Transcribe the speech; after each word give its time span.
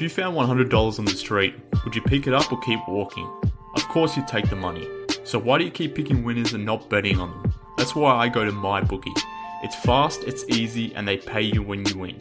If 0.00 0.04
you 0.04 0.08
found 0.08 0.34
$100 0.34 0.98
on 0.98 1.04
the 1.04 1.10
street, 1.10 1.56
would 1.84 1.94
you 1.94 2.00
pick 2.00 2.26
it 2.26 2.32
up 2.32 2.50
or 2.50 2.58
keep 2.60 2.80
walking? 2.88 3.30
Of 3.74 3.86
course 3.88 4.16
you'd 4.16 4.26
take 4.26 4.48
the 4.48 4.56
money. 4.56 4.88
So 5.24 5.38
why 5.38 5.58
do 5.58 5.64
you 5.64 5.70
keep 5.70 5.94
picking 5.94 6.24
winners 6.24 6.54
and 6.54 6.64
not 6.64 6.88
betting 6.88 7.20
on 7.20 7.28
them? 7.28 7.54
That's 7.76 7.94
why 7.94 8.14
I 8.14 8.30
go 8.30 8.46
to 8.46 8.50
MyBookie. 8.50 9.14
It's 9.62 9.76
fast, 9.76 10.24
it's 10.24 10.42
easy, 10.48 10.94
and 10.94 11.06
they 11.06 11.18
pay 11.18 11.42
you 11.42 11.62
when 11.62 11.84
you 11.84 11.98
win. 11.98 12.18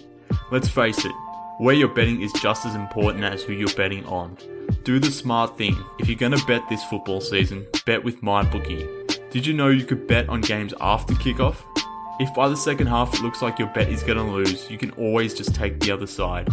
Let's 0.51 0.67
face 0.67 1.05
it, 1.05 1.13
where 1.59 1.73
you're 1.73 1.87
betting 1.87 2.21
is 2.21 2.33
just 2.41 2.65
as 2.65 2.75
important 2.75 3.23
as 3.23 3.43
who 3.43 3.53
you're 3.53 3.73
betting 3.75 4.03
on. 4.07 4.37
Do 4.83 4.99
the 4.99 5.09
smart 5.09 5.57
thing. 5.57 5.81
If 5.99 6.09
you're 6.09 6.17
going 6.17 6.37
to 6.37 6.45
bet 6.45 6.67
this 6.67 6.83
football 6.83 7.21
season, 7.21 7.65
bet 7.85 8.03
with 8.03 8.21
MyBookie. 8.21 9.29
Did 9.29 9.45
you 9.45 9.53
know 9.53 9.69
you 9.69 9.85
could 9.85 10.05
bet 10.05 10.27
on 10.27 10.41
games 10.41 10.73
after 10.81 11.13
kickoff? 11.13 11.55
If 12.19 12.33
by 12.33 12.49
the 12.49 12.57
second 12.57 12.87
half 12.87 13.13
it 13.13 13.21
looks 13.21 13.41
like 13.41 13.57
your 13.57 13.69
bet 13.69 13.87
is 13.87 14.03
going 14.03 14.17
to 14.17 14.23
lose, 14.25 14.69
you 14.69 14.77
can 14.77 14.91
always 14.91 15.33
just 15.33 15.55
take 15.55 15.79
the 15.79 15.91
other 15.91 16.07
side. 16.07 16.49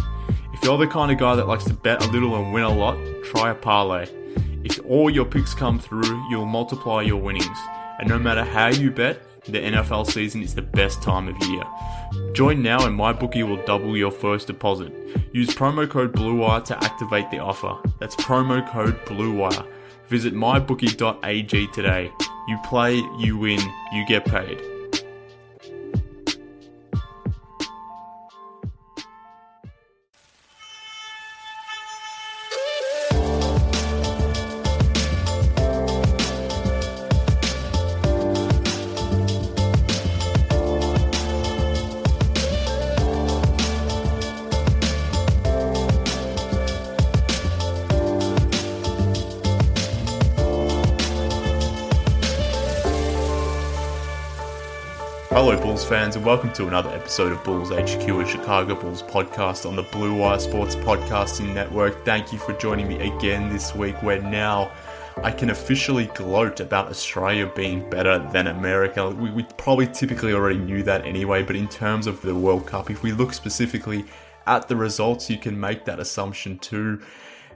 If 0.57 0.63
you're 0.63 0.77
the 0.79 0.87
kind 0.87 1.11
of 1.11 1.19
guy 1.19 1.35
that 1.35 1.47
likes 1.47 1.65
to 1.65 1.73
bet 1.73 2.03
a 2.03 2.07
little 2.09 2.35
and 2.35 2.51
win 2.51 2.63
a 2.63 2.73
lot, 2.73 2.97
try 3.25 3.51
a 3.51 3.55
parlay. 3.55 4.07
If 4.63 4.79
all 4.85 5.07
your 5.07 5.23
picks 5.23 5.53
come 5.53 5.77
through, 5.77 6.29
you'll 6.31 6.47
multiply 6.47 7.03
your 7.03 7.21
winnings. 7.21 7.57
And 7.99 8.09
no 8.09 8.17
matter 8.17 8.43
how 8.43 8.69
you 8.69 8.89
bet, 8.89 9.21
the 9.45 9.59
NFL 9.59 10.11
season 10.11 10.41
is 10.41 10.55
the 10.55 10.63
best 10.63 11.03
time 11.03 11.27
of 11.27 11.37
year. 11.47 11.63
Join 12.33 12.63
now 12.63 12.87
and 12.87 12.99
MyBookie 12.99 13.47
will 13.47 13.63
double 13.65 13.95
your 13.95 14.09
first 14.09 14.47
deposit. 14.47 14.91
Use 15.31 15.49
promo 15.49 15.87
code 15.87 16.11
BLUEWIRE 16.11 16.65
to 16.65 16.83
activate 16.83 17.29
the 17.29 17.37
offer. 17.37 17.77
That's 17.99 18.15
promo 18.15 18.67
code 18.67 18.99
BLUEWIRE. 19.05 19.63
Visit 20.07 20.33
mybookie.ag 20.33 21.67
today. 21.67 22.11
You 22.47 22.57
play, 22.65 22.95
you 23.19 23.37
win, 23.37 23.59
you 23.93 24.05
get 24.07 24.25
paid. 24.25 24.59
Welcome 56.37 56.53
to 56.53 56.67
another 56.67 56.91
episode 56.91 57.31
of 57.31 57.43
Bulls 57.43 57.71
HQ, 57.71 58.07
a 58.07 58.23
Chicago 58.23 58.75
Bulls 58.75 59.01
podcast 59.01 59.67
on 59.67 59.75
the 59.75 59.81
Blue 59.81 60.13
Wire 60.13 60.37
Sports 60.37 60.75
Podcasting 60.75 61.51
Network. 61.51 62.05
Thank 62.05 62.31
you 62.31 62.37
for 62.37 62.53
joining 62.53 62.87
me 62.87 62.99
again 63.09 63.49
this 63.49 63.73
week, 63.73 63.95
where 64.03 64.21
now 64.21 64.71
I 65.23 65.31
can 65.31 65.49
officially 65.49 66.05
gloat 66.13 66.59
about 66.59 66.89
Australia 66.89 67.51
being 67.55 67.89
better 67.89 68.19
than 68.31 68.45
America. 68.45 69.09
We, 69.09 69.31
we 69.31 69.47
probably 69.57 69.87
typically 69.87 70.31
already 70.31 70.59
knew 70.59 70.83
that 70.83 71.07
anyway, 71.07 71.41
but 71.41 71.55
in 71.55 71.67
terms 71.67 72.05
of 72.05 72.21
the 72.21 72.35
World 72.35 72.67
Cup, 72.67 72.91
if 72.91 73.01
we 73.01 73.13
look 73.13 73.33
specifically 73.33 74.05
at 74.45 74.67
the 74.67 74.75
results, 74.75 75.31
you 75.31 75.39
can 75.39 75.59
make 75.59 75.85
that 75.85 75.99
assumption 75.99 76.59
too. 76.59 77.01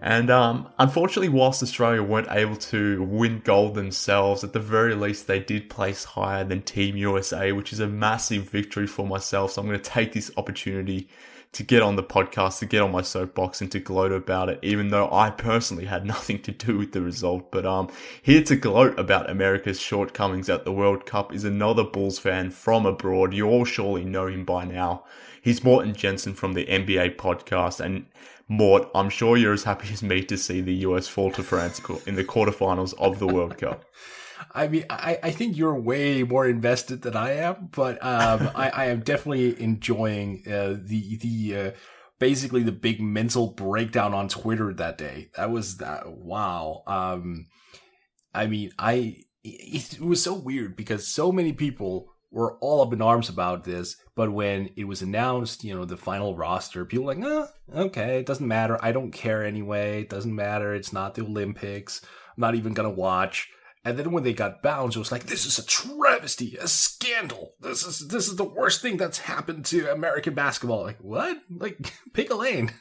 And 0.04 0.32
um, 0.32 0.68
unfortunately, 0.80 1.30
whilst 1.30 1.62
Australia 1.62 2.02
weren't 2.02 2.32
able 2.32 2.56
to 2.56 3.04
win 3.04 3.40
gold 3.44 3.76
themselves, 3.76 4.44
at 4.44 4.52
the 4.52 4.60
very 4.60 4.96
least 4.96 5.28
they 5.28 5.40
did 5.40 5.70
place 5.70 6.04
higher 6.04 6.44
than 6.44 6.64
Team 6.64 6.98
USA, 6.98 7.52
which 7.52 7.72
is 7.72 7.80
a 7.80 7.88
massive 7.88 8.50
victory 8.50 8.88
for 8.88 9.06
myself. 9.06 9.52
So 9.52 9.62
I'm 9.62 9.68
going 9.68 9.80
to 9.80 9.90
take 9.90 10.14
this 10.14 10.32
opportunity 10.38 11.08
to 11.52 11.64
get 11.64 11.84
on 11.84 11.98
the 11.98 12.04
podcast, 12.04 12.60
to 12.60 12.66
get 12.66 12.82
on 12.82 12.92
my 12.92 13.04
soapbox 13.04 13.62
and 13.62 13.72
to 13.74 13.80
gloat 13.80 14.12
about 14.12 14.50
it, 14.50 14.58
even 14.64 14.88
though 14.88 15.12
I 15.12 15.30
personally 15.30 15.86
had 15.86 16.04
nothing 16.16 16.42
to 16.44 16.52
do 16.52 16.80
with 16.80 16.94
the 16.94 17.02
result. 17.02 17.52
But 17.52 17.68
um, 17.68 17.90
here 18.24 18.44
to 18.44 18.56
gloat 18.56 18.98
about 18.98 19.30
America's 19.30 19.80
shortcomings 19.80 20.50
at 20.50 20.66
the 20.66 20.72
World 20.72 21.06
Cup 21.06 21.32
is 21.32 21.44
another 21.44 21.84
Bulls 21.84 22.18
fan 22.18 22.50
from 22.50 22.88
abroad. 22.88 23.36
You 23.36 23.48
all 23.48 23.66
surely 23.66 24.06
know 24.06 24.26
him 24.26 24.46
by 24.46 24.66
now. 24.66 25.04
He's 25.44 25.64
Morten 25.64 25.94
Jensen 25.94 26.34
from 26.34 26.54
the 26.54 26.66
NBA 26.66 27.18
podcast, 27.18 27.80
and 27.80 28.06
Mort, 28.48 28.90
I'm 28.94 29.10
sure 29.10 29.38
you're 29.38 29.54
as 29.54 29.64
happy 29.64 29.94
as 29.94 30.04
me 30.04 30.24
to 30.24 30.38
see 30.38 30.62
the 30.62 30.74
US 30.88 31.08
fall 31.08 31.32
to 31.32 31.44
France 31.44 31.82
in 32.06 32.16
the 32.16 32.24
quarterfinals 32.24 32.94
of 32.98 33.20
the 33.20 33.28
World 33.28 33.58
Cup. 33.58 33.86
I 34.54 34.68
mean, 34.68 34.86
I, 34.90 35.20
I 35.24 35.32
think 35.32 35.58
you're 35.58 35.80
way 35.80 36.24
more 36.24 36.48
invested 36.48 37.02
than 37.02 37.16
I 37.16 37.34
am, 37.34 37.70
but 37.72 38.04
um, 38.04 38.50
I, 38.56 38.70
I 38.70 38.86
am 38.86 39.02
definitely 39.02 39.62
enjoying 39.62 40.44
uh, 40.48 40.78
the 40.82 41.18
the 41.18 41.56
uh, 41.58 41.72
basically 42.20 42.64
the 42.64 42.72
big 42.72 43.02
mental 43.02 43.48
breakdown 43.54 44.14
on 44.14 44.28
Twitter 44.28 44.74
that 44.74 44.98
day. 44.98 45.30
That 45.36 45.52
was 45.52 45.78
that 45.78 46.12
wow. 46.12 46.84
Um, 46.88 47.48
I 48.34 48.48
mean, 48.48 48.72
I 48.78 49.18
it, 49.44 49.94
it 49.94 50.02
was 50.02 50.24
so 50.24 50.34
weird 50.34 50.76
because 50.76 51.08
so 51.08 51.32
many 51.32 51.54
people 51.54 52.12
were 52.32 52.58
all 52.60 52.82
up 52.82 52.94
in 52.94 53.02
arms 53.02 53.30
about 53.30 53.64
this. 53.64 53.98
But 54.16 54.32
when 54.32 54.70
it 54.76 54.86
was 54.86 55.02
announced, 55.02 55.64
you 55.64 55.76
know, 55.76 55.86
the 55.86 55.98
final 55.98 56.36
roster, 56.36 56.86
people 56.86 57.06
were 57.06 57.16
like, 57.16 57.24
oh, 57.26 57.48
okay, 57.76 58.20
it 58.20 58.26
doesn't 58.26 58.48
matter. 58.48 58.78
I 58.82 58.92
don't 58.92 59.12
care 59.12 59.44
anyway. 59.44 60.02
It 60.02 60.10
doesn't 60.10 60.36
matter. 60.36 60.74
It's 60.74 60.94
not 60.94 61.16
the 61.16 61.24
Olympics. 61.24 62.02
I'm 62.36 62.42
not 62.42 62.56
even 62.56 62.74
going 62.74 62.90
to 62.90 62.96
watch. 62.96 63.50
And 63.84 63.98
then 63.98 64.12
when 64.12 64.24
they 64.24 64.34
got 64.34 64.62
bounced, 64.62 64.96
it 64.96 65.00
was 65.00 65.12
like, 65.12 65.26
this 65.26 65.46
is 65.46 65.58
a 65.58 65.66
travesty, 65.66 66.56
a 66.58 66.68
scandal. 66.68 67.54
This 67.60 67.84
is 67.84 68.08
this 68.10 68.28
is 68.28 68.36
the 68.36 68.44
worst 68.44 68.82
thing 68.82 68.98
that's 68.98 69.18
happened 69.18 69.66
to 69.66 69.92
American 69.92 70.36
basketball. 70.36 70.84
Like, 70.84 71.00
what? 71.00 71.38
Like, 71.50 71.92
pick 72.14 72.30
a 72.30 72.36
lane. 72.36 72.72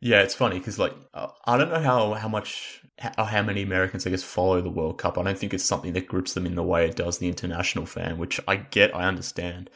Yeah, 0.00 0.20
it's 0.20 0.34
funny 0.34 0.58
because 0.58 0.78
like 0.78 0.92
uh, 1.12 1.28
I 1.44 1.56
don't 1.56 1.70
know 1.70 1.80
how 1.80 2.12
how 2.14 2.28
much 2.28 2.83
how, 2.98 3.24
how 3.24 3.42
many 3.42 3.62
Americans 3.62 4.06
I 4.06 4.10
guess 4.10 4.22
follow 4.22 4.60
the 4.60 4.70
World 4.70 4.98
Cup. 4.98 5.18
I 5.18 5.22
don't 5.22 5.38
think 5.38 5.54
it's 5.54 5.64
something 5.64 5.92
that 5.94 6.06
grips 6.06 6.34
them 6.34 6.46
in 6.46 6.54
the 6.54 6.62
way 6.62 6.86
it 6.86 6.96
does 6.96 7.18
the 7.18 7.28
international 7.28 7.86
fan, 7.86 8.18
which 8.18 8.40
I 8.46 8.56
get, 8.56 8.94
I 8.94 9.04
understand. 9.04 9.70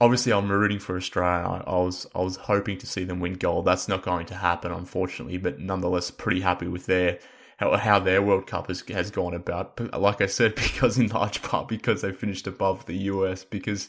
Obviously, 0.00 0.32
I'm 0.32 0.50
rooting 0.50 0.80
for 0.80 0.96
Australia. 0.96 1.62
I, 1.66 1.70
I 1.70 1.76
was 1.76 2.06
I 2.14 2.22
was 2.22 2.36
hoping 2.36 2.78
to 2.78 2.86
see 2.86 3.04
them 3.04 3.20
win 3.20 3.34
gold. 3.34 3.66
That's 3.66 3.86
not 3.86 4.02
going 4.02 4.26
to 4.26 4.34
happen, 4.34 4.72
unfortunately. 4.72 5.38
But 5.38 5.60
nonetheless, 5.60 6.10
pretty 6.10 6.40
happy 6.40 6.66
with 6.66 6.86
their 6.86 7.20
how, 7.62 7.76
how 7.76 7.98
their 7.98 8.22
World 8.22 8.46
Cup 8.46 8.68
has, 8.68 8.82
has 8.88 9.10
gone 9.10 9.34
about. 9.34 9.76
But 9.76 10.00
like 10.00 10.20
I 10.20 10.26
said, 10.26 10.54
because 10.56 10.98
in 10.98 11.08
large 11.08 11.42
part 11.42 11.68
because 11.68 12.02
they 12.02 12.12
finished 12.12 12.46
above 12.46 12.86
the 12.86 12.96
US. 12.96 13.44
Because 13.44 13.88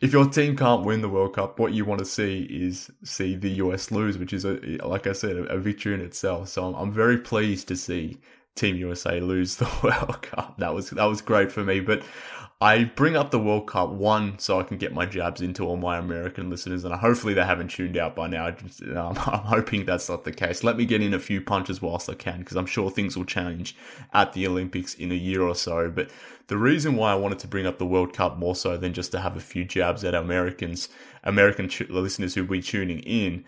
if 0.00 0.12
your 0.12 0.26
team 0.26 0.56
can't 0.56 0.84
win 0.84 1.02
the 1.02 1.08
World 1.08 1.34
Cup, 1.34 1.58
what 1.58 1.72
you 1.72 1.84
want 1.84 2.00
to 2.00 2.04
see 2.04 2.42
is 2.50 2.90
see 3.02 3.36
the 3.36 3.50
US 3.50 3.90
lose, 3.90 4.18
which 4.18 4.32
is 4.32 4.44
a 4.44 4.54
like 4.86 5.06
I 5.06 5.12
said, 5.12 5.36
a, 5.36 5.44
a 5.44 5.58
victory 5.58 5.94
in 5.94 6.00
itself. 6.00 6.48
So 6.48 6.66
I'm, 6.66 6.74
I'm 6.74 6.92
very 6.92 7.18
pleased 7.18 7.68
to 7.68 7.76
see 7.76 8.18
Team 8.54 8.76
USA 8.76 9.20
lose 9.20 9.56
the 9.56 9.70
World 9.82 10.22
Cup. 10.22 10.58
That 10.58 10.74
was 10.74 10.90
that 10.90 11.04
was 11.04 11.20
great 11.20 11.52
for 11.52 11.64
me. 11.64 11.80
But 11.80 12.02
I 12.60 12.84
bring 12.84 13.16
up 13.16 13.30
the 13.30 13.38
World 13.38 13.66
Cup 13.66 13.90
one 13.90 14.38
so 14.38 14.60
I 14.60 14.62
can 14.62 14.78
get 14.78 14.94
my 14.94 15.04
jabs 15.04 15.40
into 15.40 15.66
all 15.66 15.76
my 15.76 15.98
American 15.98 16.50
listeners, 16.50 16.84
and 16.84 16.94
hopefully 16.94 17.34
they 17.34 17.44
haven't 17.44 17.68
tuned 17.68 17.96
out 17.96 18.14
by 18.14 18.28
now. 18.28 18.50
Just, 18.52 18.82
um, 18.82 19.18
I'm 19.26 19.40
hoping 19.40 19.84
that's 19.84 20.08
not 20.08 20.24
the 20.24 20.32
case. 20.32 20.62
Let 20.62 20.76
me 20.76 20.86
get 20.86 21.02
in 21.02 21.14
a 21.14 21.18
few 21.18 21.40
punches 21.40 21.82
whilst 21.82 22.08
I 22.08 22.14
can, 22.14 22.38
because 22.38 22.56
I'm 22.56 22.66
sure 22.66 22.90
things 22.90 23.16
will 23.16 23.24
change 23.24 23.76
at 24.12 24.32
the 24.32 24.46
Olympics 24.46 24.94
in 24.94 25.10
a 25.10 25.16
year 25.16 25.42
or 25.42 25.54
so. 25.54 25.90
But 25.90 26.10
the 26.46 26.56
reason 26.56 26.96
why 26.96 27.12
I 27.12 27.16
wanted 27.16 27.40
to 27.40 27.48
bring 27.48 27.66
up 27.66 27.78
the 27.78 27.86
World 27.86 28.12
Cup 28.12 28.38
more 28.38 28.54
so 28.54 28.76
than 28.76 28.92
just 28.92 29.10
to 29.12 29.20
have 29.20 29.36
a 29.36 29.40
few 29.40 29.64
jabs 29.64 30.04
at 30.04 30.14
Americans, 30.14 30.88
American 31.24 31.68
listeners 31.88 32.34
who 32.34 32.42
will 32.42 32.52
be 32.52 32.62
tuning 32.62 33.00
in, 33.00 33.44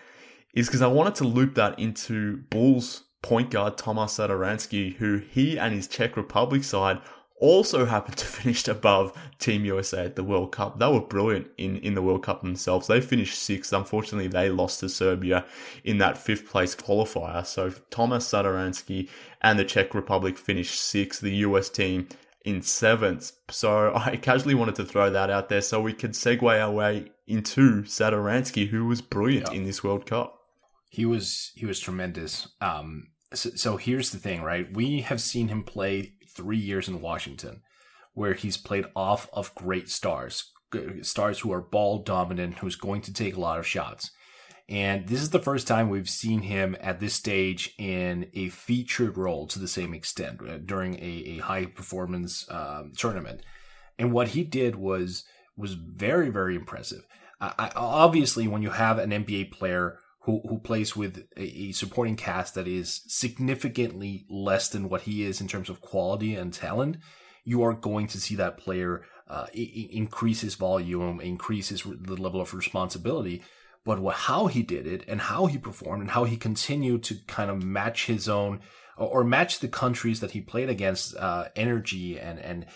is 0.53 0.67
because 0.67 0.83
I 0.83 0.89
wanted 0.89 1.15
to 1.17 1.25
loop 1.25 1.55
that 1.55 1.79
into 1.79 2.39
Bulls 2.51 3.05
point 3.23 3.51
guard 3.51 3.77
Tomas 3.77 4.17
Satoransky, 4.17 4.95
who 4.97 5.19
he 5.19 5.59
and 5.59 5.75
his 5.75 5.89
Czech 5.89 6.17
Republic 6.17 6.65
side 6.65 7.01
also 7.39 7.85
happened 7.85 8.17
to 8.19 8.27
finish 8.27 8.67
above 8.69 9.17
Team 9.39 9.65
USA 9.65 10.05
at 10.07 10.17
the 10.17 10.25
World 10.25 10.53
Cup. 10.53 10.79
They 10.79 10.89
were 10.89 11.01
brilliant 11.01 11.49
in, 11.59 11.77
in 11.79 11.95
the 11.95 12.03
World 12.03 12.23
Cup 12.23 12.43
themselves. 12.43 12.87
They 12.87 13.01
finished 13.01 13.39
sixth. 13.39 13.73
Unfortunately, 13.73 14.29
they 14.29 14.49
lost 14.51 14.81
to 14.81 14.89
Serbia 14.89 15.45
in 15.85 15.99
that 15.99 16.19
fifth 16.19 16.49
place 16.49 16.75
qualifier. 16.75 17.45
So 17.47 17.71
Thomas 17.91 18.29
Satoransky 18.29 19.09
and 19.43 19.59
the 19.59 19.65
Czech 19.65 19.95
Republic 19.95 20.39
finished 20.39 20.81
sixth. 20.81 21.21
The 21.21 21.37
US 21.37 21.69
team 21.69 22.09
in 22.45 22.63
seventh. 22.63 23.33
So 23.51 23.93
I 23.97 24.17
casually 24.17 24.55
wanted 24.55 24.77
to 24.77 24.85
throw 24.85 25.11
that 25.11 25.31
out 25.31 25.49
there 25.49 25.61
so 25.61 25.81
we 25.81 25.93
could 25.93 26.13
segue 26.13 26.43
our 26.43 26.73
way 26.73 27.11
into 27.27 27.83
Satoransky, 27.83 28.69
who 28.69 28.87
was 28.87 29.03
brilliant 29.03 29.49
yeah. 29.51 29.59
in 29.59 29.65
this 29.65 29.85
World 29.85 30.07
Cup. 30.07 30.41
He 30.89 31.05
was 31.05 31.53
he 31.57 31.67
was 31.67 31.81
tremendous. 31.81 32.49
Um, 32.61 33.09
so, 33.35 33.51
so 33.51 33.77
here's 33.77 34.11
the 34.11 34.19
thing, 34.19 34.43
right? 34.43 34.73
We 34.73 35.01
have 35.01 35.21
seen 35.21 35.49
him 35.49 35.65
play 35.65 36.15
three 36.37 36.59
years 36.59 36.89
in 36.89 37.01
Washington, 37.01 37.63
where 38.15 38.35
he's 38.35 38.57
played 38.57 38.87
off 38.95 39.29
of 39.33 39.55
great 39.55 39.89
stars, 39.89 40.53
stars 41.03 41.41
who 41.41 41.53
are 41.53 41.61
ball 41.61 41.99
dominant, 42.03 42.59
who's 42.59 42.77
going 42.77 43.01
to 43.03 43.13
take 43.13 43.37
a 43.37 43.41
lot 43.41 43.59
of 43.59 43.67
shots. 43.67 44.11
And 44.69 45.07
this 45.07 45.23
is 45.23 45.31
the 45.31 45.39
first 45.39 45.69
time 45.69 45.89
we've 45.89 46.11
seen 46.11 46.43
him 46.43 46.77
at 46.81 46.99
this 46.99 47.15
stage 47.15 47.73
in 47.79 48.29
a 48.35 48.49
featured 48.49 49.17
role 49.17 49.47
to 49.47 49.61
the 49.61 49.69
same 49.69 49.95
extent 49.95 50.41
uh, 50.47 50.59
during 50.59 50.95
a, 50.97 51.37
a 51.37 51.39
high 51.39 51.67
performance 51.67 52.47
um, 52.51 52.93
tournament. 52.97 53.43
And 53.99 54.13
what 54.13 54.29
he 54.29 54.43
did 54.43 54.77
was 54.77 55.25
was 55.57 55.75
very 55.75 56.31
very 56.31 56.57
impressive. 56.57 57.07
I, 57.41 57.71
obviously, 57.77 58.49
when 58.49 58.63
you 58.63 58.71
have 58.71 58.99
an 58.99 59.11
NBA 59.11 59.53
player 59.53 59.99
who 60.27 60.43
who 60.49 60.59
plays 60.59 60.95
with 60.97 61.27
a, 61.37 61.43
a, 61.43 61.73
supporting 61.73 62.17
cast 62.17 62.55
that 62.57 62.67
is 62.67 63.03
significantly 63.07 64.27
less 64.29 64.69
than 64.69 64.89
what 64.89 65.03
he 65.03 65.23
is 65.23 65.41
in 65.41 65.49
terms 65.49 65.71
of 65.71 65.81
quality 65.81 66.35
and 66.35 66.53
talent, 66.53 66.97
you 67.45 67.63
are 67.63 67.73
going 67.73 68.09
to 68.09 68.21
see 68.21 68.35
that 68.35 68.59
player 68.59 69.05
uh, 69.29 69.47
increase 69.55 70.41
his 70.41 70.57
volume, 70.57 71.21
increase 71.21 71.69
his 71.69 71.83
the 71.83 72.17
level 72.17 72.41
of 72.41 72.53
responsibility. 72.53 73.43
But 73.85 74.01
what, 74.01 74.17
how 74.17 74.49
he 74.49 74.65
did 74.65 74.85
it 74.85 75.05
and 75.07 75.21
how 75.21 75.47
he 75.47 75.59
performed 75.59 76.03
and 76.03 76.11
how 76.11 76.25
he 76.25 76.37
continued 76.37 77.05
to 77.05 77.15
kind 77.29 77.49
of 77.49 77.63
match 77.63 78.07
his 78.07 78.29
own 78.29 78.61
or 78.97 79.23
match 79.23 79.61
the 79.61 79.69
countries 79.69 80.19
that 80.21 80.33
he 80.33 80.41
played 80.41 80.69
against 80.69 81.17
uh, 81.17 81.45
energy 81.55 82.19
and 82.19 82.41
and 82.41 82.67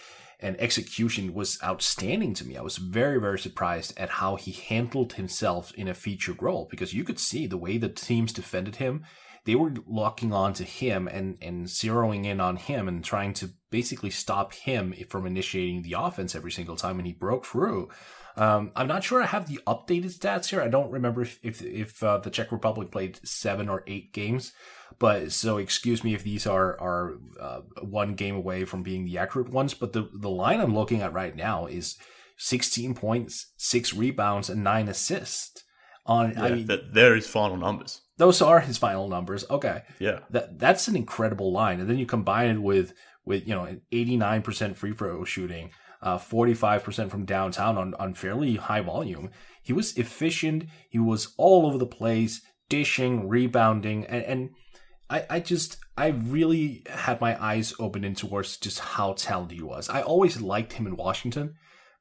and 0.43 0.61
execution 0.61 1.35
was 1.35 1.59
outstanding 1.63 2.35
to 2.35 2.47
me. 2.47 2.57
I 2.57 2.63
was 2.63 2.77
very, 2.77 3.21
very 3.21 3.39
surprised 3.39 3.99
at 3.99 4.11
how 4.11 4.37
he 4.37 4.53
handled 4.53 5.15
himself 5.15 5.73
in 5.75 5.89
a 5.89 5.95
featured 5.95 6.43
role 6.43 6.67
because 6.71 6.95
you 6.95 7.05
could 7.05 7.19
see 7.19 7.47
the 7.47 7.59
way 7.59 7.79
the 7.79 7.89
teams 7.89 8.33
defended 8.33 8.77
him. 8.77 9.05
They 9.45 9.55
were 9.55 9.73
locking 9.87 10.33
on 10.33 10.53
to 10.55 10.65
him 10.65 11.09
and, 11.09 11.39
and 11.41 11.67
zeroing 11.67 12.27
in 12.27 12.41
on 12.41 12.57
him 12.57 12.89
and 12.89 13.03
trying 13.03 13.33
to 13.35 13.51
basically 13.71 14.11
stop 14.11 14.53
him 14.53 14.95
from 15.09 15.27
initiating 15.27 15.83
the 15.83 15.95
offense 15.99 16.35
every 16.35 16.53
single 16.53 16.77
time, 16.77 16.99
and 16.99 17.07
he 17.07 17.15
broke 17.15 17.47
through. 17.47 17.89
Um, 18.37 18.73
I'm 18.77 18.87
not 18.87 19.03
sure 19.03 19.23
I 19.23 19.27
have 19.27 19.49
the 19.49 19.61
updated 19.67 20.17
stats 20.19 20.47
here. 20.47 20.61
I 20.61 20.69
don't 20.69 20.91
remember 20.91 21.23
if 21.23 21.39
if, 21.43 21.63
if 21.63 22.03
uh, 22.03 22.19
the 22.19 22.31
Czech 22.31 22.53
Republic 22.53 22.91
played 22.91 23.19
seven 23.27 23.69
or 23.69 23.83
eight 23.87 24.13
games, 24.13 24.53
but 24.99 25.33
so 25.33 25.59
excuse 25.59 26.03
me 26.05 26.15
if 26.15 26.23
these 26.23 26.47
are 26.47 26.79
are 26.81 27.15
uh, 27.41 27.61
one 27.83 28.15
game 28.15 28.35
away 28.35 28.65
from 28.65 28.83
being 28.83 29.05
the 29.05 29.19
accurate 29.19 29.51
ones. 29.51 29.75
But 29.75 29.93
the 29.93 30.09
the 30.13 30.31
line 30.31 30.61
I'm 30.61 30.75
looking 30.75 31.03
at 31.03 31.13
right 31.13 31.35
now 31.35 31.67
is 31.67 31.97
16 32.39 32.95
points, 32.95 33.53
six 33.57 33.95
rebounds, 33.95 34.51
and 34.51 34.65
nine 34.65 34.89
assists. 34.89 35.65
On 36.07 36.33
yeah, 36.33 36.43
I 36.43 36.51
mean, 36.53 36.67
that 36.67 36.95
they're 36.95 37.21
final 37.21 37.57
numbers. 37.57 38.01
Those 38.17 38.43
are 38.43 38.61
his 38.61 38.79
final 38.79 39.09
numbers. 39.09 39.45
Okay, 39.51 39.83
yeah, 39.99 40.21
that 40.31 40.59
that's 40.59 40.89
an 40.89 40.97
incredible 40.97 41.53
line, 41.53 41.79
and 41.79 41.89
then 41.89 41.99
you 41.99 42.07
combine 42.07 42.51
it 42.51 42.63
with 42.63 42.95
with 43.25 43.47
you 43.47 43.55
know 43.55 43.65
an 43.65 43.83
89% 43.93 44.77
free 44.77 44.95
throw 44.95 45.25
shooting 45.25 45.71
uh, 46.03 46.19
45% 46.19 47.11
from 47.11 47.25
downtown 47.25 47.77
on, 47.77 47.95
on 47.95 48.15
fairly 48.15 48.57
high 48.57 48.81
volume. 48.81 49.31
He 49.63 49.73
was 49.73 49.97
efficient. 49.97 50.65
He 50.89 50.99
was 50.99 51.35
all 51.37 51.67
over 51.67 51.79
the 51.79 51.87
place, 51.87 52.41
dishing, 52.69 53.29
rebounding, 53.29 54.07
and, 54.07 54.25
and 54.25 54.51
I, 55.11 55.27
I 55.29 55.41
just 55.41 55.79
I 55.97 56.09
really 56.09 56.85
had 56.89 57.21
my 57.21 57.43
eyes 57.43 57.75
open 57.79 58.05
in 58.05 58.15
towards 58.15 58.57
just 58.57 58.79
how 58.79 59.15
talented 59.15 59.59
he 59.59 59.65
was. 59.65 59.91
I 59.91 60.03
always 60.03 60.41
liked 60.41 60.75
him 60.75 60.87
in 60.87 60.97
Washington, 60.97 61.55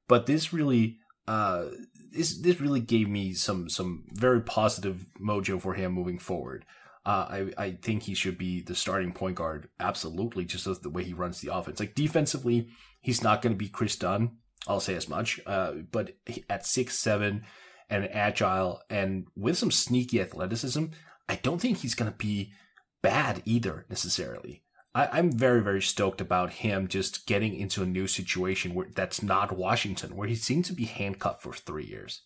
but 0.08 0.26
this 0.26 0.54
really 0.54 1.00
uh 1.28 1.66
this 2.12 2.40
this 2.42 2.62
really 2.62 2.80
gave 2.80 3.10
me 3.10 3.34
some 3.34 3.70
some 3.70 4.06
very 4.14 4.42
positive 4.42 5.06
mojo 5.20 5.62
for 5.62 5.74
him 5.74 5.92
moving 5.92 6.20
forward. 6.20 6.66
Uh, 7.06 7.26
I 7.58 7.64
I 7.66 7.72
think 7.72 8.04
he 8.04 8.14
should 8.14 8.38
be 8.38 8.62
the 8.62 8.76
starting 8.76 9.12
point 9.12 9.36
guard 9.36 9.70
absolutely, 9.80 10.46
just 10.46 10.68
as 10.68 10.80
the 10.80 10.90
way 10.90 11.04
he 11.04 11.14
runs 11.14 11.42
the 11.42 11.54
offense. 11.54 11.80
Like 11.80 11.96
defensively, 11.96 12.70
He's 13.02 13.24
not 13.24 13.42
going 13.42 13.54
to 13.54 13.58
be 13.58 13.70
Kris 13.70 13.96
Dunn. 13.96 14.38
I'll 14.68 14.80
say 14.80 14.96
as 14.96 15.08
much. 15.08 15.40
Uh, 15.46 15.74
but 15.92 16.16
at 16.50 16.66
six 16.66 17.00
seven 17.00 17.44
and 17.90 18.10
agile 18.12 18.82
and 18.90 19.28
with 19.36 19.58
some 19.58 19.72
sneaky 19.72 20.22
athleticism, 20.22 20.86
I 21.28 21.36
don't 21.36 21.60
think 21.60 21.78
he's 21.78 21.96
going 21.96 22.12
to 22.12 22.18
be 22.18 22.52
bad 23.02 23.42
either 23.46 23.86
necessarily. 23.90 24.64
I, 24.94 25.20
am 25.20 25.32
very 25.32 25.62
very 25.62 25.82
stoked 25.82 26.20
about 26.20 26.52
him 26.52 26.88
just 26.88 27.28
getting 27.28 27.56
into 27.56 27.84
a 27.84 27.88
new 27.88 28.08
situation 28.08 28.74
where 28.74 28.88
that's 28.94 29.22
not 29.22 29.56
Washington, 29.56 30.16
where 30.16 30.28
he 30.28 30.36
seemed 30.36 30.66
to 30.66 30.74
be 30.74 30.86
handcuffed 30.86 31.44
for 31.44 31.54
three 31.54 31.86
years. 31.86 32.22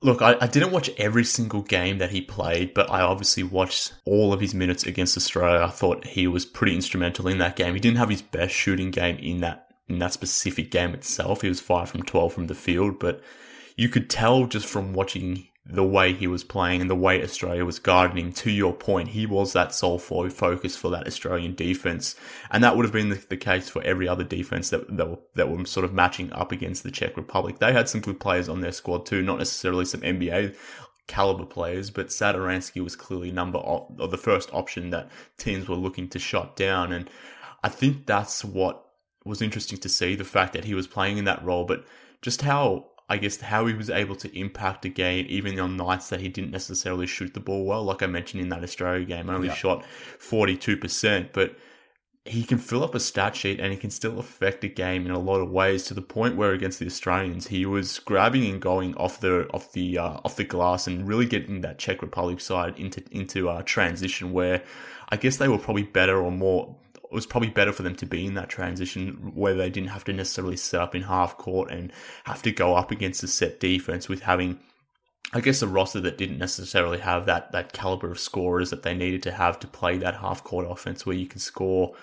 Look, 0.00 0.22
I, 0.22 0.36
I, 0.40 0.46
didn't 0.46 0.70
watch 0.70 0.90
every 0.96 1.24
single 1.24 1.62
game 1.62 1.98
that 1.98 2.12
he 2.12 2.20
played, 2.20 2.72
but 2.72 2.88
I 2.88 3.00
obviously 3.00 3.42
watched 3.42 3.94
all 4.04 4.32
of 4.32 4.40
his 4.40 4.54
minutes 4.54 4.84
against 4.84 5.16
Australia. 5.16 5.64
I 5.64 5.70
thought 5.70 6.06
he 6.06 6.28
was 6.28 6.44
pretty 6.44 6.76
instrumental 6.76 7.26
in 7.26 7.38
that 7.38 7.56
game. 7.56 7.74
He 7.74 7.80
didn't 7.80 7.98
have 7.98 8.08
his 8.08 8.22
best 8.22 8.54
shooting 8.54 8.92
game 8.92 9.16
in 9.18 9.40
that 9.40 9.66
in 9.88 9.98
that 9.98 10.12
specific 10.12 10.70
game 10.70 10.94
itself. 10.94 11.42
He 11.42 11.48
was 11.48 11.60
five 11.60 11.88
from 11.88 12.02
12 12.02 12.32
from 12.32 12.46
the 12.46 12.54
field, 12.54 13.00
but 13.00 13.22
you 13.76 13.88
could 13.88 14.10
tell 14.10 14.46
just 14.46 14.66
from 14.66 14.92
watching 14.92 15.48
the 15.70 15.84
way 15.84 16.14
he 16.14 16.26
was 16.26 16.42
playing 16.42 16.80
and 16.80 16.88
the 16.88 16.94
way 16.94 17.22
Australia 17.22 17.64
was 17.64 17.78
guarding, 17.78 18.32
to 18.32 18.50
your 18.50 18.72
point, 18.72 19.10
he 19.10 19.26
was 19.26 19.52
that 19.52 19.74
sole 19.74 19.98
focus 19.98 20.76
for 20.76 20.88
that 20.88 21.06
Australian 21.06 21.54
defense. 21.54 22.16
And 22.50 22.64
that 22.64 22.74
would 22.74 22.86
have 22.86 22.92
been 22.92 23.10
the, 23.10 23.22
the 23.28 23.36
case 23.36 23.68
for 23.68 23.82
every 23.82 24.08
other 24.08 24.24
defense 24.24 24.70
that, 24.70 24.96
that, 24.96 25.10
were, 25.10 25.18
that 25.34 25.50
were 25.50 25.66
sort 25.66 25.84
of 25.84 25.92
matching 25.92 26.32
up 26.32 26.52
against 26.52 26.84
the 26.84 26.90
Czech 26.90 27.18
Republic. 27.18 27.58
They 27.58 27.74
had 27.74 27.88
some 27.88 28.00
good 28.00 28.18
players 28.18 28.48
on 28.48 28.62
their 28.62 28.72
squad 28.72 29.04
too, 29.04 29.22
not 29.22 29.38
necessarily 29.38 29.84
some 29.84 30.00
NBA 30.00 30.56
caliber 31.06 31.44
players, 31.44 31.90
but 31.90 32.08
Satoransky 32.08 32.82
was 32.82 32.96
clearly 32.96 33.30
number 33.30 33.58
or 33.58 33.88
the 34.08 34.16
first 34.16 34.52
option 34.54 34.88
that 34.90 35.10
teams 35.36 35.68
were 35.68 35.76
looking 35.76 36.08
to 36.10 36.18
shut 36.18 36.56
down. 36.56 36.92
And 36.92 37.10
I 37.62 37.68
think 37.68 38.06
that's 38.06 38.42
what 38.42 38.86
was 39.24 39.42
interesting 39.42 39.78
to 39.78 39.88
see 39.88 40.14
the 40.14 40.24
fact 40.24 40.54
that 40.54 40.64
he 40.64 40.74
was 40.74 40.86
playing 40.86 41.18
in 41.18 41.24
that 41.26 41.44
role, 41.44 41.64
but 41.64 41.84
just 42.22 42.42
how 42.42 42.86
I 43.08 43.16
guess 43.16 43.40
how 43.40 43.66
he 43.66 43.74
was 43.74 43.88
able 43.88 44.16
to 44.16 44.38
impact 44.38 44.84
a 44.84 44.88
game 44.90 45.26
even 45.28 45.58
on 45.58 45.76
nights 45.76 46.10
that 46.10 46.20
he 46.20 46.28
didn't 46.28 46.50
necessarily 46.50 47.06
shoot 47.06 47.32
the 47.34 47.40
ball 47.40 47.64
well. 47.64 47.84
Like 47.84 48.02
I 48.02 48.06
mentioned 48.06 48.42
in 48.42 48.50
that 48.50 48.62
Australia 48.62 49.04
game, 49.04 49.30
only 49.30 49.48
yeah. 49.48 49.54
shot 49.54 49.84
forty 50.18 50.56
two 50.56 50.76
percent, 50.76 51.32
but 51.32 51.56
he 52.28 52.44
can 52.44 52.58
fill 52.58 52.84
up 52.84 52.94
a 52.94 53.00
stat 53.00 53.34
sheet 53.34 53.58
and 53.58 53.72
he 53.72 53.78
can 53.78 53.90
still 53.90 54.18
affect 54.18 54.62
a 54.62 54.68
game 54.68 55.06
in 55.06 55.12
a 55.12 55.18
lot 55.18 55.40
of 55.40 55.50
ways 55.50 55.84
to 55.84 55.94
the 55.94 56.02
point 56.02 56.36
where 56.36 56.52
against 56.52 56.78
the 56.78 56.86
Australians 56.86 57.46
he 57.46 57.64
was 57.64 57.98
grabbing 58.00 58.44
and 58.44 58.60
going 58.60 58.94
off 58.96 59.20
the 59.20 59.48
off 59.54 59.72
the 59.72 59.98
uh, 59.98 60.20
off 60.24 60.36
the 60.36 60.44
glass 60.44 60.86
and 60.86 61.08
really 61.08 61.26
getting 61.26 61.62
that 61.62 61.78
Czech 61.78 62.02
Republic 62.02 62.40
side 62.40 62.78
into 62.78 63.02
into 63.10 63.48
uh, 63.48 63.62
transition 63.62 64.32
where 64.32 64.62
I 65.08 65.16
guess 65.16 65.38
they 65.38 65.48
were 65.48 65.58
probably 65.58 65.84
better 65.84 66.20
or 66.20 66.30
more 66.30 66.76
it 67.10 67.14
was 67.14 67.26
probably 67.26 67.48
better 67.48 67.72
for 67.72 67.82
them 67.82 67.94
to 67.96 68.06
be 68.06 68.26
in 68.26 68.34
that 68.34 68.50
transition 68.50 69.32
where 69.34 69.54
they 69.54 69.70
didn't 69.70 69.90
have 69.90 70.04
to 70.04 70.12
necessarily 70.12 70.56
set 70.56 70.80
up 70.80 70.94
in 70.94 71.02
half 71.02 71.38
court 71.38 71.70
and 71.70 71.92
have 72.24 72.42
to 72.42 72.52
go 72.52 72.74
up 72.74 72.90
against 72.90 73.22
a 73.22 73.28
set 73.28 73.60
defense 73.60 74.08
with 74.08 74.20
having 74.20 74.58
I 75.32 75.40
guess 75.40 75.60
a 75.60 75.68
roster 75.68 76.00
that 76.00 76.16
didn't 76.16 76.38
necessarily 76.38 76.98
have 76.98 77.26
that 77.26 77.52
that 77.52 77.72
caliber 77.72 78.10
of 78.10 78.18
scorers 78.18 78.70
that 78.70 78.82
they 78.82 78.94
needed 78.94 79.22
to 79.24 79.32
have 79.32 79.58
to 79.60 79.66
play 79.66 79.98
that 79.98 80.16
half 80.16 80.44
court 80.44 80.66
offense 80.68 81.04
where 81.04 81.16
you 81.16 81.26
can 81.26 81.40
score 81.40 81.94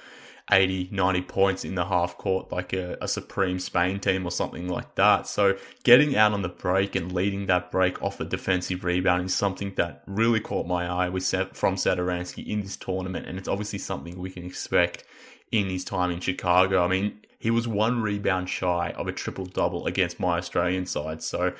80, 0.51 0.89
90 0.91 1.21
points 1.23 1.65
in 1.65 1.75
the 1.75 1.85
half 1.85 2.17
court 2.17 2.51
like 2.51 2.71
a, 2.73 2.97
a, 3.01 3.07
Supreme 3.07 3.57
Spain 3.57 3.99
team 3.99 4.25
or 4.25 4.31
something 4.31 4.67
like 4.67 4.93
that. 4.95 5.25
So 5.25 5.57
getting 5.83 6.15
out 6.15 6.33
on 6.33 6.43
the 6.43 6.49
break 6.49 6.95
and 6.95 7.11
leading 7.11 7.47
that 7.47 7.71
break 7.71 8.01
off 8.03 8.19
a 8.19 8.25
defensive 8.25 8.83
rebound 8.83 9.25
is 9.25 9.33
something 9.33 9.73
that 9.75 10.03
really 10.05 10.39
caught 10.39 10.67
my 10.67 10.87
eye 10.87 11.09
with 11.09 11.27
from 11.53 11.75
Satoransky 11.75 12.45
in 12.45 12.61
this 12.61 12.77
tournament. 12.77 13.25
And 13.27 13.39
it's 13.39 13.47
obviously 13.47 13.79
something 13.79 14.19
we 14.19 14.29
can 14.29 14.45
expect 14.45 15.03
in 15.51 15.67
his 15.69 15.83
time 15.83 16.11
in 16.11 16.19
Chicago. 16.19 16.83
I 16.83 16.87
mean, 16.89 17.19
he 17.39 17.49
was 17.49 17.67
one 17.67 18.01
rebound 18.01 18.49
shy 18.49 18.93
of 18.95 19.07
a 19.07 19.11
triple 19.11 19.45
double 19.45 19.87
against 19.87 20.19
my 20.19 20.37
Australian 20.37 20.85
side. 20.85 21.23
So 21.23 21.53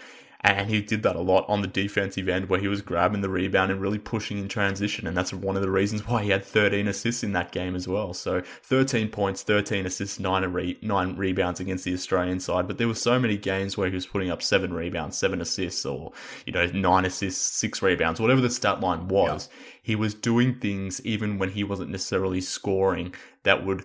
And 0.45 0.69
he 0.69 0.79
did 0.79 1.01
that 1.01 1.15
a 1.15 1.21
lot 1.21 1.43
on 1.49 1.61
the 1.61 1.67
defensive 1.67 2.29
end 2.29 2.49
where 2.49 2.59
he 2.59 2.67
was 2.67 2.83
grabbing 2.83 3.21
the 3.21 3.29
rebound 3.29 3.71
and 3.71 3.81
really 3.81 3.97
pushing 3.97 4.37
in 4.37 4.47
transition. 4.47 5.07
And 5.07 5.17
that's 5.17 5.33
one 5.33 5.55
of 5.55 5.63
the 5.63 5.71
reasons 5.71 6.07
why 6.07 6.21
he 6.21 6.29
had 6.29 6.45
13 6.45 6.87
assists 6.87 7.23
in 7.23 7.33
that 7.33 7.51
game 7.51 7.75
as 7.75 7.87
well. 7.87 8.13
So 8.13 8.43
13 8.61 9.09
points, 9.09 9.41
13 9.41 9.87
assists, 9.87 10.19
nine, 10.19 10.43
re- 10.45 10.77
nine 10.83 11.15
rebounds 11.15 11.59
against 11.59 11.83
the 11.83 11.95
Australian 11.95 12.39
side. 12.39 12.67
But 12.67 12.77
there 12.77 12.87
were 12.87 12.93
so 12.93 13.19
many 13.19 13.37
games 13.37 13.75
where 13.75 13.89
he 13.89 13.95
was 13.95 14.05
putting 14.05 14.29
up 14.29 14.43
seven 14.43 14.71
rebounds, 14.71 15.17
seven 15.17 15.41
assists, 15.41 15.83
or, 15.83 16.11
you 16.45 16.53
know, 16.53 16.67
nine 16.67 17.05
assists, 17.05 17.41
six 17.41 17.81
rebounds, 17.81 18.21
whatever 18.21 18.41
the 18.41 18.51
stat 18.51 18.81
line 18.81 19.07
was. 19.07 19.49
Yeah. 19.49 19.57
He 19.81 19.95
was 19.95 20.13
doing 20.13 20.59
things 20.59 21.03
even 21.03 21.39
when 21.39 21.49
he 21.49 21.63
wasn't 21.63 21.89
necessarily 21.89 22.41
scoring 22.41 23.15
that 23.43 23.65
would 23.65 23.83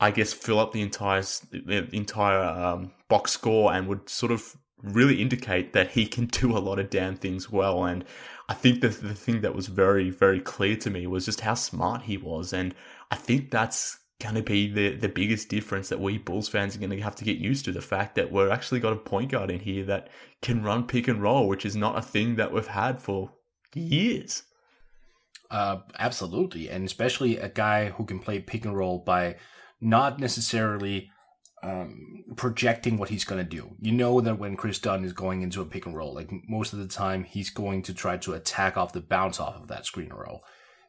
I 0.00 0.10
guess 0.10 0.32
fill 0.32 0.58
up 0.58 0.72
the 0.72 0.80
entire 0.80 1.22
the 1.52 1.86
entire 1.92 2.42
um, 2.42 2.92
box 3.08 3.32
score 3.32 3.72
and 3.72 3.86
would 3.86 4.08
sort 4.08 4.32
of 4.32 4.56
really 4.82 5.20
indicate 5.20 5.72
that 5.72 5.92
he 5.92 6.06
can 6.06 6.26
do 6.26 6.56
a 6.56 6.58
lot 6.58 6.78
of 6.78 6.90
damn 6.90 7.16
things 7.16 7.50
well. 7.50 7.84
And 7.84 8.04
I 8.48 8.54
think 8.54 8.80
that 8.80 9.00
the 9.00 9.14
thing 9.14 9.42
that 9.42 9.54
was 9.54 9.66
very, 9.66 10.10
very 10.10 10.40
clear 10.40 10.76
to 10.76 10.90
me 10.90 11.06
was 11.06 11.24
just 11.24 11.40
how 11.40 11.54
smart 11.54 12.02
he 12.02 12.16
was. 12.16 12.52
And 12.52 12.74
I 13.10 13.16
think 13.16 13.50
that's 13.50 13.98
going 14.20 14.34
to 14.34 14.42
be 14.42 14.70
the, 14.70 14.96
the 14.96 15.08
biggest 15.08 15.48
difference 15.48 15.88
that 15.88 16.00
we 16.00 16.18
Bulls 16.18 16.48
fans 16.48 16.76
are 16.76 16.78
going 16.78 16.90
to 16.90 17.00
have 17.00 17.16
to 17.16 17.24
get 17.24 17.38
used 17.38 17.64
to. 17.64 17.72
The 17.72 17.80
fact 17.80 18.14
that 18.16 18.30
we're 18.30 18.50
actually 18.50 18.80
got 18.80 18.92
a 18.92 18.96
point 18.96 19.30
guard 19.30 19.50
in 19.50 19.60
here 19.60 19.84
that 19.84 20.08
can 20.42 20.62
run 20.62 20.86
pick 20.86 21.08
and 21.08 21.22
roll, 21.22 21.48
which 21.48 21.64
is 21.64 21.74
not 21.74 21.98
a 21.98 22.02
thing 22.02 22.36
that 22.36 22.52
we've 22.52 22.66
had 22.66 23.00
for 23.00 23.32
years. 23.74 24.42
Uh, 25.50 25.78
absolutely. 25.98 26.68
And 26.68 26.84
especially 26.84 27.38
a 27.38 27.48
guy 27.48 27.90
who 27.90 28.04
can 28.04 28.20
play 28.20 28.38
pick 28.38 28.64
and 28.64 28.76
roll 28.76 28.98
by 28.98 29.36
not 29.80 30.20
necessarily 30.20 31.10
um, 31.62 32.24
projecting 32.36 32.96
what 32.96 33.10
he's 33.10 33.24
going 33.24 33.42
to 33.42 33.48
do. 33.48 33.76
You 33.80 33.92
know 33.92 34.20
that 34.20 34.38
when 34.38 34.56
Kris 34.56 34.78
Dunn 34.78 35.04
is 35.04 35.12
going 35.12 35.42
into 35.42 35.60
a 35.60 35.66
pick 35.66 35.86
and 35.86 35.96
roll, 35.96 36.14
like 36.14 36.30
most 36.48 36.72
of 36.72 36.78
the 36.78 36.88
time, 36.88 37.24
he's 37.24 37.50
going 37.50 37.82
to 37.82 37.94
try 37.94 38.16
to 38.18 38.34
attack 38.34 38.76
off 38.76 38.92
the 38.92 39.00
bounce 39.00 39.40
off 39.40 39.56
of 39.56 39.68
that 39.68 39.86
screen 39.86 40.12
roll. 40.12 40.42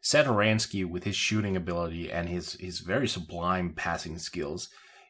Satoransky, 0.04 0.90
with 0.90 1.04
his 1.04 1.16
shooting 1.16 1.56
ability 1.56 2.12
and 2.12 2.28
his, 2.28 2.54
his 2.54 2.80
very 2.80 3.08
sublime 3.08 3.74
passing 3.76 4.18
skills, 4.18 4.70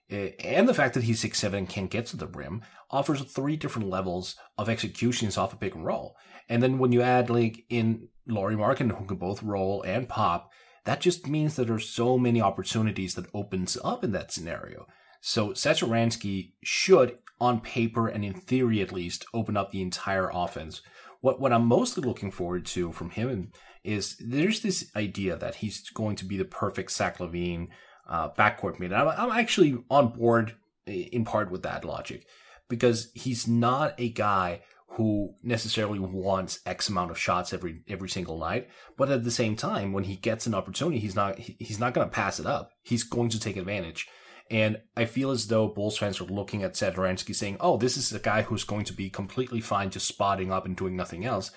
eh, 0.10 0.32
and 0.44 0.68
the 0.68 0.74
fact 0.74 0.94
that 0.96 1.04
he's 1.04 1.20
six 1.20 1.40
seven 1.40 1.60
and 1.60 1.70
can't 1.70 1.92
get 1.92 2.08
to 2.08 2.18
the 2.18 2.28
rim, 2.28 2.62
offers 2.90 3.22
three 3.22 3.56
different 3.56 3.90
levels 3.90 4.36
of 4.58 4.68
executions 4.68 5.38
off 5.38 5.54
a 5.54 5.56
pick 5.56 5.76
and 5.76 5.86
roll. 5.86 6.16
And 6.50 6.62
then 6.62 6.78
when 6.78 6.92
you 6.92 7.02
add 7.02 7.30
like 7.30 7.64
in 7.70 8.10
Lauri 8.28 8.56
Markkanen, 8.56 8.98
who 8.98 9.06
can 9.06 9.18
both 9.18 9.44
roll 9.44 9.82
and 9.84 10.10
pop, 10.10 10.50
that 10.86 11.00
just 11.00 11.28
means 11.28 11.56
that 11.56 11.68
there's 11.68 11.88
so 11.88 12.18
many 12.18 12.42
opportunities 12.42 13.14
that 13.16 13.28
opens 13.34 13.78
up 13.84 14.04
in 14.04 14.12
that 14.12 14.32
scenario. 14.32 14.88
So 15.22 15.50
Satoransky 15.50 16.54
should, 16.64 17.20
on 17.40 17.62
paper 17.62 18.08
and 18.08 18.26
in 18.26 18.34
theory 18.34 18.82
at 18.82 18.92
least, 18.92 19.26
open 19.34 19.56
up 19.56 19.72
the 19.72 19.82
entire 19.82 20.30
offense. 20.34 20.82
What 21.22 21.40
what 21.40 21.54
I'm 21.54 21.66
mostly 21.66 22.04
looking 22.04 22.32
forward 22.32 22.66
to 22.68 22.92
from 22.92 23.12
him 23.12 23.52
is 23.84 24.18
there's 24.20 24.62
this 24.62 24.92
idea 24.96 25.36
that 25.36 25.56
he's 25.56 25.90
going 25.92 26.16
to 26.18 26.26
be 26.26 26.38
the 26.38 26.46
perfect 26.46 26.92
Zach 26.92 27.20
LaVine 27.20 27.68
uh, 28.10 28.30
backcourt 28.30 28.80
mate. 28.80 28.92
I'm, 28.92 29.08
I'm 29.08 29.32
actually 29.32 29.78
on 29.90 30.10
board 30.10 30.56
in 30.86 31.24
part 31.24 31.52
with 31.52 31.64
that 31.64 31.86
logic 31.86 32.26
because 32.68 33.12
he's 33.14 33.48
not 33.48 33.94
a 34.00 34.10
guy 34.10 34.62
who 34.96 35.36
necessarily 35.42 36.00
wants 36.00 36.60
X 36.66 36.90
amount 36.90 37.12
of 37.12 37.18
shots 37.18 37.54
every 37.54 37.82
every 37.88 38.10
single 38.10 38.38
night. 38.40 38.68
But 38.98 39.10
at 39.10 39.24
the 39.24 39.32
same 39.32 39.56
time, 39.56 39.94
when 39.94 40.04
he 40.04 40.16
gets 40.16 40.46
an 40.48 40.56
opportunity, 40.56 41.00
he's 41.00 41.16
not 41.16 41.38
he's 41.40 41.80
not 41.80 41.94
going 41.94 42.08
to 42.08 42.14
pass 42.14 42.40
it 42.40 42.46
up. 42.46 42.72
He's 42.82 43.04
going 43.04 43.30
to 43.30 43.40
take 43.40 43.58
advantage. 43.58 44.08
And 44.52 44.82
I 44.98 45.06
feel 45.06 45.32
as 45.32 45.48
though 45.48 45.70
Bulls 45.70 45.98
fans 45.98 46.20
are 46.20 46.26
looking 46.26 46.62
at 46.62 46.74
Satoransky 46.74 47.34
saying, 47.34 47.56
oh, 47.62 47.78
this 47.78 47.96
is 47.96 48.12
a 48.12 48.20
guy 48.20 48.42
who's 48.42 48.66
going 48.66 48.84
to 48.84 48.94
be 48.94 49.10
completely 49.10 49.62
fine 49.62 49.90
just 49.90 50.08
spotting 50.08 50.52
up 50.52 50.66
and 50.66 50.76
doing 50.76 50.98
nothing 50.98 51.26
else. 51.26 51.52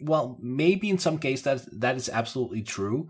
Well, 0.00 0.36
maybe 0.42 0.90
in 0.90 0.98
some 0.98 1.18
case 1.18 1.42
that 1.42 1.62
that 1.80 1.96
is 1.96 2.08
absolutely 2.08 2.62
true, 2.62 3.08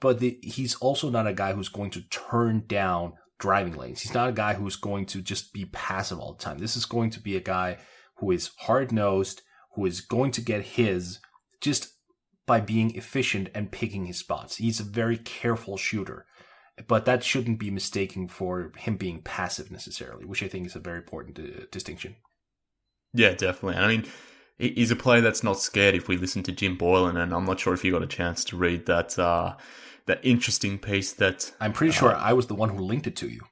but 0.00 0.20
the, 0.20 0.38
he's 0.42 0.74
also 0.76 1.10
not 1.10 1.26
a 1.26 1.34
guy 1.34 1.52
who's 1.52 1.68
going 1.68 1.90
to 1.90 2.08
turn 2.08 2.64
down 2.66 3.12
driving 3.38 3.74
lanes. 3.74 4.00
He's 4.00 4.14
not 4.14 4.30
a 4.30 4.32
guy 4.32 4.54
who's 4.54 4.76
going 4.76 5.04
to 5.06 5.20
just 5.20 5.52
be 5.52 5.66
passive 5.66 6.18
all 6.18 6.32
the 6.32 6.42
time. 6.42 6.58
This 6.58 6.76
is 6.76 6.86
going 6.86 7.10
to 7.10 7.20
be 7.20 7.36
a 7.36 7.40
guy 7.40 7.76
who 8.18 8.30
is 8.30 8.52
hard 8.60 8.90
nosed, 8.90 9.42
who 9.74 9.84
is 9.84 10.00
going 10.00 10.30
to 10.32 10.40
get 10.40 10.62
his 10.62 11.20
just 11.60 11.88
by 12.46 12.60
being 12.60 12.94
efficient 12.94 13.50
and 13.54 13.70
picking 13.70 14.06
his 14.06 14.18
spots. 14.18 14.56
He's 14.56 14.80
a 14.80 14.84
very 14.84 15.18
careful 15.18 15.76
shooter 15.76 16.24
but 16.86 17.04
that 17.04 17.22
shouldn't 17.22 17.58
be 17.58 17.70
mistaken 17.70 18.28
for 18.28 18.72
him 18.76 18.96
being 18.96 19.22
passive 19.22 19.70
necessarily, 19.70 20.24
which 20.24 20.42
I 20.42 20.48
think 20.48 20.66
is 20.66 20.76
a 20.76 20.80
very 20.80 20.98
important 20.98 21.38
uh, 21.38 21.66
distinction. 21.70 22.16
Yeah, 23.12 23.34
definitely. 23.34 23.76
I 23.76 23.86
mean, 23.86 24.06
he's 24.58 24.90
a 24.90 24.96
player 24.96 25.20
that's 25.20 25.44
not 25.44 25.60
scared. 25.60 25.94
If 25.94 26.08
we 26.08 26.16
listen 26.16 26.42
to 26.44 26.52
Jim 26.52 26.76
Boylen, 26.76 27.16
and 27.16 27.32
I'm 27.32 27.44
not 27.44 27.60
sure 27.60 27.74
if 27.74 27.84
you 27.84 27.92
got 27.92 28.02
a 28.02 28.08
chance 28.08 28.44
to 28.46 28.56
read 28.56 28.86
that 28.86 29.18
uh, 29.18 29.54
that 30.06 30.20
interesting 30.22 30.78
piece 30.78 31.12
that 31.14 31.52
I'm 31.60 31.72
pretty 31.72 31.92
uh, 31.92 31.98
sure 31.98 32.14
I 32.14 32.32
was 32.32 32.48
the 32.48 32.54
one 32.54 32.70
who 32.70 32.78
linked 32.78 33.06
it 33.06 33.16
to 33.16 33.28
you. 33.28 33.42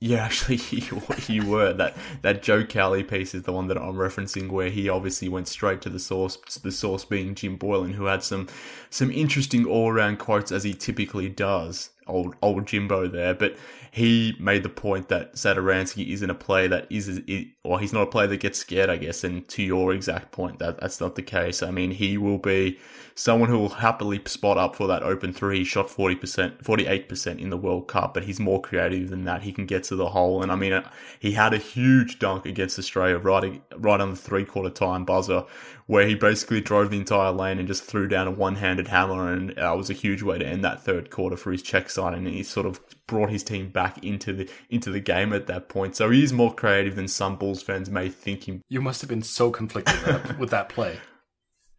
Yeah, 0.00 0.24
actually, 0.24 0.56
you, 0.70 1.02
you 1.28 1.46
were 1.46 1.72
that 1.74 1.96
that 2.22 2.42
Joe 2.42 2.64
Cowley 2.64 3.04
piece 3.04 3.34
is 3.34 3.42
the 3.42 3.52
one 3.52 3.68
that 3.68 3.76
I'm 3.76 3.94
referencing, 3.94 4.50
where 4.50 4.68
he 4.68 4.88
obviously 4.88 5.28
went 5.28 5.48
straight 5.48 5.80
to 5.82 5.90
the 5.90 6.00
source. 6.00 6.36
The 6.36 6.72
source 6.72 7.04
being 7.04 7.34
Jim 7.34 7.58
Boylen, 7.58 7.92
who 7.92 8.06
had 8.06 8.22
some 8.22 8.48
some 8.90 9.10
interesting 9.10 9.64
all 9.64 9.90
around 9.90 10.18
quotes 10.18 10.50
as 10.50 10.64
he 10.64 10.74
typically 10.74 11.28
does. 11.28 11.90
Old 12.12 12.36
old 12.42 12.66
Jimbo 12.66 13.08
there, 13.08 13.34
but 13.34 13.56
he 13.92 14.34
made 14.40 14.62
the 14.62 14.70
point 14.70 15.08
that 15.08 15.34
Satoransky 15.34 16.08
isn't 16.14 16.30
a 16.30 16.34
player 16.34 16.66
that 16.68 16.86
is, 16.88 17.20
or 17.62 17.78
he's 17.78 17.92
not 17.92 18.04
a 18.04 18.06
player 18.06 18.26
that 18.26 18.38
gets 18.38 18.58
scared, 18.58 18.88
I 18.88 18.96
guess. 18.96 19.22
And 19.22 19.46
to 19.48 19.62
your 19.62 19.92
exact 19.92 20.32
point, 20.32 20.60
that 20.60 20.80
that's 20.80 20.98
not 20.98 21.14
the 21.14 21.22
case. 21.22 21.62
I 21.62 21.70
mean, 21.70 21.90
he 21.90 22.16
will 22.16 22.38
be 22.38 22.78
someone 23.14 23.50
who 23.50 23.58
will 23.58 23.68
happily 23.68 24.18
spot 24.24 24.56
up 24.56 24.76
for 24.76 24.86
that 24.86 25.02
open 25.02 25.34
three. 25.34 25.58
He 25.58 25.64
shot 25.64 25.88
40%, 25.88 26.62
48% 26.62 27.38
in 27.38 27.50
the 27.50 27.56
World 27.58 27.86
Cup, 27.86 28.14
but 28.14 28.24
he's 28.24 28.40
more 28.40 28.62
creative 28.62 29.10
than 29.10 29.24
that. 29.24 29.42
He 29.42 29.52
can 29.52 29.66
get 29.66 29.84
to 29.84 29.96
the 29.96 30.08
hole. 30.08 30.42
And 30.42 30.50
I 30.50 30.54
mean, 30.54 30.72
uh, 30.72 30.88
he 31.18 31.32
had 31.32 31.52
a 31.52 31.58
huge 31.58 32.18
dunk 32.18 32.46
against 32.46 32.78
Australia 32.78 33.18
right, 33.18 33.62
right 33.76 34.00
on 34.00 34.10
the 34.10 34.16
three 34.16 34.46
quarter 34.46 34.70
time 34.70 35.04
buzzer 35.04 35.44
where 35.92 36.06
he 36.06 36.14
basically 36.14 36.58
drove 36.58 36.88
the 36.88 36.96
entire 36.96 37.30
lane 37.32 37.58
and 37.58 37.68
just 37.68 37.84
threw 37.84 38.08
down 38.08 38.26
a 38.26 38.30
one 38.30 38.54
handed 38.54 38.88
hammer. 38.88 39.30
And 39.30 39.50
it 39.50 39.76
was 39.76 39.90
a 39.90 39.92
huge 39.92 40.22
way 40.22 40.38
to 40.38 40.46
end 40.46 40.64
that 40.64 40.82
third 40.82 41.10
quarter 41.10 41.36
for 41.36 41.52
his 41.52 41.60
Czech 41.60 41.90
side. 41.90 42.14
And 42.14 42.26
he 42.26 42.42
sort 42.42 42.64
of 42.64 42.80
brought 43.06 43.28
his 43.28 43.42
team 43.42 43.68
back 43.68 44.02
into 44.02 44.32
the 44.32 44.48
into 44.70 44.90
the 44.90 45.00
game 45.00 45.34
at 45.34 45.48
that 45.48 45.68
point. 45.68 45.94
So 45.94 46.08
he 46.08 46.22
is 46.22 46.32
more 46.32 46.54
creative 46.54 46.96
than 46.96 47.08
some 47.08 47.36
Bulls 47.36 47.62
fans 47.62 47.90
may 47.90 48.08
think 48.08 48.48
him. 48.48 48.62
You 48.70 48.80
must 48.80 49.02
have 49.02 49.10
been 49.10 49.20
so 49.20 49.50
conflicted 49.50 50.38
with 50.38 50.48
that 50.48 50.70
play. 50.70 50.96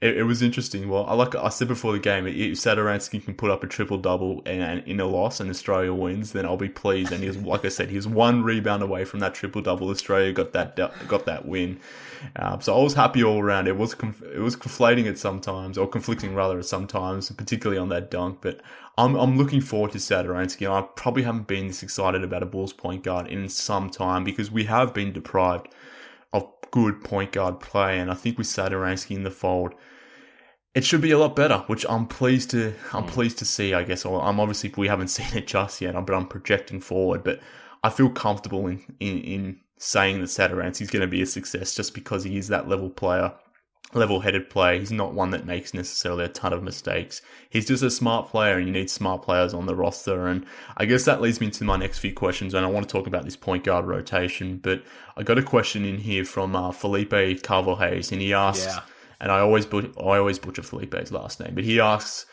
It, 0.03 0.17
it, 0.17 0.23
was 0.23 0.41
interesting. 0.41 0.89
Well, 0.89 1.05
I 1.05 1.13
like 1.13 1.33
I 1.33 1.47
said 1.47 1.69
before 1.69 1.93
the 1.93 1.99
game, 1.99 2.27
if 2.27 2.35
Satoransky 2.35 3.23
can 3.23 3.35
put 3.35 3.49
up 3.49 3.63
a 3.63 3.67
triple 3.67 3.97
double 3.97 4.41
and, 4.45 4.85
in 4.85 4.99
a 4.99 5.05
loss 5.05 5.39
and 5.39 5.49
Australia 5.49 5.93
wins, 5.93 6.33
then 6.33 6.45
I'll 6.45 6.57
be 6.57 6.67
pleased. 6.67 7.13
And 7.13 7.23
he's 7.23 7.37
like 7.37 7.63
I 7.63 7.69
said, 7.69 7.89
he's 7.89 8.05
one 8.05 8.43
rebound 8.43 8.83
away 8.83 9.05
from 9.05 9.21
that 9.21 9.33
triple 9.33 9.61
double. 9.61 9.89
Australia 9.89 10.33
got 10.33 10.51
that 10.51 10.75
got 11.07 11.25
that 11.25 11.47
win, 11.47 11.79
uh, 12.35 12.59
so 12.59 12.77
I 12.77 12.83
was 12.83 12.95
happy 12.95 13.23
all 13.23 13.39
around. 13.39 13.69
It 13.69 13.77
was 13.77 13.93
it 13.93 14.39
was 14.39 14.57
conflating 14.57 15.07
at 15.07 15.17
sometimes, 15.17 15.77
or 15.77 15.87
conflicting 15.87 16.35
rather 16.35 16.59
at 16.59 16.65
sometimes, 16.65 17.31
particularly 17.31 17.79
on 17.79 17.87
that 17.87 18.11
dunk. 18.11 18.39
But 18.41 18.59
I'm 18.97 19.15
I'm 19.15 19.37
looking 19.37 19.61
forward 19.61 19.93
to 19.93 19.99
Satoransky. 19.99 20.69
I 20.69 20.81
probably 20.81 21.23
haven't 21.23 21.47
been 21.47 21.67
this 21.67 21.81
excited 21.81 22.25
about 22.25 22.43
a 22.43 22.45
Bulls 22.45 22.73
point 22.73 23.03
guard 23.03 23.27
in 23.27 23.47
some 23.47 23.89
time 23.89 24.25
because 24.25 24.51
we 24.51 24.65
have 24.65 24.93
been 24.93 25.13
deprived 25.13 25.69
of 26.33 26.51
good 26.71 27.05
point 27.05 27.31
guard 27.31 27.61
play, 27.61 27.99
and 27.99 28.11
I 28.11 28.15
think 28.15 28.37
with 28.37 28.47
Satoransky 28.47 29.15
in 29.15 29.23
the 29.23 29.31
fold 29.31 29.75
it 30.75 30.83
should 30.83 31.01
be 31.01 31.11
a 31.11 31.17
lot 31.17 31.35
better, 31.35 31.59
which 31.67 31.85
I'm 31.87 32.07
pleased 32.07 32.51
to 32.51 32.73
I'm 32.93 33.03
hmm. 33.03 33.09
pleased 33.09 33.37
to 33.39 33.45
see. 33.45 33.73
I 33.73 33.83
guess 33.83 34.05
I'm 34.05 34.39
obviously 34.39 34.73
we 34.75 34.87
haven't 34.87 35.07
seen 35.09 35.37
it 35.37 35.47
just 35.47 35.81
yet, 35.81 35.93
but 36.05 36.13
I'm 36.13 36.27
projecting 36.27 36.81
forward. 36.81 37.23
But 37.23 37.39
I 37.83 37.89
feel 37.89 38.09
comfortable 38.09 38.67
in 38.67 38.83
in, 38.99 39.19
in 39.19 39.59
saying 39.77 40.21
that 40.21 40.81
is 40.81 40.89
going 40.89 41.01
to 41.01 41.07
be 41.07 41.21
a 41.21 41.25
success 41.25 41.75
just 41.75 41.93
because 41.93 42.23
he 42.23 42.37
is 42.37 42.47
that 42.47 42.69
level 42.69 42.89
player, 42.89 43.33
level 43.93 44.21
headed 44.21 44.49
player. 44.49 44.79
He's 44.79 44.93
not 44.93 45.13
one 45.13 45.31
that 45.31 45.45
makes 45.45 45.73
necessarily 45.73 46.23
a 46.23 46.29
ton 46.29 46.53
of 46.53 46.63
mistakes. 46.63 47.21
He's 47.49 47.67
just 47.67 47.83
a 47.83 47.91
smart 47.91 48.29
player, 48.29 48.57
and 48.57 48.65
you 48.65 48.73
need 48.73 48.89
smart 48.89 49.21
players 49.21 49.53
on 49.53 49.65
the 49.65 49.75
roster. 49.75 50.27
And 50.27 50.45
I 50.77 50.85
guess 50.85 51.05
that 51.05 51.21
leads 51.21 51.41
me 51.41 51.51
to 51.51 51.63
my 51.65 51.77
next 51.77 51.99
few 51.99 52.13
questions. 52.13 52.53
And 52.53 52.65
I 52.65 52.69
want 52.69 52.87
to 52.87 52.91
talk 52.91 53.05
about 53.05 53.25
this 53.25 53.35
point 53.35 53.65
guard 53.65 53.85
rotation, 53.85 54.57
but 54.57 54.81
I 55.17 55.23
got 55.23 55.37
a 55.37 55.43
question 55.43 55.85
in 55.85 55.99
here 55.99 56.25
from 56.25 56.55
uh, 56.55 56.71
Felipe 56.71 57.43
Carvalho 57.43 57.91
and 57.91 58.21
he 58.21 58.33
asks. 58.33 58.65
Yeah 58.65 58.79
and 59.23 59.31
I 59.31 59.39
always 59.39 59.65
but- 59.65 59.97
I 59.97 60.17
always 60.17 60.37
butcher 60.37 60.61
Felipe's 60.61 61.11
last 61.11 61.39
name, 61.39 61.55
but 61.55 61.63
he 61.63 61.79
asks, 61.79 62.27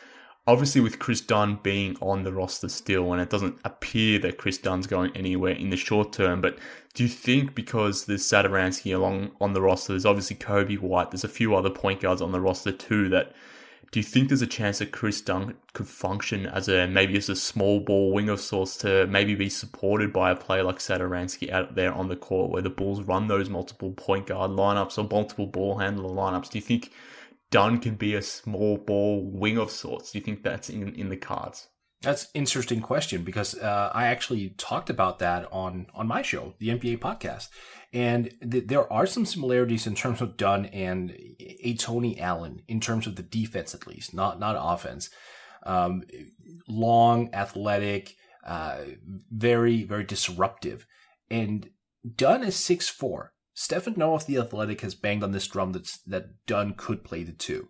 obviously 0.45 0.81
with 0.81 0.99
Kris 0.99 1.21
Dunn 1.21 1.57
being 1.63 1.95
on 2.01 2.23
the 2.23 2.33
roster 2.33 2.67
still, 2.67 3.13
and 3.13 3.21
it 3.21 3.29
doesn't 3.29 3.57
appear 3.63 4.19
that 4.19 4.37
Kris 4.37 4.57
Dunn's 4.57 4.87
going 4.87 5.15
anywhere 5.15 5.53
in 5.53 5.69
the 5.69 5.77
short 5.77 6.11
term, 6.11 6.41
but 6.41 6.57
do 6.93 7.03
you 7.03 7.09
think 7.09 7.55
because 7.55 8.05
there's 8.05 8.23
Satoransky 8.23 8.93
along 8.93 9.31
on 9.39 9.53
the 9.53 9.61
roster, 9.61 9.93
there's 9.93 10.05
obviously 10.05 10.35
Coby 10.35 10.77
White, 10.77 11.11
there's 11.11 11.23
a 11.23 11.29
few 11.29 11.55
other 11.55 11.69
point 11.69 12.01
guards 12.01 12.21
on 12.21 12.33
the 12.33 12.41
roster 12.41 12.73
too 12.73 13.07
that 13.09 13.33
do 13.91 13.99
you 13.99 14.03
think 14.03 14.29
there's 14.29 14.41
a 14.41 14.47
chance 14.47 14.79
that 14.79 14.93
Kris 14.93 15.19
Dunn 15.19 15.55
could 15.73 15.87
function 15.87 16.45
as 16.45 16.69
a 16.69 16.87
maybe 16.87 17.17
as 17.17 17.27
a 17.27 17.35
small 17.35 17.81
ball 17.81 18.13
wing 18.13 18.29
of 18.29 18.39
sorts 18.39 18.77
to 18.77 19.05
maybe 19.07 19.35
be 19.35 19.49
supported 19.49 20.13
by 20.13 20.31
a 20.31 20.35
player 20.35 20.63
like 20.63 20.77
Satoransky 20.77 21.51
out 21.51 21.75
there 21.75 21.93
on 21.93 22.07
the 22.07 22.15
court 22.15 22.51
where 22.51 22.61
the 22.61 22.69
Bulls 22.69 23.01
run 23.01 23.27
those 23.27 23.49
multiple 23.49 23.91
point 23.91 24.27
guard 24.27 24.51
lineups 24.51 24.97
or 24.97 25.07
multiple 25.09 25.45
ball 25.45 25.77
handler 25.77 26.09
lineups? 26.09 26.49
Do 26.49 26.57
you 26.57 26.63
think 26.63 26.91
Dunn 27.49 27.79
can 27.79 27.95
be 27.95 28.15
a 28.15 28.21
small 28.21 28.77
ball 28.77 29.29
wing 29.29 29.57
of 29.57 29.69
sorts? 29.69 30.11
Do 30.11 30.19
you 30.19 30.23
think 30.23 30.41
that's 30.41 30.69
in, 30.69 30.95
in 30.95 31.09
the 31.09 31.17
cards? 31.17 31.67
That's 32.01 32.29
interesting 32.33 32.81
question 32.81 33.23
because 33.23 33.55
uh, 33.55 33.91
I 33.93 34.07
actually 34.07 34.49
talked 34.57 34.89
about 34.89 35.19
that 35.19 35.47
on 35.51 35.85
on 35.93 36.07
my 36.07 36.23
show, 36.23 36.55
the 36.57 36.69
NBA 36.69 36.97
podcast, 36.97 37.49
and 37.93 38.31
th- 38.49 38.67
there 38.67 38.91
are 38.91 39.05
some 39.05 39.25
similarities 39.25 39.85
in 39.85 39.93
terms 39.93 40.19
of 40.19 40.35
Dunn 40.35 40.65
and 40.67 41.11
a 41.39 41.75
Tony 41.75 42.19
Allen 42.19 42.63
in 42.67 42.79
terms 42.79 43.05
of 43.05 43.17
the 43.17 43.23
defense, 43.23 43.75
at 43.75 43.85
least, 43.85 44.15
not 44.15 44.39
not 44.39 44.57
offense. 44.59 45.11
Um, 45.63 46.01
long, 46.67 47.29
athletic, 47.35 48.15
uh, 48.43 48.77
very 49.29 49.83
very 49.83 50.03
disruptive, 50.03 50.87
and 51.29 51.69
Dunn 52.15 52.43
is 52.43 52.55
six 52.55 52.89
four. 52.89 53.33
Stephen 53.53 53.93
Noh, 53.95 54.17
the 54.17 54.39
athletic, 54.39 54.81
has 54.81 54.95
banged 54.95 55.23
on 55.23 55.33
this 55.33 55.47
drum 55.47 55.73
that 55.73 55.87
that 56.07 56.45
Dunn 56.47 56.73
could 56.75 57.03
play 57.03 57.21
the 57.21 57.31
two. 57.31 57.69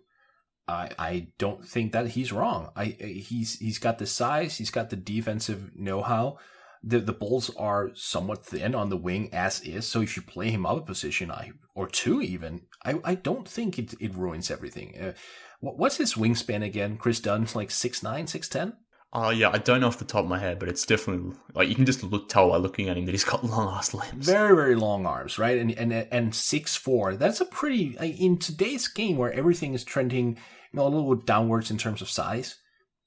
I 0.68 0.90
I 0.98 1.28
don't 1.38 1.66
think 1.66 1.92
that 1.92 2.08
he's 2.08 2.32
wrong. 2.32 2.70
I 2.76 2.84
he's 2.84 3.58
he's 3.58 3.78
got 3.78 3.98
the 3.98 4.06
size, 4.06 4.58
he's 4.58 4.70
got 4.70 4.90
the 4.90 4.96
defensive 4.96 5.70
know-how. 5.74 6.38
The 6.82 6.98
the 6.98 7.12
Bulls 7.12 7.50
are 7.56 7.90
somewhat 7.94 8.44
thin 8.44 8.74
on 8.74 8.90
the 8.90 8.96
wing 8.96 9.28
as 9.32 9.60
is, 9.60 9.86
so 9.86 10.00
if 10.00 10.16
you 10.16 10.22
play 10.22 10.50
him 10.50 10.66
up 10.66 10.78
a 10.78 10.80
position 10.80 11.30
I, 11.30 11.52
or 11.74 11.86
two 11.86 12.20
even, 12.20 12.62
I, 12.84 12.94
I 13.04 13.14
don't 13.14 13.48
think 13.48 13.78
it, 13.78 13.94
it 14.00 14.14
ruins 14.14 14.50
everything. 14.50 14.98
Uh, 15.00 15.12
what's 15.60 15.98
his 15.98 16.14
wingspan 16.14 16.64
again? 16.64 16.96
Kris 16.96 17.20
Dunn's 17.20 17.54
like 17.54 17.70
six 17.70 18.02
nine, 18.02 18.26
six 18.26 18.48
ten. 18.48 18.72
Oh 19.14 19.28
yeah, 19.28 19.50
I 19.52 19.58
don't 19.58 19.80
know 19.80 19.88
off 19.88 19.98
the 19.98 20.06
top 20.06 20.24
of 20.24 20.30
my 20.30 20.38
head, 20.38 20.58
but 20.58 20.70
it's 20.70 20.86
definitely 20.86 21.36
like 21.54 21.68
you 21.68 21.74
can 21.74 21.84
just 21.84 22.02
look 22.02 22.30
tell 22.30 22.48
by 22.48 22.56
looking 22.56 22.88
at 22.88 22.96
him 22.96 23.04
that 23.04 23.12
he's 23.12 23.24
got 23.24 23.44
long 23.50 23.76
ass 23.76 23.92
limbs. 23.92 24.24
Very 24.26 24.56
very 24.56 24.74
long 24.74 25.04
arms, 25.04 25.38
right? 25.38 25.58
And 25.58 25.70
and 25.72 25.92
and 25.92 26.34
six 26.34 26.76
four. 26.76 27.14
That's 27.16 27.40
a 27.40 27.44
pretty 27.44 27.96
in 28.00 28.38
today's 28.38 28.88
game 28.88 29.18
where 29.18 29.32
everything 29.32 29.74
is 29.74 29.84
trending, 29.84 30.36
you 30.36 30.76
know, 30.76 30.86
a 30.86 30.88
little 30.88 31.14
downwards 31.14 31.70
in 31.70 31.76
terms 31.76 32.00
of 32.00 32.08
size. 32.08 32.56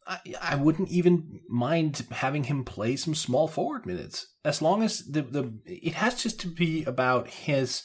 I, 0.07 0.19
I 0.39 0.55
wouldn't 0.55 0.89
even 0.89 1.39
mind 1.49 2.05
having 2.11 2.43
him 2.43 2.63
play 2.63 2.95
some 2.95 3.15
small 3.15 3.47
forward 3.47 3.87
minutes 3.87 4.27
as 4.43 4.61
long 4.61 4.83
as 4.83 4.99
the 4.99 5.23
the 5.23 5.53
it 5.65 5.95
has 5.95 6.21
just 6.21 6.39
to 6.41 6.47
be 6.47 6.83
about 6.83 7.27
his 7.27 7.81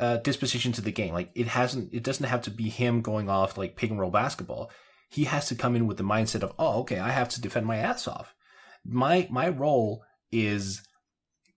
uh, 0.00 0.16
disposition 0.16 0.72
to 0.72 0.80
the 0.80 0.90
game. 0.90 1.14
Like 1.14 1.30
it 1.36 1.46
hasn't, 1.46 1.94
it 1.94 2.02
doesn't 2.02 2.26
have 2.26 2.42
to 2.42 2.50
be 2.50 2.70
him 2.70 3.02
going 3.02 3.28
off 3.28 3.56
like 3.56 3.76
pick 3.76 3.90
and 3.90 4.00
roll 4.00 4.10
basketball 4.10 4.72
he 5.12 5.24
has 5.24 5.46
to 5.48 5.54
come 5.54 5.76
in 5.76 5.86
with 5.86 5.98
the 5.98 6.02
mindset 6.02 6.42
of, 6.42 6.54
oh, 6.58 6.80
okay, 6.80 6.98
I 6.98 7.10
have 7.10 7.28
to 7.30 7.40
defend 7.40 7.66
my 7.66 7.76
ass 7.76 8.08
off. 8.08 8.34
My 8.84 9.28
my 9.30 9.48
role 9.48 10.02
is 10.32 10.82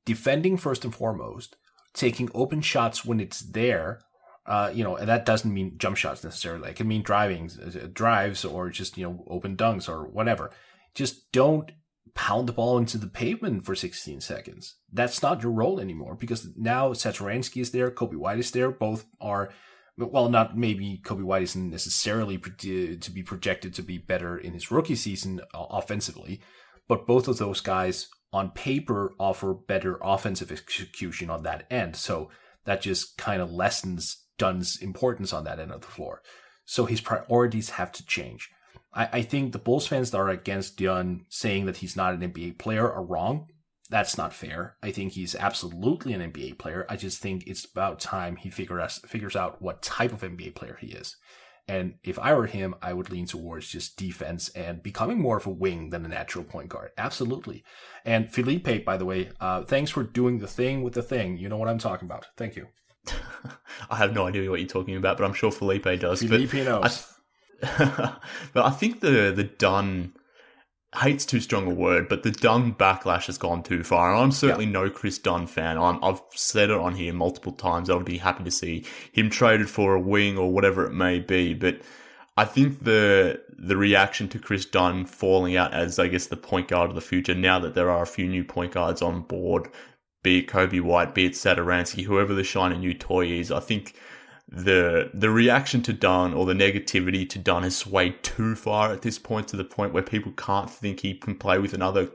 defending 0.06 0.58
first 0.58 0.84
and 0.84 0.94
foremost, 0.94 1.56
taking 1.94 2.30
open 2.36 2.62
shots 2.62 3.06
when 3.06 3.20
it's 3.20 3.40
there. 3.40 4.02
Uh, 4.46 4.70
you 4.74 4.84
know, 4.84 4.96
and 4.96 5.08
that 5.08 5.26
doesn't 5.26 5.54
mean 5.54 5.78
jump 5.78 5.98
shots 5.98 6.24
necessarily. 6.24 6.70
It 6.70 6.76
can 6.76 6.88
mean 6.88 7.02
driving, 7.02 7.50
uh, 7.66 7.88
drives, 7.92 8.46
or 8.46 8.70
just 8.70 8.98
you 8.98 9.06
know 9.06 9.24
open 9.28 9.56
dunks 9.56 9.90
or 9.90 10.06
whatever. 10.06 10.52
Just 10.94 11.32
don't 11.32 11.72
pound 12.14 12.48
the 12.48 12.54
ball 12.54 12.78
into 12.78 12.98
the 12.98 13.08
pavement 13.08 13.66
for 13.66 13.74
16 13.74 14.22
seconds. 14.22 14.76
That's 14.92 15.22
not 15.22 15.42
your 15.42 15.52
role 15.52 15.80
anymore 15.80 16.16
because 16.16 16.48
now 16.58 16.90
Satoransky 16.90 17.62
is 17.62 17.72
there, 17.72 17.90
Coby 17.90 18.16
White 18.16 18.40
is 18.40 18.52
there. 18.52 18.70
Both 18.70 19.06
are 19.20 19.50
well, 19.98 20.30
not 20.30 20.58
maybe 20.58 21.02
Coby 21.04 21.24
White 21.24 21.44
isn't 21.44 21.70
necessarily 21.70 22.38
to 22.38 23.12
be 23.12 23.24
projected 23.24 23.74
to 23.76 23.82
be 23.82 23.98
better 23.98 24.38
in 24.38 24.54
his 24.54 24.72
rookie 24.72 24.96
season 24.96 25.42
uh, 25.54 25.66
offensively, 25.70 26.42
but 26.88 27.08
both 27.08 27.28
of 27.28 27.38
those 27.38 27.62
guys 27.62 28.10
on 28.34 28.52
paper 28.52 29.14
offer 29.20 29.54
better 29.54 29.98
offensive 30.02 30.52
execution 30.52 31.30
on 31.30 31.44
that 31.44 31.66
end. 31.72 31.96
So 31.96 32.30
that 32.66 32.82
just 32.82 33.18
kind 33.18 33.42
of 33.42 33.52
lessens 33.52 34.26
Dunn's 34.38 34.78
importance 34.82 35.32
on 35.32 35.46
that 35.46 35.60
end 35.60 35.72
of 35.72 35.82
the 35.82 35.88
floor. 35.88 36.22
So 36.66 36.86
his 36.86 37.00
priorities 37.00 37.72
have 37.72 37.92
to 37.94 38.06
change. 38.06 38.50
I, 38.94 39.10
I 39.14 39.22
think 39.22 39.54
the 39.54 39.60
Bulls 39.60 39.88
fans 39.88 40.12
that 40.12 40.18
are 40.18 40.30
against 40.30 40.78
Dunn 40.78 41.26
saying 41.30 41.68
that 41.68 41.78
he's 41.78 41.96
not 41.96 42.14
an 42.14 42.32
NBA 42.32 42.58
player 42.58 42.92
are 42.92 43.06
wrong 43.06 43.48
that's 43.96 44.18
not 44.18 44.34
fair. 44.34 44.76
I 44.84 44.92
think 44.92 45.14
he's 45.14 45.36
absolutely 45.36 46.12
an 46.12 46.20
NBA 46.20 46.58
player. 46.58 46.86
I 46.90 46.98
just 46.98 47.22
think 47.22 47.48
it's 47.48 47.64
about 47.64 48.02
time 48.02 48.36
he 48.36 48.50
figures 48.50 49.00
figures 49.08 49.38
out 49.38 49.62
what 49.62 49.82
type 49.82 50.12
of 50.12 50.20
NBA 50.20 50.54
player 50.54 50.78
he 50.82 50.88
is. 50.88 51.16
And 51.70 51.94
if 52.04 52.20
I 52.20 52.34
were 52.34 52.48
him, 52.48 52.76
I 52.82 52.92
would 52.92 53.10
lean 53.10 53.26
towards 53.26 53.70
just 53.70 53.96
defense 53.96 54.50
and 54.50 54.84
becoming 54.84 55.18
more 55.18 55.38
of 55.38 55.48
a 55.48 55.50
wing 55.50 55.92
than 55.92 56.04
a 56.04 56.10
natural 56.10 56.44
point 56.44 56.68
guard. 56.68 56.92
Absolutely. 56.98 57.64
And 58.04 58.30
Felipe, 58.30 58.84
by 58.84 58.98
the 58.98 59.06
way, 59.06 59.30
uh, 59.40 59.64
thanks 59.64 59.92
for 59.92 60.04
doing 60.04 60.40
the 60.40 60.48
thing 60.48 60.84
with 60.84 60.94
the 60.94 61.02
thing. 61.02 61.38
You 61.38 61.48
know 61.48 61.56
what 61.56 61.70
I'm 61.70 61.80
talking 61.80 62.06
about. 62.06 62.28
Thank 62.36 62.58
you. 62.58 62.68
I 63.90 63.96
have 63.96 64.14
no 64.14 64.28
idea 64.28 64.52
what 64.52 64.60
you're 64.60 64.68
talking 64.68 64.98
about, 64.98 65.18
but 65.18 65.24
I'm 65.24 65.34
sure 65.34 65.54
Felipe 65.54 66.02
does. 66.02 66.22
Felipe 66.22 66.54
knows. 66.54 67.08
I, 67.64 68.18
but 68.54 68.66
I 68.66 68.72
think 68.72 69.00
the 69.00 69.32
the 69.34 69.46
Dunn 69.46 70.16
hate's 70.96 71.26
too 71.26 71.40
strong 71.40 71.68
a 71.68 71.74
word, 71.74 72.08
but 72.10 72.24
the 72.24 72.32
Dunn 72.32 72.74
backlash 72.74 73.28
has 73.28 73.38
gone 73.38 73.64
too 73.64 73.84
far. 73.84 74.12
And 74.12 74.22
I'm 74.22 74.32
certainly 74.32 74.66
no 74.66 74.90
Kris 74.90 75.18
Dunn 75.18 75.48
fan. 75.48 75.78
i 75.78 75.98
have 76.06 76.22
said 76.34 76.70
it 76.70 76.78
on 76.78 76.96
here 76.96 77.14
multiple 77.14 77.52
times. 77.52 77.90
I 77.90 77.96
would 77.96 78.06
be 78.06 78.18
happy 78.18 78.44
to 78.44 78.52
see 78.52 78.86
him 79.12 79.30
traded 79.30 79.70
for 79.70 79.96
a 79.96 80.00
wing 80.00 80.38
or 80.38 80.52
whatever 80.52 80.86
it 80.86 80.94
may 80.94 81.20
be. 81.20 81.54
But 81.54 81.82
I 82.38 82.46
think 82.46 82.84
the 82.84 83.42
the 83.58 83.78
reaction 83.78 84.28
to 84.30 84.40
Kris 84.40 84.66
Dunn 84.66 85.06
falling 85.06 85.56
out 85.56 85.74
as 85.74 85.98
I 85.98 86.08
guess 86.08 86.28
the 86.28 86.36
point 86.36 86.68
guard 86.68 86.90
of 86.90 86.96
the 86.96 87.02
future, 87.02 87.36
now 87.36 87.60
that 87.60 87.74
there 87.74 87.90
are 87.90 88.04
a 88.04 88.08
few 88.08 88.28
new 88.28 88.44
point 88.44 88.74
guards 88.74 89.02
on 89.02 89.22
board, 89.22 89.70
be 90.24 90.40
it 90.40 90.48
Coby 90.48 90.82
White, 90.82 91.16
be 91.16 91.26
it 91.26 91.34
Satoransky, 91.34 92.04
whoever 92.04 92.34
the 92.34 92.44
shiny 92.44 92.78
new 92.78 92.94
toy 92.94 93.28
is, 93.28 93.52
I 93.52 93.62
think 93.62 93.96
the 94.48 95.10
the 95.14 95.30
reaction 95.30 95.82
to 95.84 95.94
Dunn 95.94 96.34
or 96.34 96.46
the 96.46 96.54
negativity 96.54 97.28
to 97.30 97.40
Dunn 97.40 97.64
has 97.64 97.76
swayed 97.78 98.22
too 98.24 98.56
far 98.56 98.92
at 98.92 99.02
this 99.02 99.18
point 99.18 99.48
to 99.50 99.58
the 99.58 99.64
point 99.64 99.94
where 99.94 100.04
people 100.04 100.32
can't 100.34 100.70
think 100.70 101.00
he 101.00 101.16
can 101.16 101.36
play 101.36 101.58
with 101.58 101.74
another 101.74 102.12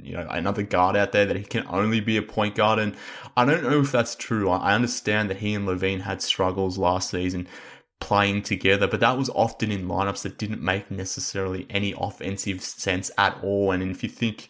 you 0.00 0.14
know 0.14 0.26
another 0.30 0.62
guard 0.62 0.96
out 0.96 1.12
there 1.12 1.26
that 1.26 1.36
he 1.36 1.44
can 1.44 1.66
only 1.68 2.00
be 2.00 2.16
a 2.16 2.22
point 2.22 2.54
guard 2.54 2.78
and 2.78 2.96
I 3.36 3.44
don't 3.44 3.64
know 3.64 3.80
if 3.80 3.90
that's 3.90 4.14
true. 4.14 4.48
I 4.50 4.74
understand 4.74 5.30
that 5.30 5.38
he 5.38 5.54
and 5.54 5.66
LaVine 5.66 6.02
had 6.02 6.22
struggles 6.22 6.78
last 6.78 7.10
season 7.10 7.48
playing 8.02 8.42
together, 8.42 8.88
but 8.88 9.00
that 9.00 9.16
was 9.16 9.30
often 9.30 9.70
in 9.70 9.86
lineups 9.86 10.22
that 10.22 10.36
didn't 10.36 10.60
make 10.60 10.90
necessarily 10.90 11.66
any 11.70 11.94
offensive 11.96 12.60
sense 12.60 13.10
at 13.16 13.38
all. 13.42 13.70
And 13.70 13.82
if 13.82 14.02
you 14.02 14.08
think, 14.08 14.48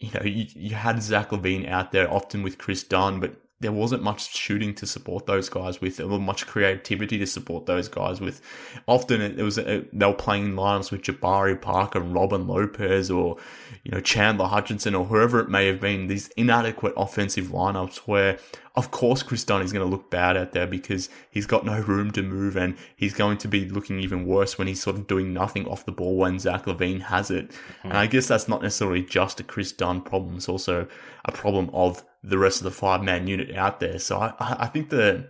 you 0.00 0.10
know, 0.12 0.22
you, 0.24 0.46
you 0.54 0.74
had 0.74 1.02
Zach 1.02 1.30
LaVine 1.30 1.68
out 1.68 1.92
there 1.92 2.10
often 2.10 2.42
with 2.42 2.56
Kris 2.56 2.82
Dunn, 2.82 3.20
but 3.20 3.36
there 3.60 3.72
wasn't 3.72 4.02
much 4.02 4.34
shooting 4.36 4.74
to 4.74 4.86
support 4.86 5.24
those 5.24 5.48
guys 5.48 5.80
with. 5.80 5.98
Wasn't 5.98 6.20
much 6.20 6.46
creativity 6.46 7.16
to 7.18 7.26
support 7.26 7.64
those 7.64 7.88
guys 7.88 8.20
with. 8.20 8.42
Often 8.86 9.22
it 9.22 9.42
was 9.42 9.56
a, 9.56 9.86
they 9.92 10.06
were 10.06 10.12
playing 10.12 10.52
lineups 10.52 10.90
with 10.90 11.02
Jabari 11.02 11.60
Parker 11.60 12.00
and 12.00 12.12
Robin 12.12 12.46
Lopez 12.46 13.10
or 13.10 13.38
you 13.82 13.92
know 13.92 14.00
Chandler 14.00 14.46
Hutchison, 14.46 14.94
or 14.94 15.06
whoever 15.06 15.40
it 15.40 15.48
may 15.48 15.66
have 15.68 15.80
been. 15.80 16.06
These 16.06 16.28
inadequate 16.36 16.92
offensive 16.98 17.46
lineups 17.46 17.98
where 17.98 18.38
of 18.74 18.90
course 18.90 19.22
Kris 19.22 19.42
Dunn 19.42 19.62
is 19.62 19.72
going 19.72 19.84
to 19.84 19.90
look 19.90 20.10
bad 20.10 20.36
out 20.36 20.52
there 20.52 20.66
because 20.66 21.08
he's 21.30 21.46
got 21.46 21.64
no 21.64 21.80
room 21.80 22.10
to 22.10 22.22
move 22.22 22.56
and 22.56 22.76
he's 22.94 23.14
going 23.14 23.38
to 23.38 23.48
be 23.48 23.66
looking 23.66 24.00
even 24.00 24.26
worse 24.26 24.58
when 24.58 24.68
he's 24.68 24.82
sort 24.82 24.96
of 24.96 25.06
doing 25.06 25.32
nothing 25.32 25.66
off 25.66 25.86
the 25.86 25.92
ball 25.92 26.16
when 26.18 26.38
Zach 26.38 26.66
LaVine 26.66 27.00
has 27.00 27.30
it. 27.30 27.48
Mm-hmm. 27.48 27.88
And 27.88 27.96
I 27.96 28.06
guess 28.06 28.28
that's 28.28 28.48
not 28.48 28.60
necessarily 28.62 29.02
just 29.02 29.40
a 29.40 29.44
Kris 29.44 29.72
Dunn 29.72 30.02
problem. 30.02 30.36
It's 30.36 30.48
also 30.50 30.86
a 31.24 31.32
problem 31.32 31.70
of 31.72 32.04
the 32.26 32.38
rest 32.38 32.58
of 32.58 32.64
the 32.64 32.70
five 32.72 33.02
man 33.02 33.28
unit 33.28 33.54
out 33.54 33.80
there. 33.80 33.98
So 33.98 34.18
I, 34.18 34.34
I 34.40 34.66
think 34.66 34.90
the 34.90 35.28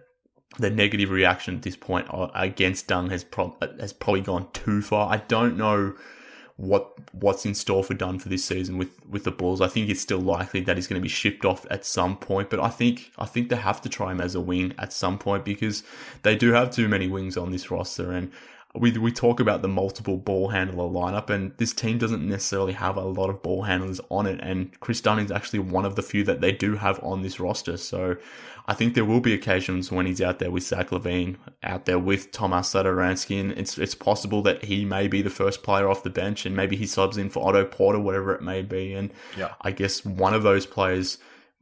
the 0.59 0.71
negative 0.71 1.11
reaction 1.11 1.57
at 1.57 1.63
this 1.63 1.77
point 1.77 2.07
uh, 2.11 2.29
against 2.35 2.89
Dunn 2.89 3.11
has 3.11 3.23
pro- 3.23 3.57
has 3.79 3.93
probably 3.93 4.23
gone 4.23 4.49
too 4.53 4.81
far. 4.81 5.13
I 5.13 5.19
don't 5.19 5.57
know 5.57 5.95
what 6.57 6.95
what's 7.13 7.45
in 7.45 7.55
store 7.55 7.85
for 7.85 7.93
Dunn 7.93 8.19
for 8.19 8.31
this 8.31 8.47
season 8.47 8.79
with 8.79 8.91
with 9.07 9.25
the 9.25 9.31
Bulls. 9.31 9.61
I 9.61 9.69
think 9.69 9.91
it's 9.91 10.01
still 10.01 10.21
likely 10.21 10.61
that 10.61 10.77
he's 10.77 10.87
going 10.87 11.01
to 11.01 11.03
be 11.03 11.09
shipped 11.09 11.45
off 11.45 11.67
at 11.71 11.85
some 11.85 12.17
point, 12.17 12.49
but 12.49 12.61
I 12.61 12.71
think 12.71 13.13
I 13.19 13.27
think 13.27 13.51
they 13.51 13.57
have 13.57 13.83
to 13.83 13.91
try 13.91 14.13
him 14.13 14.21
as 14.23 14.35
a 14.35 14.41
wing 14.41 14.75
at 14.79 14.93
some 14.93 15.19
point 15.19 15.45
because 15.45 15.83
they 16.23 16.35
do 16.35 16.53
have 16.53 16.71
too 16.71 16.89
many 16.89 17.09
wings 17.09 17.37
on 17.37 17.53
this 17.53 17.71
roster 17.71 18.11
and 18.11 18.33
we 18.79 18.97
we 18.99 19.13
talk 19.13 19.41
about 19.41 19.63
the 19.63 19.69
multiple 19.69 20.17
ball 20.17 20.49
handler 20.49 20.85
lineup, 20.85 21.31
and 21.31 21.53
this 21.59 21.73
team 21.73 21.99
doesn't 21.99 22.27
necessarily 22.27 22.73
have 22.73 22.97
a 22.97 23.05
lot 23.05 23.31
of 23.31 23.43
ball 23.43 23.63
handlers 23.63 24.01
on 24.11 24.27
it. 24.27 24.41
And 24.43 24.79
Kris 24.81 25.01
Dunn 25.01 25.19
is 25.19 25.31
actually 25.31 25.61
one 25.61 25.85
of 25.85 25.97
the 25.97 26.03
few 26.03 26.25
that 26.25 26.41
they 26.41 26.53
do 26.53 26.77
have 26.77 27.03
on 27.03 27.23
this 27.23 27.41
roster. 27.41 27.77
So 27.77 28.17
I 28.69 28.75
think 28.75 28.95
there 28.95 29.05
will 29.05 29.21
be 29.21 29.33
occasions 29.33 29.93
when 29.93 30.07
he's 30.07 30.21
out 30.21 30.39
there 30.39 30.51
with 30.51 30.65
Zach 30.65 30.91
LaVine, 30.91 31.37
out 31.63 31.87
there 31.87 31.99
with 31.99 32.33
Tomas 32.33 32.73
Satoransky, 32.73 33.41
and 33.41 33.53
it's 33.53 33.79
it's 33.79 33.95
possible 33.95 34.43
that 34.43 34.65
he 34.65 34.85
may 34.85 35.09
be 35.09 35.23
the 35.23 35.31
first 35.31 35.63
player 35.63 35.89
off 35.89 36.03
the 36.03 36.11
bench, 36.11 36.45
and 36.47 36.57
maybe 36.57 36.77
he 36.77 36.87
subs 36.87 37.17
in 37.17 37.31
for 37.31 37.47
Otto 37.47 37.65
Porter, 37.65 38.01
whatever 38.01 38.35
it 38.35 38.43
may 38.43 38.63
be. 38.63 38.95
And 38.95 39.13
yeah. 39.37 39.55
I 39.63 39.71
guess 39.71 40.05
one 40.05 40.35
of 40.35 40.43
those 40.43 40.67
players 40.67 41.19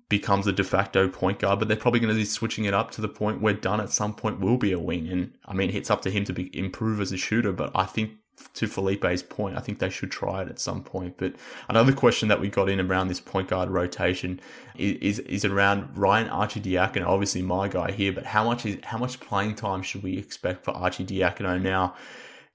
becomes 0.08 0.46
a 0.46 0.52
de 0.52 0.64
facto 0.64 1.08
point 1.08 1.38
guard, 1.38 1.58
but 1.58 1.68
they're 1.68 1.76
probably 1.76 2.00
going 2.00 2.12
to 2.12 2.18
be 2.18 2.24
switching 2.24 2.64
it 2.64 2.74
up 2.74 2.90
to 2.92 3.00
the 3.00 3.08
point 3.08 3.40
where 3.40 3.54
Dunn 3.54 3.80
at 3.80 3.90
some 3.90 4.14
point 4.14 4.40
will 4.40 4.58
be 4.58 4.72
a 4.72 4.78
wing. 4.78 5.08
And 5.08 5.32
I 5.46 5.54
mean, 5.54 5.70
it's 5.70 5.90
up 5.90 6.02
to 6.02 6.10
him 6.10 6.24
to 6.24 6.32
be, 6.32 6.56
improve 6.56 7.00
as 7.00 7.12
a 7.12 7.16
shooter, 7.16 7.52
but 7.52 7.70
I 7.74 7.84
think 7.84 8.12
to 8.54 8.66
Felipe's 8.66 9.22
point, 9.22 9.56
I 9.56 9.60
think 9.60 9.78
they 9.78 9.90
should 9.90 10.10
try 10.10 10.42
it 10.42 10.48
at 10.48 10.58
some 10.58 10.82
point. 10.82 11.16
But 11.16 11.34
another 11.68 11.92
question 11.92 12.28
that 12.28 12.40
we 12.40 12.48
got 12.48 12.68
in 12.68 12.80
around 12.80 13.08
this 13.08 13.20
point 13.20 13.48
guard 13.48 13.70
rotation 13.70 14.40
is 14.76 15.18
is, 15.18 15.18
is 15.20 15.44
around 15.44 15.96
Ryan 15.96 16.28
Arcidiacono, 16.28 17.06
obviously 17.06 17.42
my 17.42 17.68
guy 17.68 17.92
here. 17.92 18.12
But 18.12 18.26
how 18.26 18.44
much 18.44 18.66
is 18.66 18.78
how 18.84 18.98
much 18.98 19.20
playing 19.20 19.54
time 19.54 19.82
should 19.82 20.02
we 20.02 20.18
expect 20.18 20.64
for 20.64 20.74
Arcidiacono 20.74 21.60
now? 21.60 21.94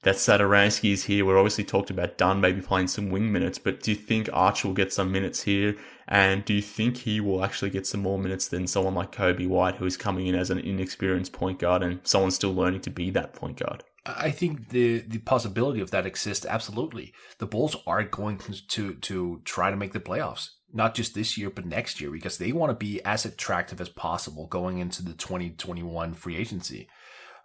That 0.03 0.15
Satoransky 0.15 0.93
is 0.93 1.03
here. 1.03 1.25
We're 1.25 1.37
obviously 1.37 1.65
talked 1.65 1.89
about 1.89 2.17
Dunn 2.17 2.39
maybe 2.39 2.61
playing 2.61 2.87
some 2.87 3.09
wing 3.09 3.33
minutes, 3.33 3.59
but 3.59 3.83
do 3.83 3.91
you 3.91 3.97
think 3.97 4.29
Arch 4.31 4.63
will 4.63 4.73
get 4.73 4.93
some 4.93 5.11
minutes 5.11 5.43
here? 5.43 5.75
And 6.11 6.43
do 6.43 6.55
you 6.55 6.61
think 6.61 6.97
he 6.97 7.21
will 7.21 7.45
actually 7.45 7.69
get 7.69 7.85
some 7.85 8.01
more 8.01 8.17
minutes 8.17 8.47
than 8.47 8.65
someone 8.65 8.95
like 8.95 9.11
Coby 9.11 9.47
White, 9.47 9.75
who 9.75 9.85
is 9.85 9.95
coming 9.95 10.25
in 10.25 10.33
as 10.33 10.49
an 10.49 10.57
inexperienced 10.57 11.33
point 11.33 11.59
guard 11.59 11.83
and 11.83 11.99
someone 12.03 12.31
still 12.31 12.53
learning 12.53 12.81
to 12.81 12.89
be 12.89 13.11
that 13.11 13.33
point 13.33 13.59
guard? 13.59 13.83
I 14.05 14.31
think 14.31 14.69
the 14.69 14.99
the 15.01 15.19
possibility 15.19 15.81
of 15.81 15.91
that 15.91 16.07
exists 16.07 16.47
absolutely. 16.47 17.13
The 17.37 17.45
Bulls 17.45 17.75
are 17.85 18.03
going 18.03 18.39
to 18.69 18.95
to 18.95 19.41
try 19.45 19.69
to 19.69 19.77
make 19.77 19.93
the 19.93 19.99
playoffs, 19.99 20.49
not 20.73 20.95
just 20.95 21.13
this 21.13 21.37
year 21.37 21.51
but 21.51 21.67
next 21.67 22.01
year, 22.01 22.09
because 22.09 22.39
they 22.39 22.51
want 22.51 22.71
to 22.71 22.85
be 22.85 23.03
as 23.03 23.23
attractive 23.23 23.79
as 23.79 23.89
possible 23.89 24.47
going 24.47 24.79
into 24.79 25.03
the 25.03 25.13
2021 25.13 26.15
free 26.15 26.37
agency. 26.37 26.87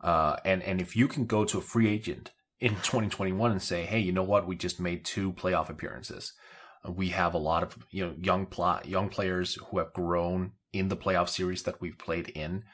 Uh, 0.00 0.36
and 0.42 0.62
and 0.62 0.80
if 0.80 0.96
you 0.96 1.06
can 1.06 1.26
go 1.26 1.44
to 1.44 1.58
a 1.58 1.62
free 1.62 1.88
agent 1.88 2.30
in 2.60 2.70
2021 2.76 3.50
and 3.50 3.60
say, 3.60 3.84
hey, 3.84 3.98
you 3.98 4.12
know 4.12 4.22
what, 4.22 4.46
we 4.46 4.56
just 4.56 4.80
made 4.80 5.04
two 5.04 5.32
playoff 5.32 5.68
appearances. 5.68 6.32
We 6.88 7.08
have 7.08 7.34
a 7.34 7.38
lot 7.38 7.62
of 7.62 7.78
you 7.90 8.06
know 8.06 8.14
young 8.20 8.46
pl- 8.46 8.80
young 8.84 9.08
players 9.08 9.54
who 9.54 9.78
have 9.78 9.92
grown 9.92 10.52
in 10.72 10.88
the 10.88 10.96
playoff 10.96 11.28
series 11.28 11.62
that 11.62 11.80
we've 11.80 11.98
played 11.98 12.28
in 12.30 12.64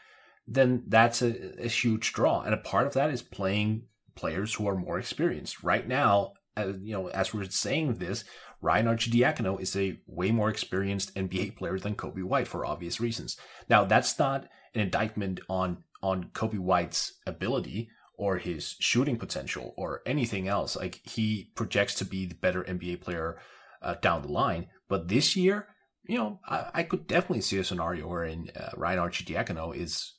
then 0.51 0.83
that's 0.89 1.23
a, 1.23 1.65
a, 1.65 1.69
huge 1.69 2.13
draw. 2.13 2.43
And 2.43 2.53
a 2.53 2.59
part 2.59 2.89
of 2.89 2.95
that 2.95 3.11
is 3.11 3.23
playing 3.23 3.85
players 4.17 4.55
who 4.55 4.67
are 4.67 4.75
more 4.75 4.99
experienced. 4.99 5.63
Right 5.63 5.87
now, 5.87 6.33
uh, 6.57 6.73
you 6.83 6.93
know, 6.93 7.09
as 7.09 7.33
we're 7.33 7.45
saying 7.45 7.95
this, 7.95 8.25
Ryan 8.61 8.87
Arcidiacono 8.87 9.61
is 9.61 9.77
a 9.77 10.01
way 10.07 10.33
more 10.33 10.51
experienced 10.51 11.15
NBA 11.15 11.57
player 11.57 11.79
than 11.79 11.95
Coby 11.95 12.25
White 12.25 12.49
for 12.49 12.67
obvious 12.67 13.01
reasons. 13.01 13.37
Now, 13.69 13.85
that's 13.85 14.19
not 14.19 14.49
an 14.75 14.81
indictment 14.81 15.41
on 15.49 15.85
on 16.03 16.25
Coby 16.33 16.59
White's 16.59 17.13
ability 17.27 17.91
or 18.15 18.39
his 18.39 18.75
shooting 18.81 19.17
potential 19.17 19.75
or 19.77 20.01
anything 20.05 20.49
else. 20.49 20.77
Like 20.77 21.01
he 21.05 21.53
projects 21.55 21.95
to 21.97 22.05
be 22.05 22.27
the 22.27 22.35
better 22.35 22.65
NBA 22.65 23.03
player 23.03 23.39
uh, 23.83 23.95
down 24.03 24.23
the 24.23 24.29
line, 24.29 24.69
but 24.89 25.09
this 25.09 25.37
year, 25.37 25.69
you 26.05 26.19
know, 26.19 26.41
I, 26.49 26.71
I 26.75 26.83
could 26.83 27.07
definitely 27.07 27.43
see 27.43 27.59
a 27.59 27.65
scenario 27.65 28.09
wherein 28.09 28.51
uh, 28.57 28.71
Ryan 28.77 28.99
Arcidiacono 28.99 29.75
is 29.75 30.15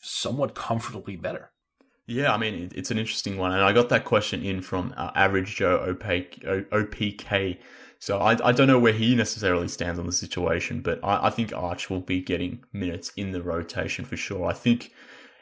somewhat 0.00 0.54
comfortably 0.54 1.16
better. 1.16 1.50
Yeah, 2.06 2.32
I 2.32 2.38
mean, 2.38 2.70
it's 2.74 2.90
an 2.90 2.98
interesting 2.98 3.36
one. 3.36 3.52
And 3.52 3.62
I 3.62 3.72
got 3.72 3.90
that 3.90 4.06
question 4.06 4.42
in 4.42 4.62
from 4.62 4.94
uh, 4.96 5.10
Average 5.14 5.56
Joe 5.56 5.94
OPK. 5.94 7.58
So 7.98 8.18
I, 8.18 8.48
I 8.48 8.52
don't 8.52 8.66
know 8.66 8.78
where 8.78 8.94
he 8.94 9.14
necessarily 9.14 9.68
stands 9.68 9.98
on 9.98 10.06
the 10.06 10.12
situation, 10.12 10.80
but 10.80 11.00
I, 11.04 11.26
I 11.26 11.30
think 11.30 11.52
Arch 11.52 11.90
will 11.90 12.00
be 12.00 12.20
getting 12.22 12.64
minutes 12.72 13.12
in 13.16 13.32
the 13.32 13.42
rotation 13.42 14.06
for 14.06 14.16
sure. 14.16 14.46
I 14.46 14.54
think 14.54 14.92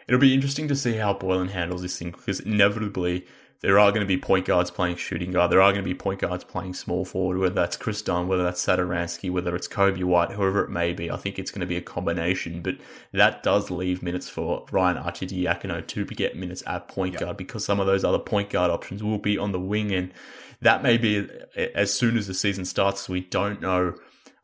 it'll 0.09 0.21
be 0.21 0.35
interesting 0.35 0.67
to 0.69 0.75
see 0.75 0.95
how 0.95 1.15
Boylen 1.15 1.51
handles 1.51 1.83
this 1.83 1.99
thing 1.99 2.11
because 2.11 2.41
inevitably 2.41 3.27
there 3.61 3.79
are 3.79 3.91
going 3.91 4.03
to 4.03 4.07
be 4.07 4.19
point 4.19 4.47
guards 4.47 4.71
playing 4.71 4.97
shooting 4.97 5.33
guard. 5.33 5.51
There 5.51 5.63
are 5.63 5.73
going 5.73 5.85
to 5.85 5.89
be 5.89 5.95
point 5.95 6.21
guards 6.21 6.45
playing 6.45 6.75
small 6.75 7.05
forward, 7.05 7.39
whether 7.39 7.55
that's 7.55 7.77
Kris 7.77 8.03
Dunn, 8.03 8.29
whether 8.29 8.43
that's 8.43 8.65
Satoransky, 8.65 9.31
whether 9.31 9.57
it's 9.57 9.69
Coby 9.69 10.05
White, 10.05 10.33
whoever 10.33 10.65
it 10.65 10.71
may 10.71 10.93
be. 10.93 11.11
I 11.11 11.17
think 11.17 11.39
it's 11.39 11.51
going 11.51 11.61
to 11.61 11.67
be 11.67 11.77
a 11.77 11.83
combination, 11.83 12.61
but 12.63 12.77
that 13.13 13.43
does 13.43 13.71
leave 13.71 14.03
minutes 14.03 14.29
for 14.29 14.67
Ryan 14.71 14.99
Arcidiacono 14.99 15.87
to 15.87 16.05
get 16.05 16.37
minutes 16.37 16.63
at 16.67 16.89
point 16.89 17.19
guard 17.19 17.37
because 17.37 17.65
some 17.65 17.81
of 17.81 17.87
those 17.87 18.05
other 18.05 18.19
point 18.19 18.51
guard 18.51 18.71
options 18.71 19.03
will 19.03 19.19
be 19.19 19.39
on 19.39 19.53
the 19.53 19.61
wing. 19.61 19.93
And 19.93 20.13
that 20.61 20.83
may 20.83 20.99
be 20.99 21.29
as 21.75 21.93
soon 21.93 22.17
as 22.17 22.27
the 22.27 22.35
season 22.35 22.65
starts. 22.65 23.09
We 23.09 23.21
don't 23.21 23.61
know 23.61 23.95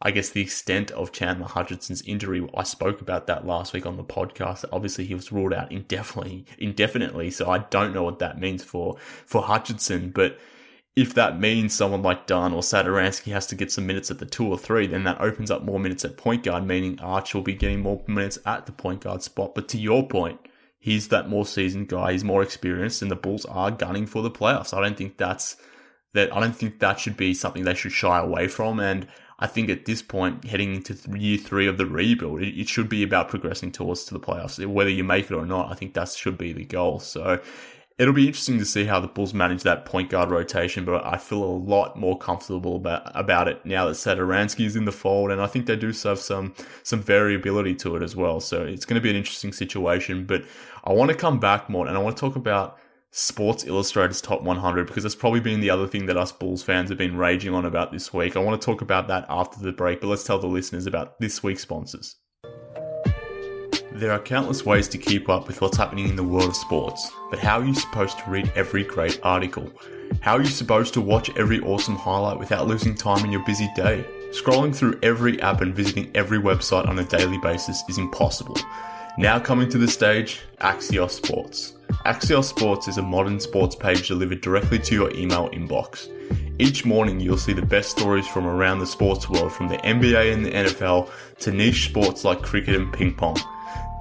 I 0.04 0.10
guess 0.10 0.30
the 0.30 0.40
extent 0.40 0.90
of 0.90 1.12
Chandler 1.12 1.46
Hutchison's 1.46 2.02
injury. 2.02 2.46
I 2.56 2.64
spoke 2.64 3.00
about 3.00 3.28
that 3.28 3.46
last 3.46 3.72
week 3.72 3.86
on 3.86 3.96
the 3.96 4.04
podcast. 4.04 4.64
Obviously, 4.72 5.04
he 5.04 5.14
was 5.14 5.30
ruled 5.30 5.54
out 5.54 5.70
indefinitely, 5.70 6.44
indefinitely. 6.58 7.30
So 7.30 7.48
I 7.48 7.58
don't 7.58 7.94
know 7.94 8.02
what 8.02 8.18
that 8.18 8.40
means 8.40 8.64
for 8.64 8.96
for 8.98 9.42
Hutchison. 9.42 10.10
But 10.10 10.38
if 10.96 11.14
that 11.14 11.38
means 11.38 11.72
someone 11.72 12.02
like 12.02 12.26
Dunn 12.26 12.52
or 12.52 12.62
Satoransky 12.62 13.32
has 13.32 13.46
to 13.46 13.54
get 13.54 13.70
some 13.70 13.86
minutes 13.86 14.10
at 14.10 14.18
the 14.18 14.26
two 14.26 14.46
or 14.48 14.58
three, 14.58 14.88
then 14.88 15.04
that 15.04 15.20
opens 15.20 15.52
up 15.52 15.62
more 15.62 15.78
minutes 15.78 16.04
at 16.04 16.16
point 16.16 16.42
guard, 16.42 16.66
meaning 16.66 16.98
Arch 17.00 17.32
will 17.32 17.42
be 17.42 17.54
getting 17.54 17.80
more 17.80 18.02
minutes 18.08 18.38
at 18.44 18.66
the 18.66 18.72
point 18.72 19.02
guard 19.02 19.22
spot. 19.22 19.54
But 19.54 19.68
to 19.68 19.78
your 19.78 20.06
point, 20.08 20.40
he's 20.80 21.08
that 21.08 21.28
more 21.28 21.46
seasoned 21.46 21.88
guy. 21.88 22.10
He's 22.10 22.24
more 22.24 22.42
experienced, 22.42 23.02
and 23.02 23.10
the 23.10 23.16
Bulls 23.16 23.44
are 23.44 23.70
gunning 23.70 24.06
for 24.06 24.22
the 24.22 24.32
playoffs. 24.32 24.76
I 24.76 24.80
don't 24.80 24.98
think 24.98 25.16
that's 25.16 25.56
that. 26.12 26.34
I 26.34 26.40
don't 26.40 26.56
think 26.56 26.80
that 26.80 26.98
should 26.98 27.16
be 27.16 27.34
something 27.34 27.62
they 27.62 27.74
should 27.74 27.92
shy 27.92 28.18
away 28.18 28.48
from. 28.48 28.80
And 28.80 29.06
I 29.38 29.47
think 29.47 29.71
at 29.71 29.87
this 29.87 30.03
point, 30.03 30.45
heading 30.45 30.77
into 30.77 30.97
year 31.18 31.38
three 31.38 31.66
of 31.66 31.79
the 31.79 31.87
rebuild, 31.87 32.42
it, 32.42 32.59
it, 32.59 32.68
should 32.68 32.88
be 32.88 33.03
about 33.03 33.29
progressing 33.29 33.73
towards 33.73 34.05
to 34.05 34.14
the 34.14 34.21
playoffs. 34.21 34.64
Whether 34.64 34.90
you 34.90 35.05
make 35.05 35.31
it 35.31 35.35
or 35.35 35.47
not, 35.47 35.71
I 35.71 35.75
think 35.75 35.95
that 35.95 36.09
should 36.11 36.38
be 36.38 36.53
the 36.53 36.64
goal. 36.64 37.01
So 37.01 37.40
it'll 37.99 38.14
be 38.14 38.27
interesting 38.27 38.59
to 38.59 38.64
see 38.64 38.85
how 38.85 39.01
the 39.01 39.09
Bulls 39.09 39.35
manage 39.35 39.62
that 39.62 39.85
point 39.85 40.11
guard 40.11 40.31
rotation, 40.31 40.85
but 40.85 41.05
I 41.05 41.16
feel 41.16 41.42
a 41.42 41.45
lot 41.45 41.97
more 41.97 42.18
comfortable 42.18 42.77
about, 42.77 43.11
about 43.14 43.49
it 43.49 43.64
now 43.64 43.87
that 43.87 43.92
Satoransky 43.92 44.64
is 44.64 44.77
in 44.77 44.85
the 44.85 44.92
fold, 44.92 45.31
and 45.31 45.40
I 45.40 45.47
think 45.47 45.66
they 45.66 45.77
do 45.77 45.92
have 46.05 46.18
some 46.18 46.55
some 46.83 47.03
variability 47.03 47.75
to 47.77 47.97
it 47.97 48.03
as 48.03 48.16
well. 48.16 48.40
So 48.40 48.62
it's 48.62 48.85
going 48.85 48.97
to 48.97 49.03
be 49.03 49.11
an 49.11 49.16
interesting 49.16 49.53
situation. 49.53 50.25
But 50.25 50.45
I 50.85 50.92
want 50.92 51.11
to 51.11 51.16
come 51.16 51.38
back 51.38 51.68
more, 51.68 51.87
and 51.87 51.97
I 51.97 52.01
want 52.01 52.16
to 52.16 52.21
talk 52.21 52.37
about 52.37 52.79
Sports 53.14 53.66
Illustrated's 53.66 54.22
top 54.22 54.40
100 54.40 54.87
because 54.87 55.03
that's 55.03 55.14
probably 55.14 55.40
been 55.40 55.61
the 55.61 55.68
other 55.68 55.87
thing 55.87 56.07
that 56.07 56.16
us 56.16 56.33
Bulls 56.33 56.62
fans 56.62 56.88
have 56.88 56.96
been 56.96 57.14
raging 57.14 57.53
on 57.53 57.66
about 57.66 57.92
this 57.92 58.11
week. 58.14 58.37
I 58.37 58.38
want 58.38 58.59
to 58.59 58.64
talk 58.64 58.81
about 58.81 59.07
that 59.09 59.27
after 59.29 59.62
the 59.62 59.70
break, 59.70 60.01
but 60.01 60.07
let's 60.07 60.25
tell 60.25 60.38
the 60.38 60.46
listeners 60.46 60.87
about 60.87 61.20
this 61.20 61.42
week's 61.42 61.61
sponsors. 61.61 62.16
There 63.92 64.12
are 64.12 64.18
countless 64.18 64.64
ways 64.64 64.88
to 64.88 64.96
keep 64.96 65.29
up 65.29 65.46
with 65.46 65.61
what's 65.61 65.77
happening 65.77 66.09
in 66.09 66.16
the 66.16 66.25
world 66.25 66.48
of 66.48 66.57
sports, 66.57 67.12
but 67.29 67.38
how 67.38 67.61
are 67.61 67.66
you 67.66 67.75
supposed 67.75 68.18
to 68.18 68.31
read 68.31 68.51
every 68.57 68.83
great 68.83 69.20
article? 69.22 69.70
How 70.20 70.38
are 70.38 70.42
you 70.42 70.46
supposed 70.46 70.94
to 70.94 71.03
watch 71.03 71.29
every 71.37 71.61
awesome 71.61 71.96
highlight 71.96 72.38
without 72.38 72.66
losing 72.66 72.94
time 72.94 73.27
in 73.27 73.31
your 73.31 73.44
busy 73.44 73.68
day? 73.77 74.07
Scrolling 74.31 74.75
through 74.75 74.98
every 75.03 75.38
app 75.42 75.61
and 75.61 75.75
visiting 75.75 76.11
every 76.14 76.38
website 76.38 76.88
on 76.88 76.98
a 76.98 77.05
daily 77.05 77.37
basis 77.42 77.85
is 77.90 77.98
impossible. 77.98 78.57
Now 79.18 79.38
coming 79.38 79.68
to 79.68 79.77
the 79.77 79.88
stage, 79.88 80.40
Axios 80.61 81.11
Sports. 81.11 81.75
Axios 82.07 82.44
Sports 82.44 82.88
is 82.88 82.96
a 82.96 83.03
modern 83.03 83.38
sports 83.40 83.77
page 83.77 84.09
delivered 84.09 84.40
directly 84.40 84.79
to 84.79 84.94
your 84.94 85.14
email 85.14 85.51
inbox. 85.51 86.09
Each 86.59 86.87
morning, 86.87 87.20
you'll 87.20 87.37
see 87.37 87.53
the 87.53 87.61
best 87.61 87.90
stories 87.90 88.27
from 88.27 88.46
around 88.46 88.79
the 88.79 88.87
sports 88.87 89.29
world, 89.29 89.53
from 89.53 89.68
the 89.68 89.77
NBA 89.79 90.33
and 90.33 90.46
the 90.46 90.51
NFL 90.51 91.11
to 91.40 91.53
niche 91.53 91.90
sports 91.90 92.25
like 92.25 92.40
cricket 92.40 92.75
and 92.75 92.90
ping 92.90 93.14
pong. 93.14 93.37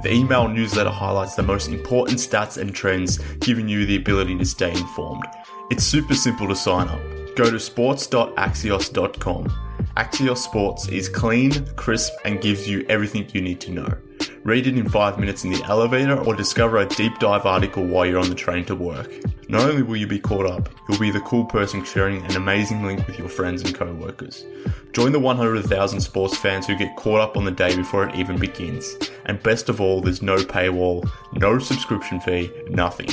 The 0.01 0.13
email 0.13 0.47
newsletter 0.47 0.89
highlights 0.89 1.35
the 1.35 1.43
most 1.43 1.67
important 1.67 2.17
stats 2.17 2.57
and 2.57 2.73
trends, 2.73 3.17
giving 3.39 3.67
you 3.67 3.85
the 3.85 3.97
ability 3.97 4.37
to 4.37 4.45
stay 4.45 4.71
informed. 4.71 5.25
It's 5.69 5.83
super 5.83 6.15
simple 6.15 6.47
to 6.47 6.55
sign 6.55 6.87
up. 6.87 7.01
Go 7.35 7.51
to 7.51 7.59
sports.axios.com. 7.59 9.47
Axios 9.97 10.37
Sports 10.37 10.87
is 10.87 11.09
clean, 11.09 11.65
crisp, 11.75 12.13
and 12.23 12.39
gives 12.39 12.67
you 12.67 12.85
everything 12.87 13.29
you 13.33 13.41
need 13.41 13.59
to 13.59 13.71
know. 13.71 13.97
Read 14.43 14.65
it 14.65 14.75
in 14.75 14.89
5 14.89 15.19
minutes 15.19 15.43
in 15.43 15.51
the 15.51 15.63
elevator 15.65 16.17
or 16.17 16.33
discover 16.33 16.79
a 16.79 16.87
deep 16.87 17.19
dive 17.19 17.45
article 17.45 17.85
while 17.85 18.07
you're 18.07 18.19
on 18.19 18.29
the 18.29 18.35
train 18.35 18.65
to 18.65 18.75
work. 18.75 19.11
Not 19.49 19.69
only 19.69 19.83
will 19.83 19.97
you 19.97 20.07
be 20.07 20.19
caught 20.19 20.47
up, 20.47 20.69
you'll 20.89 20.97
be 20.97 21.11
the 21.11 21.19
cool 21.19 21.45
person 21.45 21.83
sharing 21.83 22.25
an 22.25 22.35
amazing 22.35 22.83
link 22.83 23.05
with 23.05 23.19
your 23.19 23.29
friends 23.29 23.61
and 23.61 23.75
co-workers. 23.75 24.43
Join 24.93 25.11
the 25.11 25.19
100,000 25.19 26.01
sports 26.01 26.35
fans 26.37 26.65
who 26.65 26.75
get 26.75 26.95
caught 26.95 27.21
up 27.21 27.37
on 27.37 27.45
the 27.45 27.51
day 27.51 27.75
before 27.75 28.07
it 28.07 28.15
even 28.15 28.39
begins. 28.39 28.95
And 29.25 29.43
best 29.43 29.69
of 29.69 29.79
all, 29.79 30.01
there's 30.01 30.23
no 30.23 30.37
paywall, 30.37 31.07
no 31.33 31.59
subscription 31.59 32.19
fee, 32.19 32.51
nothing. 32.67 33.09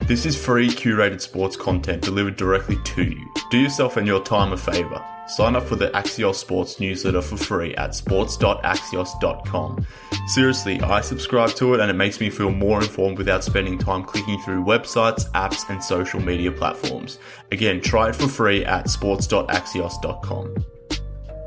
This 0.00 0.24
is 0.24 0.40
free 0.40 0.68
curated 0.68 1.20
sports 1.20 1.56
content 1.56 2.02
delivered 2.02 2.36
directly 2.36 2.76
to 2.84 3.02
you. 3.02 3.34
Do 3.50 3.58
yourself 3.58 3.96
and 3.96 4.06
your 4.06 4.22
time 4.22 4.52
a 4.52 4.56
favor. 4.56 5.04
Sign 5.26 5.56
up 5.56 5.64
for 5.64 5.74
the 5.74 5.88
Axios 5.90 6.36
Sports 6.36 6.78
newsletter 6.78 7.20
for 7.20 7.36
free 7.36 7.74
at 7.74 7.92
sports.axios.com. 7.92 9.86
Seriously, 10.28 10.80
I 10.80 11.00
subscribe 11.00 11.50
to 11.56 11.74
it 11.74 11.80
and 11.80 11.90
it 11.90 11.94
makes 11.94 12.20
me 12.20 12.30
feel 12.30 12.52
more 12.52 12.80
informed 12.80 13.18
without 13.18 13.42
spending 13.42 13.78
time 13.78 14.04
clicking 14.04 14.40
through 14.42 14.62
websites, 14.62 15.28
apps, 15.32 15.68
and 15.68 15.82
social 15.82 16.20
media 16.20 16.52
platforms. 16.52 17.18
Again, 17.50 17.80
try 17.80 18.10
it 18.10 18.14
for 18.14 18.28
free 18.28 18.64
at 18.64 18.88
sports.axios.com. 18.88 20.54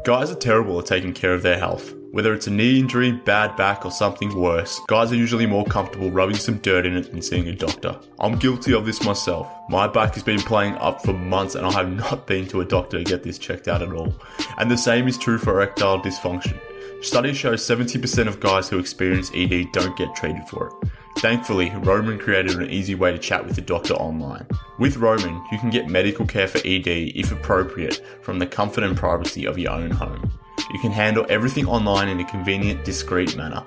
Guys 0.06 0.32
are 0.32 0.36
terrible 0.36 0.80
at 0.80 0.86
taking 0.86 1.14
care 1.14 1.34
of 1.34 1.44
their 1.44 1.60
health. 1.60 1.94
Whether 2.12 2.34
it's 2.34 2.48
a 2.48 2.52
knee 2.52 2.80
injury, 2.80 3.12
bad 3.12 3.56
back, 3.58 3.86
or 3.86 3.92
something 3.92 4.34
worse, 4.34 4.80
guys 4.88 5.12
are 5.12 5.18
usually 5.18 5.46
more 5.46 5.66
comfortable 5.66 6.10
rubbing 6.10 6.38
some 6.38 6.58
dirt 6.60 6.86
in 6.86 6.96
it 6.96 7.12
than 7.12 7.22
seeing 7.22 7.48
a 7.50 7.54
doctor. 7.54 8.00
I'm 8.18 8.40
guilty 8.40 8.74
of 8.74 8.86
this 8.86 9.04
myself. 9.04 9.52
My 9.68 9.88
back 9.88 10.14
has 10.14 10.24
been 10.24 10.40
playing 10.40 10.76
up 10.76 11.04
for 11.04 11.12
months 11.14 11.56
and 11.56 11.66
I 11.66 11.72
have 11.74 11.92
not 12.12 12.26
been 12.26 12.48
to 12.48 12.62
a 12.62 12.66
doctor 12.66 12.98
to 12.98 13.04
get 13.04 13.24
this 13.24 13.38
checked 13.38 13.68
out 13.68 13.82
at 13.82 13.92
all. 13.92 14.16
And 14.58 14.72
the 14.72 14.78
same 14.78 15.08
is 15.08 15.18
true 15.18 15.38
for 15.38 15.52
erectile 15.52 16.00
dysfunction. 16.00 16.58
Studies 17.02 17.38
show 17.38 17.54
70% 17.54 18.28
of 18.28 18.42
guys 18.42 18.68
who 18.68 18.78
experience 18.78 19.32
ED 19.34 19.72
don't 19.72 19.96
get 19.96 20.14
treated 20.16 20.46
for 20.50 20.68
it. 20.68 20.90
Thankfully, 21.20 21.72
Roman 21.78 22.20
created 22.20 22.58
an 22.58 22.70
easy 22.70 22.94
way 22.94 23.14
to 23.14 23.18
chat 23.18 23.46
with 23.46 23.58
a 23.58 23.62
doctor 23.62 23.94
online. 23.94 24.46
With 24.80 24.98
Roman, 24.98 25.42
you 25.50 25.58
can 25.60 25.70
get 25.70 25.88
medical 25.88 26.26
care 26.26 26.48
for 26.48 26.60
ED, 26.60 26.88
if 26.88 27.32
appropriate, 27.32 28.04
from 28.22 28.38
the 28.38 28.46
comfort 28.46 28.84
and 28.84 28.98
privacy 28.98 29.46
of 29.46 29.58
your 29.58 29.72
own 29.72 29.92
home. 29.92 30.30
You 30.74 30.80
can 30.80 30.92
handle 30.92 31.26
everything 31.30 31.66
online 31.66 32.10
in 32.10 32.20
a 32.20 32.26
convenient, 32.26 32.84
discreet 32.84 33.36
manner. 33.38 33.64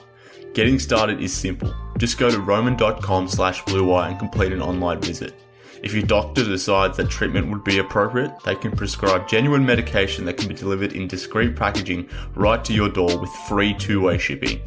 Getting 0.53 0.79
started 0.79 1.23
is 1.23 1.33
simple. 1.33 1.75
Just 1.97 2.19
go 2.19 2.31
to 2.31 2.39
roman.com 2.39 3.29
slash 3.29 3.63
bluewire 3.65 4.11
and 4.11 4.19
complete 4.19 4.53
an 4.53 4.61
online 4.61 5.01
visit. 5.01 5.35
If 5.83 5.95
your 5.95 6.05
doctor 6.05 6.45
decides 6.45 6.97
that 6.97 7.11
treatment 7.11 7.51
would 7.51 7.65
be 7.65 7.79
appropriate, 7.79 8.33
they 8.45 8.55
can 8.55 8.71
prescribe 8.71 9.29
genuine 9.29 9.67
medication 9.67 10.25
that 10.27 10.37
can 10.37 10.47
be 10.47 10.55
delivered 10.55 10.93
in 10.93 11.09
discreet 11.09 11.57
packaging 11.57 12.09
right 12.37 12.65
to 12.65 12.73
your 12.73 12.89
door 12.89 13.19
with 13.19 13.31
free 13.49 13.75
two-way 13.75 14.17
shipping. 14.19 14.61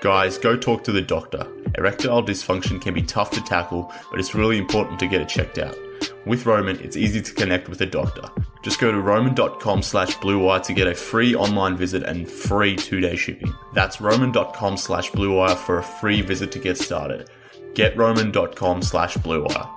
Guys, 0.00 0.38
go 0.38 0.56
talk 0.56 0.82
to 0.84 0.92
the 0.92 1.00
doctor. 1.00 1.46
Erectile 1.78 2.22
dysfunction 2.22 2.80
can 2.80 2.94
be 2.94 3.02
tough 3.02 3.30
to 3.30 3.40
tackle, 3.42 3.92
but 4.10 4.18
it's 4.18 4.34
really 4.34 4.58
important 4.58 4.98
to 4.98 5.06
get 5.06 5.20
it 5.20 5.28
checked 5.28 5.58
out. 5.58 5.76
With 6.26 6.44
Roman, 6.44 6.80
it's 6.80 6.96
easy 6.96 7.22
to 7.22 7.32
connect 7.32 7.68
with 7.68 7.80
a 7.80 7.86
doctor. 7.86 8.28
Just 8.62 8.80
go 8.80 8.90
to 8.90 9.00
roman.com 9.00 9.82
slash 9.82 10.16
bluewire 10.16 10.62
to 10.64 10.74
get 10.74 10.88
a 10.88 10.94
free 10.94 11.36
online 11.36 11.76
visit 11.76 12.02
and 12.02 12.28
free 12.28 12.74
two-day 12.74 13.14
shipping. 13.14 13.54
That's 13.72 14.00
roman.com 14.00 14.76
slash 14.76 15.12
bluewire 15.12 15.56
for 15.56 15.78
a 15.78 15.82
free 15.84 16.22
visit 16.22 16.50
to 16.52 16.58
get 16.58 16.76
started. 16.76 17.30
GetRoman.com 17.74 18.82
slash 18.82 19.16
bluewire. 19.18 19.75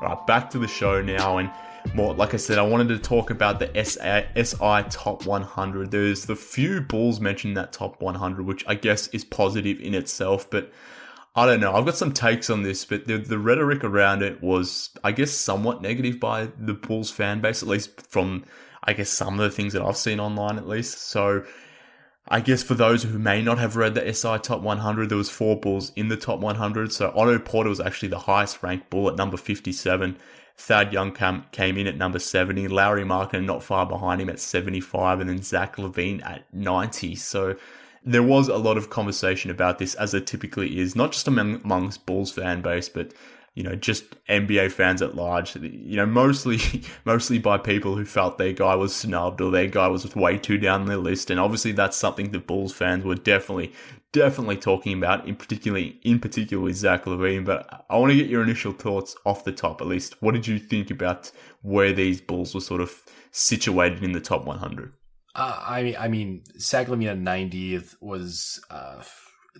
Right, 0.00 0.26
back 0.26 0.50
to 0.50 0.58
the 0.58 0.68
show 0.68 1.02
now, 1.02 1.38
and 1.38 1.50
more 1.94 2.14
like 2.14 2.34
I 2.34 2.36
said, 2.36 2.58
I 2.58 2.62
wanted 2.62 2.88
to 2.88 2.98
talk 2.98 3.30
about 3.30 3.58
the 3.58 3.70
SI 3.74 4.84
Top 4.90 5.26
100. 5.26 5.90
There's 5.90 6.26
the 6.26 6.36
few 6.36 6.80
Bulls 6.80 7.20
mentioned 7.20 7.56
that 7.56 7.72
Top 7.72 8.00
100, 8.00 8.46
which 8.46 8.64
I 8.68 8.74
guess 8.74 9.08
is 9.08 9.24
positive 9.24 9.80
in 9.80 9.94
itself, 9.94 10.48
but 10.50 10.72
I 11.34 11.46
don't 11.46 11.60
know. 11.60 11.74
I've 11.74 11.84
got 11.84 11.96
some 11.96 12.12
takes 12.12 12.48
on 12.50 12.62
this, 12.62 12.84
but 12.84 13.06
the, 13.06 13.18
the 13.18 13.38
rhetoric 13.38 13.84
around 13.84 14.22
it 14.22 14.42
was, 14.42 14.90
I 15.02 15.12
guess, 15.12 15.30
somewhat 15.30 15.82
negative 15.82 16.20
by 16.20 16.48
the 16.58 16.74
Bulls 16.74 17.10
fan 17.10 17.40
base, 17.40 17.62
at 17.62 17.68
least 17.68 18.00
from, 18.08 18.44
I 18.84 18.92
guess, 18.92 19.10
some 19.10 19.34
of 19.34 19.40
the 19.40 19.50
things 19.50 19.72
that 19.72 19.82
I've 19.82 19.96
seen 19.96 20.20
online, 20.20 20.58
at 20.58 20.68
least. 20.68 20.98
So 20.98 21.44
I 22.30 22.40
guess 22.40 22.62
for 22.62 22.74
those 22.74 23.04
who 23.04 23.18
may 23.18 23.40
not 23.40 23.58
have 23.58 23.76
read 23.76 23.94
the 23.94 24.12
SI 24.12 24.38
Top 24.38 24.60
100, 24.60 25.08
there 25.08 25.16
was 25.16 25.30
four 25.30 25.58
Bulls 25.58 25.92
in 25.96 26.08
the 26.08 26.16
Top 26.16 26.40
100. 26.40 26.92
So 26.92 27.10
Otto 27.16 27.38
Porter 27.38 27.70
was 27.70 27.80
actually 27.80 28.10
the 28.10 28.18
highest 28.18 28.62
ranked 28.62 28.90
Bull 28.90 29.08
at 29.08 29.16
number 29.16 29.38
57. 29.38 30.16
Thad 30.58 30.92
Young 30.92 31.12
came, 31.12 31.78
in 31.78 31.86
at 31.86 31.96
number 31.96 32.18
70. 32.18 32.68
Lauri 32.68 33.04
Markkanen 33.04 33.46
not 33.46 33.62
far 33.62 33.86
behind 33.86 34.20
him 34.20 34.28
at 34.28 34.40
75. 34.40 35.20
And 35.20 35.30
then 35.30 35.42
Zach 35.42 35.76
LaVine 35.76 36.22
at 36.22 36.42
90. 36.52 37.14
So 37.14 37.56
there 38.04 38.22
was 38.22 38.48
a 38.48 38.56
lot 38.56 38.76
of 38.76 38.90
conversation 38.90 39.50
about 39.50 39.78
this, 39.78 39.94
as 39.94 40.12
there 40.12 40.20
typically 40.20 40.78
is, 40.78 40.94
not 40.94 41.12
just 41.12 41.28
among, 41.28 41.62
amongst 41.62 42.04
Bulls 42.04 42.32
fan 42.32 42.60
base, 42.60 42.90
but 42.90 43.12
you 43.58 43.64
know, 43.64 43.74
just 43.74 44.04
NBA 44.26 44.70
fans 44.70 45.02
at 45.02 45.16
large, 45.16 45.56
you 45.56 45.96
know, 45.96 46.06
mostly, 46.06 46.60
mostly 47.04 47.40
by 47.40 47.58
people 47.58 47.96
who 47.96 48.04
felt 48.04 48.38
their 48.38 48.52
guy 48.52 48.76
was 48.76 48.94
snubbed 48.94 49.40
or 49.40 49.50
their 49.50 49.66
guy 49.66 49.88
was 49.88 50.14
way 50.14 50.38
too 50.38 50.58
down 50.58 50.86
the 50.86 50.96
list. 50.96 51.28
And 51.28 51.40
obviously 51.40 51.72
that's 51.72 51.96
something 51.96 52.30
the 52.30 52.38
Bulls 52.38 52.72
fans 52.72 53.02
were 53.02 53.16
definitely, 53.16 53.72
definitely 54.12 54.58
talking 54.58 54.96
about 54.96 55.26
in 55.26 55.34
particularly, 55.34 55.98
in 56.04 56.20
particular 56.20 56.62
with 56.62 56.76
Zach 56.76 57.04
LaVine. 57.06 57.44
But 57.44 57.84
I 57.90 57.98
want 57.98 58.12
to 58.12 58.16
get 58.16 58.28
your 58.28 58.44
initial 58.44 58.70
thoughts 58.70 59.16
off 59.26 59.42
the 59.42 59.50
top, 59.50 59.80
at 59.80 59.88
least. 59.88 60.14
What 60.22 60.34
did 60.34 60.46
you 60.46 60.60
think 60.60 60.92
about 60.92 61.32
where 61.62 61.92
these 61.92 62.20
Bulls 62.20 62.54
were 62.54 62.60
sort 62.60 62.80
of 62.80 63.02
situated 63.32 64.04
in 64.04 64.12
the 64.12 64.20
top 64.20 64.44
100? 64.44 64.92
Uh, 65.34 65.64
I 65.66 65.82
mean, 65.82 65.96
I 65.98 66.06
mean, 66.06 66.44
Zach 66.60 66.86
LaVine 66.86 67.10
at 67.10 67.18
90th 67.18 67.96
was, 68.00 68.64
uh, 68.70 69.02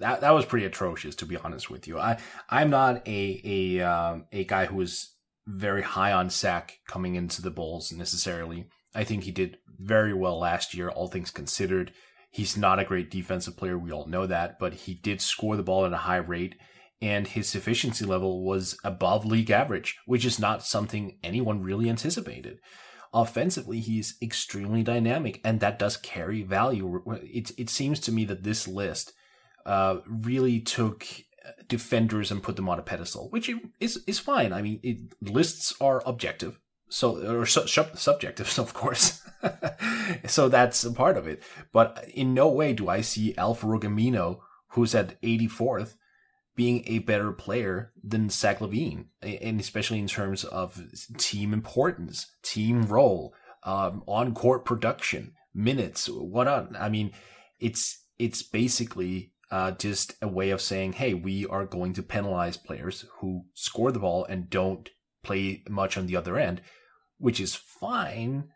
that 0.00 0.20
that 0.20 0.30
was 0.30 0.44
pretty 0.44 0.66
atrocious 0.66 1.14
to 1.16 1.26
be 1.26 1.36
honest 1.36 1.70
with 1.70 1.86
you. 1.86 1.98
I 1.98 2.18
I'm 2.48 2.70
not 2.70 3.06
a 3.06 3.40
a 3.44 3.80
um, 3.80 4.26
a 4.32 4.44
guy 4.44 4.66
who 4.66 4.80
is 4.80 5.14
very 5.46 5.82
high 5.82 6.12
on 6.12 6.30
Zach 6.30 6.78
coming 6.86 7.14
into 7.14 7.40
the 7.40 7.50
Bulls 7.50 7.92
necessarily. 7.92 8.66
I 8.94 9.04
think 9.04 9.24
he 9.24 9.30
did 9.30 9.58
very 9.78 10.12
well 10.12 10.38
last 10.38 10.74
year, 10.74 10.88
all 10.88 11.08
things 11.08 11.30
considered. 11.30 11.92
He's 12.30 12.56
not 12.56 12.78
a 12.78 12.84
great 12.84 13.10
defensive 13.10 13.56
player, 13.56 13.78
we 13.78 13.92
all 13.92 14.06
know 14.06 14.26
that, 14.26 14.58
but 14.58 14.74
he 14.74 14.94
did 14.94 15.20
score 15.22 15.56
the 15.56 15.62
ball 15.62 15.86
at 15.86 15.92
a 15.92 15.98
high 15.98 16.16
rate 16.16 16.56
and 17.00 17.28
his 17.28 17.54
efficiency 17.54 18.04
level 18.04 18.44
was 18.44 18.76
above 18.82 19.24
league 19.24 19.50
average, 19.50 19.96
which 20.06 20.24
is 20.24 20.38
not 20.38 20.64
something 20.64 21.18
anyone 21.22 21.62
really 21.62 21.88
anticipated. 21.88 22.58
Offensively, 23.12 23.80
he's 23.80 24.16
extremely 24.20 24.82
dynamic, 24.82 25.40
and 25.44 25.60
that 25.60 25.78
does 25.78 25.96
carry 25.96 26.42
value. 26.42 27.02
It, 27.22 27.52
it 27.56 27.70
seems 27.70 28.00
to 28.00 28.12
me 28.12 28.24
that 28.26 28.42
this 28.42 28.66
list 28.66 29.12
uh, 29.68 30.00
really 30.06 30.60
took 30.60 31.06
defenders 31.68 32.30
and 32.30 32.42
put 32.42 32.56
them 32.56 32.70
on 32.70 32.78
a 32.78 32.82
pedestal, 32.82 33.28
which 33.28 33.50
is 33.80 34.02
is 34.06 34.18
fine. 34.18 34.52
I 34.52 34.62
mean, 34.62 34.80
it, 34.82 34.98
lists 35.20 35.74
are 35.78 36.02
objective, 36.06 36.58
so 36.88 37.18
or 37.30 37.44
su- 37.44 37.66
subjective, 37.66 38.58
of 38.58 38.72
course. 38.72 39.22
so 40.26 40.48
that's 40.48 40.84
a 40.84 40.90
part 40.90 41.18
of 41.18 41.26
it. 41.28 41.42
But 41.70 42.08
in 42.14 42.32
no 42.32 42.48
way 42.48 42.72
do 42.72 42.88
I 42.88 43.02
see 43.02 43.36
Al-Farouq 43.36 43.82
Aminu, 43.82 44.38
who's 44.68 44.94
at 44.94 45.20
84th, 45.20 45.96
being 46.56 46.82
a 46.86 47.00
better 47.00 47.30
player 47.30 47.92
than 48.02 48.30
Zach 48.30 48.60
LaVine, 48.60 49.08
and 49.22 49.60
especially 49.60 49.98
in 49.98 50.08
terms 50.08 50.44
of 50.44 50.80
team 51.18 51.52
importance, 51.52 52.26
team 52.42 52.84
role, 52.86 53.34
um, 53.64 54.02
on 54.06 54.32
court 54.32 54.64
production, 54.64 55.34
minutes, 55.54 56.08
whatnot. 56.08 56.74
I 56.80 56.88
mean, 56.88 57.12
it's 57.60 58.02
it's 58.18 58.42
basically 58.42 59.32
uh, 59.50 59.72
just 59.72 60.14
a 60.20 60.28
way 60.28 60.50
of 60.50 60.60
saying, 60.60 60.94
hey, 60.94 61.14
we 61.14 61.46
are 61.46 61.64
going 61.64 61.92
to 61.94 62.02
penalize 62.02 62.56
players 62.56 63.06
who 63.20 63.44
score 63.54 63.92
the 63.92 63.98
ball 63.98 64.24
and 64.24 64.50
don't 64.50 64.90
play 65.22 65.62
much 65.68 65.96
on 65.96 66.06
the 66.06 66.16
other 66.16 66.36
end, 66.36 66.60
which 67.18 67.40
is 67.40 67.54
fine. 67.54 68.48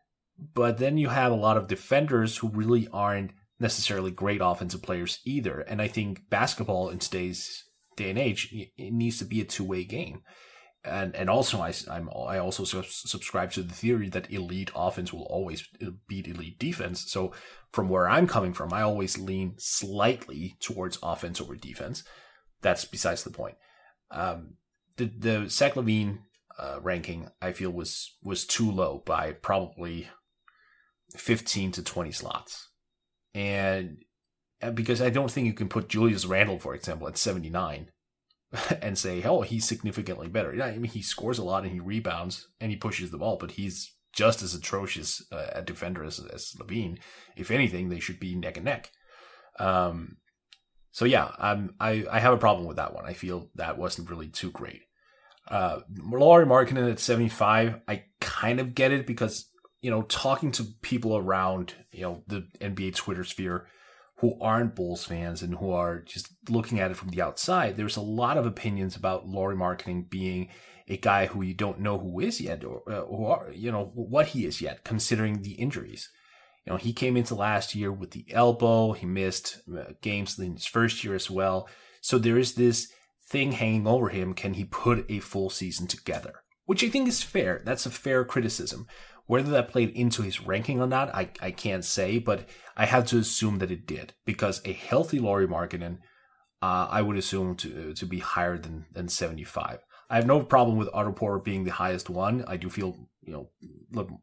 But 0.54 0.78
then 0.78 0.98
you 0.98 1.08
have 1.08 1.32
a 1.32 1.36
lot 1.36 1.56
of 1.56 1.68
defenders 1.68 2.38
who 2.38 2.48
really 2.48 2.88
aren't 2.92 3.32
necessarily 3.58 4.10
great 4.10 4.40
offensive 4.42 4.82
players 4.82 5.20
either. 5.24 5.60
And 5.60 5.80
I 5.80 5.88
think 5.88 6.28
basketball 6.28 6.88
in 6.88 6.98
today's 6.98 7.64
day 7.96 8.10
and 8.10 8.18
age, 8.18 8.52
it 8.52 8.92
needs 8.92 9.18
to 9.18 9.24
be 9.24 9.40
a 9.40 9.44
two 9.44 9.64
way 9.64 9.84
game 9.84 10.22
and 10.84 11.14
and 11.14 11.30
also 11.30 11.60
I 11.60 11.72
I'm 11.90 12.08
I 12.10 12.38
also 12.38 12.64
subscribe 12.64 13.52
to 13.52 13.62
the 13.62 13.74
theory 13.74 14.08
that 14.10 14.32
elite 14.32 14.70
offense 14.74 15.12
will 15.12 15.24
always 15.24 15.66
beat 16.08 16.26
elite 16.26 16.58
defense. 16.58 17.10
So 17.10 17.32
from 17.72 17.88
where 17.88 18.08
I'm 18.08 18.26
coming 18.26 18.52
from, 18.52 18.72
I 18.72 18.82
always 18.82 19.18
lean 19.18 19.54
slightly 19.58 20.56
towards 20.60 20.98
offense 21.02 21.40
over 21.40 21.54
defense. 21.54 22.02
That's 22.62 22.84
besides 22.84 23.22
the 23.22 23.30
point. 23.30 23.56
Um, 24.10 24.54
the 24.96 25.04
the 25.16 25.48
Zach 25.48 25.74
LaVine 25.74 26.18
uh, 26.58 26.80
ranking 26.82 27.28
I 27.40 27.52
feel 27.52 27.70
was 27.70 28.16
was 28.22 28.44
too 28.44 28.70
low 28.70 29.02
by 29.06 29.32
probably 29.32 30.08
15 31.16 31.72
to 31.72 31.82
20 31.82 32.10
slots, 32.10 32.70
and 33.34 33.98
because 34.74 35.00
I 35.00 35.10
don't 35.10 35.30
think 35.30 35.46
you 35.46 35.54
can 35.54 35.68
put 35.68 35.88
Julius 35.88 36.24
Randle, 36.24 36.58
for 36.58 36.74
example, 36.74 37.08
at 37.08 37.18
79 37.18 37.90
and 38.82 38.98
say, 38.98 39.22
oh, 39.22 39.42
he's 39.42 39.66
significantly 39.66 40.28
better. 40.28 40.54
Yeah, 40.54 40.66
I 40.66 40.78
mean, 40.78 40.90
he 40.90 41.02
scores 41.02 41.38
a 41.38 41.44
lot 41.44 41.64
and 41.64 41.72
he 41.72 41.80
rebounds 41.80 42.48
and 42.60 42.70
he 42.70 42.76
pushes 42.76 43.10
the 43.10 43.18
ball, 43.18 43.36
but 43.36 43.52
he's 43.52 43.94
just 44.12 44.42
as 44.42 44.54
atrocious 44.54 45.22
uh, 45.32 45.46
a 45.54 45.62
defender 45.62 46.04
as, 46.04 46.18
as 46.18 46.54
LaVine. 46.58 46.98
If 47.36 47.50
anything, 47.50 47.88
they 47.88 48.00
should 48.00 48.20
be 48.20 48.34
neck 48.34 48.56
and 48.56 48.66
neck. 48.66 48.90
Um, 49.58 50.16
so 50.90 51.06
yeah, 51.06 51.30
I'm, 51.38 51.74
I, 51.80 52.04
I 52.10 52.20
have 52.20 52.34
a 52.34 52.38
problem 52.38 52.66
with 52.66 52.76
that 52.76 52.94
one. 52.94 53.06
I 53.06 53.14
feel 53.14 53.50
that 53.54 53.78
wasn't 53.78 54.10
really 54.10 54.28
too 54.28 54.50
great. 54.50 54.82
Uh, 55.50 55.80
Lauri 55.98 56.46
Markkanen 56.46 56.90
at 56.90 57.00
75, 57.00 57.80
I 57.88 58.04
kind 58.20 58.60
of 58.60 58.74
get 58.74 58.92
it 58.92 59.06
because, 59.06 59.48
you 59.80 59.90
know, 59.90 60.02
talking 60.02 60.52
to 60.52 60.64
people 60.82 61.16
around, 61.16 61.74
you 61.90 62.02
know, 62.02 62.22
the 62.26 62.46
NBA 62.60 62.94
Twitter 62.94 63.24
sphere, 63.24 63.66
who 64.22 64.38
aren't 64.40 64.76
Bulls 64.76 65.04
fans 65.04 65.42
and 65.42 65.56
who 65.56 65.72
are 65.72 66.00
just 66.00 66.28
looking 66.48 66.78
at 66.78 66.92
it 66.92 66.96
from 66.96 67.08
the 67.08 67.20
outside, 67.20 67.76
there's 67.76 67.96
a 67.96 68.00
lot 68.00 68.38
of 68.38 68.46
opinions 68.46 68.94
about 68.94 69.26
Lauri 69.26 69.56
Markkanen 69.56 70.08
being 70.08 70.48
a 70.86 70.96
guy 70.96 71.26
who 71.26 71.42
you 71.42 71.54
don't 71.54 71.80
know 71.80 71.98
who 71.98 72.20
is 72.20 72.40
yet 72.40 72.64
or, 72.64 72.82
uh, 72.88 73.00
or 73.00 73.50
you 73.52 73.72
know 73.72 73.90
what 73.94 74.28
he 74.28 74.46
is 74.46 74.60
yet, 74.60 74.84
considering 74.84 75.42
the 75.42 75.54
injuries. 75.54 76.08
You 76.64 76.72
know, 76.72 76.76
he 76.76 76.92
came 76.92 77.16
into 77.16 77.34
last 77.34 77.74
year 77.74 77.90
with 77.90 78.12
the 78.12 78.24
elbow. 78.30 78.92
He 78.92 79.06
missed 79.06 79.60
uh, 79.76 79.94
games 80.00 80.38
in 80.38 80.52
his 80.52 80.66
first 80.66 81.02
year 81.02 81.16
as 81.16 81.28
well. 81.28 81.68
So 82.00 82.16
there 82.16 82.38
is 82.38 82.54
this 82.54 82.92
thing 83.28 83.50
hanging 83.50 83.88
over 83.88 84.10
him. 84.10 84.34
Can 84.34 84.54
he 84.54 84.64
put 84.64 85.04
a 85.10 85.18
full 85.18 85.50
season 85.50 85.88
together? 85.88 86.34
Which 86.66 86.84
I 86.84 86.88
think 86.88 87.08
is 87.08 87.24
fair. 87.24 87.60
That's 87.64 87.86
a 87.86 87.90
fair 87.90 88.24
criticism. 88.24 88.86
Whether 89.32 89.50
that 89.52 89.70
played 89.70 89.96
into 89.96 90.20
his 90.20 90.42
ranking 90.42 90.78
or 90.78 90.86
not, 90.86 91.14
I, 91.14 91.30
I 91.40 91.52
can't 91.52 91.86
say, 91.86 92.18
but 92.18 92.46
I 92.76 92.84
have 92.84 93.06
to 93.06 93.16
assume 93.16 93.60
that 93.60 93.70
it 93.70 93.86
did 93.86 94.12
because 94.26 94.60
a 94.66 94.74
healthy 94.74 95.18
Lauri 95.20 95.46
Markkanen, 95.46 96.00
uh, 96.60 96.86
I 96.90 97.00
would 97.00 97.16
assume 97.16 97.56
to 97.56 97.94
to 97.94 98.04
be 98.04 98.18
higher 98.18 98.58
than 98.58 98.84
than 98.92 99.08
75. 99.08 99.78
I 100.10 100.16
have 100.16 100.26
no 100.26 100.42
problem 100.42 100.76
with 100.76 100.90
Otto 100.92 101.38
being 101.38 101.64
the 101.64 101.70
highest 101.70 102.10
one. 102.10 102.44
I 102.46 102.58
do 102.58 102.68
feel 102.68 102.94
you 103.22 103.32
know 103.32 103.48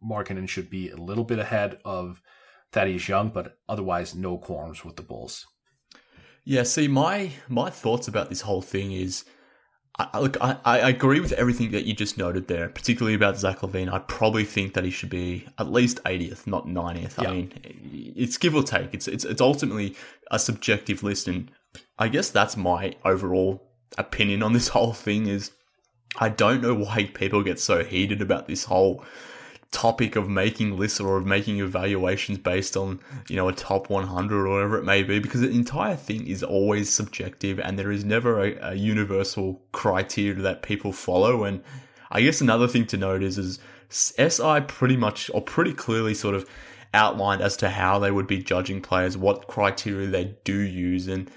Markkanen 0.07 0.47
should 0.47 0.69
be 0.69 0.91
a 0.91 0.95
little 1.09 1.23
bit 1.23 1.39
ahead 1.39 1.79
of 1.83 2.21
Thaddeus 2.71 3.09
Young, 3.09 3.29
but 3.29 3.57
otherwise 3.67 4.13
no 4.13 4.37
qualms 4.37 4.85
with 4.85 4.95
the 4.95 5.01
Bulls. 5.01 5.47
Yeah, 6.43 6.61
see, 6.61 6.87
my 6.87 7.31
my 7.47 7.71
thoughts 7.71 8.07
about 8.07 8.29
this 8.29 8.41
whole 8.41 8.61
thing 8.61 8.91
is, 8.91 9.25
I, 9.99 10.19
look, 10.19 10.37
I, 10.39 10.57
I 10.63 10.89
agree 10.89 11.19
with 11.19 11.33
everything 11.33 11.71
that 11.71 11.85
you 11.85 11.93
just 11.93 12.17
noted 12.17 12.47
there, 12.47 12.69
particularly 12.69 13.15
about 13.15 13.37
Zach 13.37 13.59
LaVine. 13.59 13.91
I 13.91 13.99
probably 13.99 14.45
think 14.45 14.73
that 14.73 14.85
he 14.85 14.91
should 14.91 15.09
be 15.09 15.45
at 15.57 15.69
least 15.69 16.01
80th, 16.05 16.47
not 16.47 16.65
90th. 16.65 17.21
Yeah. 17.21 17.29
I 17.29 17.33
mean, 17.33 18.13
it's 18.15 18.37
give 18.37 18.55
or 18.55 18.63
take. 18.63 18.93
It's 18.93 19.09
it's 19.09 19.25
it's 19.25 19.41
ultimately 19.41 19.97
a 20.31 20.39
subjective 20.39 21.03
list, 21.03 21.27
and 21.27 21.51
I 21.97 22.07
guess 22.07 22.29
that's 22.29 22.55
my 22.55 22.95
overall 23.03 23.61
opinion 23.97 24.41
on 24.41 24.53
this 24.53 24.67
whole 24.69 24.93
thing. 24.93 25.27
Is 25.27 25.51
I 26.17 26.29
don't 26.29 26.61
know 26.61 26.75
why 26.75 27.11
people 27.13 27.43
get 27.43 27.59
so 27.59 27.83
heated 27.83 28.21
about 28.21 28.47
this 28.47 28.63
whole 28.63 29.03
topic 29.71 30.15
of 30.15 30.27
making 30.27 30.77
lists 30.77 30.99
or 30.99 31.17
of 31.17 31.25
making 31.25 31.59
evaluations 31.59 32.39
based 32.39 32.75
on 32.75 32.99
you 33.27 33.35
know 33.35 33.47
a 33.47 33.53
top 33.53 33.89
100 33.89 34.45
or 34.45 34.49
whatever 34.49 34.77
it 34.79 34.83
may 34.83 35.03
be 35.03 35.19
because 35.19 35.41
the 35.41 35.49
entire 35.49 35.95
thing 35.95 36.25
is 36.25 36.41
always 36.41 36.91
subjective 36.91 37.59
and 37.59 37.77
there 37.77 37.91
is 37.91 38.03
never 38.03 38.39
a, 38.43 38.71
a 38.71 38.73
universal 38.73 39.61
criteria 39.71 40.41
that 40.41 40.63
people 40.63 40.91
follow. 40.91 41.43
And 41.43 41.63
i 42.11 42.21
guess 42.21 42.41
another 42.41 42.67
thing 42.67 42.87
to 42.87 42.97
note 42.97 43.21
is 43.21 43.37
is 43.37 43.59
si 43.89 44.59
pretty 44.67 44.97
much 44.97 45.29
or 45.33 45.41
pretty 45.41 45.73
clearly 45.73 46.13
sort 46.13 46.35
of 46.35 46.49
outlined 46.93 47.41
as 47.41 47.55
to 47.57 47.69
how 47.69 47.99
they 47.99 48.11
would 48.11 48.27
be 48.27 48.41
judging 48.41 48.81
players 48.81 49.17
what 49.17 49.47
criteria 49.47 50.07
they 50.07 50.35
do 50.43 50.59
use. 50.59 51.07
And 51.07 51.29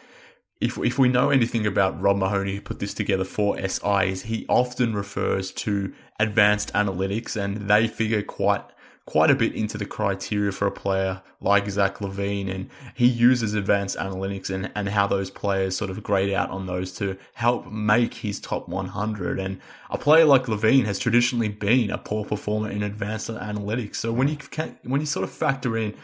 if, 0.61 0.79
if 0.79 0.99
we 0.99 1.09
know 1.09 1.31
anything 1.31 1.67
about 1.67 2.01
Rob 2.01 2.17
Mahoney, 2.17 2.55
who 2.55 2.61
put 2.61 2.79
this 2.79 2.95
together 2.95 3.25
for 3.25 3.59
SIs, 3.59 4.23
he 4.23 4.47
often 4.49 4.95
refers 4.95 5.51
to 5.53 5.93
advanced 6.19 6.73
analytics, 6.73 7.37
and 7.37 7.69
they 7.69 7.87
figure 7.89 8.23
quite 8.23 8.65
quite 9.05 9.31
a 9.31 9.35
bit 9.35 9.55
into 9.55 9.77
the 9.77 9.85
criteria 9.85 10.53
for 10.53 10.67
a 10.67 10.71
player 10.71 11.21
like 11.41 11.69
Zach 11.69 11.99
LaVine, 11.99 12.49
and 12.49 12.71
he 12.95 13.07
uses 13.07 13.53
advanced 13.55 13.97
analytics 13.97 14.49
and, 14.49 14.71
and 14.77 14.89
how 14.89 15.07
those 15.09 15.31
players 15.31 15.77
sort 15.77 15.91
of 15.91 16.03
grade 16.03 16.33
out 16.33 16.51
on 16.51 16.67
those 16.67 16.93
to 16.93 17.17
help 17.35 17.71
make 17.71 18.15
his 18.15 18.39
top 18.39 18.69
100. 18.69 19.41
And 19.41 19.61
a 19.91 19.99
player 19.99 20.25
like 20.25 20.45
LaVine 20.45 20.85
has 20.85 21.01
traditionally 21.01 21.49
been 21.49 21.91
a 21.91 21.99
poor 21.99 22.25
performer 22.25 22.71
in 22.71 22.83
advanced 22.83 23.29
analytics. 23.29 23.97
So 23.97 24.13
when 24.13 24.29
you 24.29 24.37
can, 24.37 24.79
when 24.85 25.01
you 25.01 25.07
sort 25.07 25.25
of 25.25 25.31
factor 25.31 25.77
in 25.77 25.95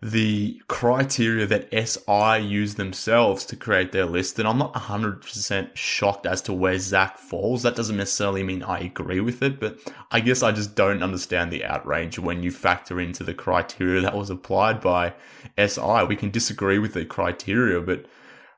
the 0.00 0.62
criteria 0.68 1.44
that 1.46 1.68
SI 1.72 2.38
use 2.38 2.76
themselves 2.76 3.44
to 3.46 3.56
create 3.56 3.90
their 3.90 4.04
list, 4.04 4.38
and 4.38 4.46
I'm 4.46 4.58
not 4.58 4.74
100% 4.74 5.74
shocked 5.74 6.24
as 6.24 6.40
to 6.42 6.52
where 6.52 6.78
Zach 6.78 7.18
falls. 7.18 7.64
That 7.64 7.74
doesn't 7.74 7.96
necessarily 7.96 8.44
mean 8.44 8.62
I 8.62 8.78
agree 8.78 9.18
with 9.18 9.42
it, 9.42 9.58
but 9.58 9.76
I 10.12 10.20
guess 10.20 10.42
I 10.42 10.52
just 10.52 10.76
don't 10.76 11.02
understand 11.02 11.50
the 11.50 11.64
outrage 11.64 12.16
when 12.16 12.44
you 12.44 12.52
factor 12.52 13.00
into 13.00 13.24
the 13.24 13.34
criteria 13.34 14.00
that 14.02 14.16
was 14.16 14.30
applied 14.30 14.80
by 14.80 15.14
SI. 15.58 16.04
We 16.08 16.14
can 16.14 16.30
disagree 16.30 16.78
with 16.78 16.94
the 16.94 17.04
criteria, 17.04 17.80
but 17.80 18.06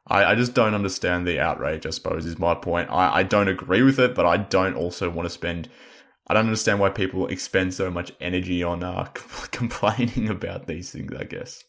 I, 0.06 0.32
I 0.32 0.34
just 0.34 0.52
don't 0.52 0.74
understand 0.74 1.26
the 1.26 1.40
outrage, 1.40 1.86
I 1.86 1.90
suppose, 1.90 2.26
is 2.26 2.38
my 2.38 2.54
point. 2.54 2.90
I, 2.90 3.20
I 3.20 3.22
don't 3.22 3.48
agree 3.48 3.82
with 3.82 3.98
it, 3.98 4.14
but 4.14 4.26
I 4.26 4.36
don't 4.36 4.74
also 4.74 5.08
want 5.08 5.24
to 5.26 5.30
spend 5.30 5.70
I 6.30 6.32
don't 6.32 6.46
understand 6.46 6.78
why 6.78 6.90
people 6.90 7.26
expend 7.26 7.74
so 7.74 7.90
much 7.90 8.12
energy 8.20 8.62
on 8.62 8.84
uh, 8.84 9.02
complaining 9.50 10.28
about 10.28 10.68
these 10.68 10.92
things. 10.92 11.12
I 11.12 11.24
guess. 11.24 11.64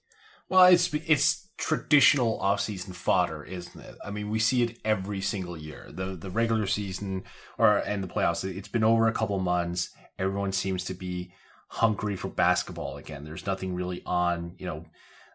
Well, 0.50 0.66
it's 0.66 0.94
it's 0.94 1.48
traditional 1.58 2.40
off-season 2.40 2.94
fodder, 2.94 3.44
isn't 3.44 3.82
it? 3.82 3.96
I 4.06 4.12
mean, 4.12 4.30
we 4.30 4.38
see 4.38 4.62
it 4.62 4.78
every 4.86 5.20
single 5.20 5.58
year. 5.58 5.88
The 5.90 6.16
the 6.16 6.30
regular 6.30 6.68
season 6.68 7.24
or 7.58 7.78
and 7.80 8.04
the 8.04 8.08
playoffs. 8.08 8.44
It's 8.44 8.68
been 8.68 8.84
over 8.84 9.08
a 9.08 9.14
couple 9.14 9.40
months. 9.40 9.90
Everyone 10.20 10.52
seems 10.52 10.84
to 10.86 10.94
be 10.94 11.34
hungry 11.70 12.16
for 12.16 12.28
basketball 12.28 12.98
again. 12.98 13.24
There's 13.24 13.48
nothing 13.48 13.74
really 13.74 14.04
on. 14.06 14.54
You 14.60 14.68
know, 14.68 14.86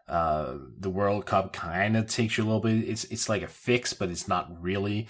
uh, 0.07 0.53
the 0.79 0.89
World 0.89 1.25
Cup 1.25 1.51
kind 1.51 1.97
of 1.97 2.07
takes 2.07 2.37
you 2.37 2.45
a 2.45 2.47
little 2.47 2.61
bit. 2.61 2.87
It's 2.87 3.03
it's 3.05 3.27
like 3.27 3.41
a 3.41 3.49
fix, 3.49 3.91
but 3.91 4.09
it's 4.09 4.29
not 4.29 4.49
really 4.63 5.09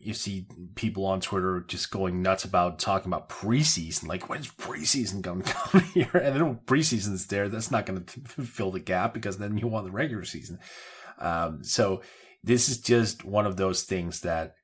you 0.00 0.14
see 0.14 0.46
people 0.74 1.06
on 1.06 1.20
Twitter 1.20 1.64
just 1.68 1.90
going 1.90 2.22
nuts 2.22 2.44
about 2.44 2.78
talking 2.78 3.08
about 3.08 3.28
preseason. 3.28 4.08
Like, 4.08 4.28
when's 4.28 4.48
preseason 4.48 5.22
going 5.22 5.42
to 5.42 5.52
come 5.52 5.82
here? 5.94 6.10
And 6.14 6.34
then 6.34 6.46
when 6.46 6.56
preseason's 6.66 7.26
there, 7.26 7.48
that's 7.48 7.70
not 7.70 7.86
going 7.86 8.04
to 8.04 8.20
fill 8.42 8.70
the 8.70 8.80
gap 8.80 9.14
because 9.14 9.38
then 9.38 9.56
you 9.58 9.68
want 9.68 9.86
the 9.86 9.92
regular 9.92 10.24
season. 10.24 10.58
Um, 11.18 11.62
so 11.62 12.02
this 12.42 12.68
is 12.68 12.78
just 12.78 13.24
one 13.24 13.46
of 13.46 13.56
those 13.56 13.84
things 13.84 14.20
that 14.20 14.54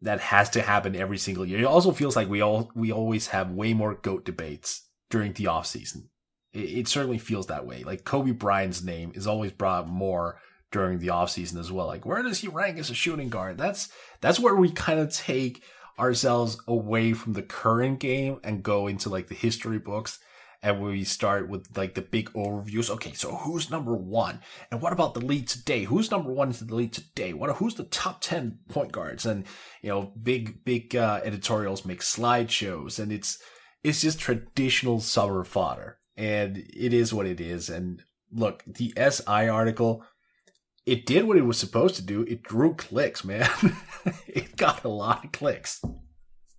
that 0.00 0.20
has 0.20 0.50
to 0.50 0.60
happen 0.62 0.94
every 0.94 1.16
single 1.18 1.46
year. 1.46 1.60
It 1.60 1.64
also 1.64 1.92
feels 1.92 2.16
like 2.16 2.28
we 2.28 2.40
all 2.40 2.70
we 2.74 2.92
always 2.92 3.28
have 3.28 3.50
way 3.50 3.74
more 3.74 3.94
goat 3.94 4.24
debates 4.24 4.88
during 5.10 5.32
the 5.32 5.46
off 5.46 5.66
season. 5.66 6.08
It, 6.52 6.78
it 6.78 6.88
certainly 6.88 7.18
feels 7.18 7.46
that 7.46 7.66
way. 7.66 7.84
Like 7.84 8.04
Kobe 8.04 8.32
Bryant's 8.32 8.82
name 8.82 9.12
is 9.14 9.26
always 9.26 9.52
brought 9.52 9.88
more 9.88 10.40
during 10.74 10.98
the 10.98 11.06
offseason 11.06 11.56
as 11.56 11.70
well. 11.70 11.86
Like 11.86 12.04
where 12.04 12.20
does 12.20 12.40
he 12.40 12.48
rank 12.48 12.78
as 12.78 12.90
a 12.90 12.94
shooting 12.94 13.28
guard? 13.28 13.56
That's 13.56 13.88
that's 14.20 14.40
where 14.40 14.56
we 14.56 14.72
kind 14.72 14.98
of 14.98 15.14
take 15.14 15.62
ourselves 16.00 16.58
away 16.66 17.12
from 17.12 17.34
the 17.34 17.42
current 17.42 18.00
game 18.00 18.40
and 18.42 18.64
go 18.64 18.88
into 18.88 19.08
like 19.08 19.28
the 19.28 19.36
history 19.36 19.78
books 19.78 20.18
and 20.64 20.82
we 20.82 21.04
start 21.04 21.48
with 21.48 21.68
like 21.76 21.94
the 21.94 22.02
big 22.02 22.28
overviews. 22.32 22.90
Okay, 22.90 23.12
so 23.12 23.36
who's 23.36 23.70
number 23.70 23.94
one? 23.94 24.40
And 24.72 24.82
what 24.82 24.92
about 24.92 25.14
the 25.14 25.20
lead 25.20 25.46
today? 25.46 25.84
Who's 25.84 26.10
number 26.10 26.32
one 26.32 26.50
in 26.50 26.66
the 26.66 26.74
lead 26.74 26.92
today? 26.92 27.32
What 27.32 27.54
who's 27.56 27.76
the 27.76 27.84
top 27.84 28.20
ten 28.20 28.58
point 28.68 28.90
guards? 28.90 29.24
And 29.24 29.46
you 29.80 29.90
know, 29.90 30.12
big 30.20 30.64
big 30.64 30.96
uh, 30.96 31.20
editorials 31.22 31.84
make 31.84 32.00
slideshows, 32.00 32.98
and 32.98 33.12
it's 33.12 33.38
it's 33.84 34.00
just 34.00 34.18
traditional 34.18 34.98
summer 34.98 35.44
fodder, 35.44 35.98
and 36.16 36.56
it 36.56 36.92
is 36.92 37.14
what 37.14 37.26
it 37.26 37.40
is. 37.40 37.70
And 37.70 38.02
look, 38.32 38.64
the 38.66 38.92
SI 38.96 39.48
article 39.48 40.04
it 40.86 41.06
did 41.06 41.24
what 41.24 41.36
it 41.36 41.42
was 41.42 41.58
supposed 41.58 41.96
to 41.96 42.02
do. 42.02 42.22
It 42.22 42.42
drew 42.42 42.74
clicks, 42.74 43.24
man. 43.24 43.48
it 44.26 44.56
got 44.56 44.84
a 44.84 44.88
lot 44.88 45.24
of 45.24 45.32
clicks. 45.32 45.82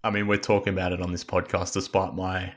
I 0.03 0.09
mean, 0.09 0.27
we're 0.27 0.37
talking 0.37 0.73
about 0.73 0.93
it 0.93 1.01
on 1.01 1.11
this 1.11 1.23
podcast, 1.23 1.73
despite 1.73 2.13
my, 2.15 2.53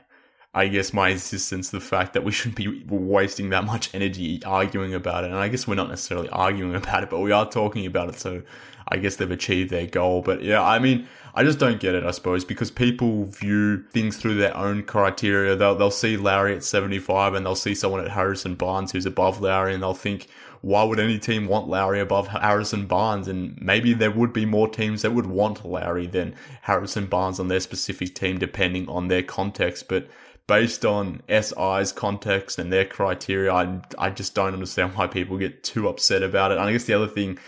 I 0.53 0.67
guess, 0.67 0.93
my 0.93 1.09
insistence, 1.09 1.69
the 1.69 1.79
fact 1.79 2.13
that 2.13 2.23
we 2.23 2.31
shouldn't 2.31 2.55
be 2.55 2.83
wasting 2.87 3.49
that 3.49 3.65
much 3.65 3.93
energy 3.93 4.41
arguing 4.43 4.93
about 4.93 5.23
it. 5.23 5.31
And 5.31 5.39
I 5.39 5.47
guess 5.47 5.67
we're 5.67 5.75
not 5.75 5.89
necessarily 5.89 6.29
arguing 6.29 6.75
about 6.75 7.03
it, 7.03 7.09
but 7.09 7.19
we 7.19 7.31
are 7.31 7.49
talking 7.49 7.85
about 7.85 8.09
it. 8.09 8.19
So 8.19 8.41
I 8.87 8.97
guess 8.97 9.17
they've 9.17 9.29
achieved 9.29 9.69
their 9.69 9.85
goal. 9.85 10.21
But 10.21 10.43
yeah, 10.43 10.63
I 10.63 10.79
mean, 10.79 11.07
I 11.35 11.43
just 11.43 11.59
don't 11.59 11.79
get 11.79 11.93
it, 11.93 12.03
I 12.03 12.11
suppose, 12.11 12.43
because 12.43 12.71
people 12.71 13.25
view 13.25 13.83
things 13.91 14.17
through 14.17 14.35
their 14.35 14.55
own 14.57 14.83
criteria. 14.83 15.55
They'll, 15.55 15.75
they'll 15.75 15.91
see 15.91 16.17
Lauri 16.17 16.55
at 16.55 16.63
75 16.63 17.35
and 17.35 17.45
they'll 17.45 17.55
see 17.55 17.75
someone 17.75 18.01
at 18.01 18.09
Harrison 18.09 18.55
Barnes 18.55 18.91
who's 18.91 19.05
above 19.05 19.39
Lauri 19.39 19.75
and 19.75 19.83
they'll 19.83 19.93
think, 19.93 20.27
why 20.61 20.83
would 20.83 20.99
any 20.99 21.17
team 21.17 21.47
want 21.47 21.67
Lauri 21.67 21.99
above 21.99 22.27
Harrison 22.27 22.85
Barnes? 22.85 23.27
And 23.27 23.59
maybe 23.61 23.93
there 23.93 24.11
would 24.11 24.33
be 24.33 24.45
more 24.45 24.67
teams 24.67 25.01
that 25.01 25.13
would 25.13 25.27
want 25.27 25.65
Lauri 25.65 26.07
than 26.07 26.35
Harrison 26.61 27.05
Barnes 27.05 27.39
on 27.39 27.47
their 27.47 27.59
specific 27.59 28.15
team, 28.15 28.37
depending 28.37 28.87
on 28.89 29.07
their 29.07 29.23
context. 29.23 29.87
But 29.87 30.07
based 30.47 30.83
on 30.83 31.21
SI's 31.29 31.91
context 31.91 32.59
and 32.59 32.73
their 32.73 32.85
criteria, 32.85 33.53
I, 33.53 33.81
I 33.97 34.09
just 34.09 34.35
don't 34.35 34.53
understand 34.53 34.95
why 34.95 35.07
people 35.07 35.37
get 35.37 35.63
too 35.63 35.87
upset 35.87 36.23
about 36.23 36.51
it. 36.51 36.57
And 36.57 36.67
I 36.67 36.71
guess 36.71 36.85
the 36.85 36.93
other 36.93 37.07
thing 37.07 37.39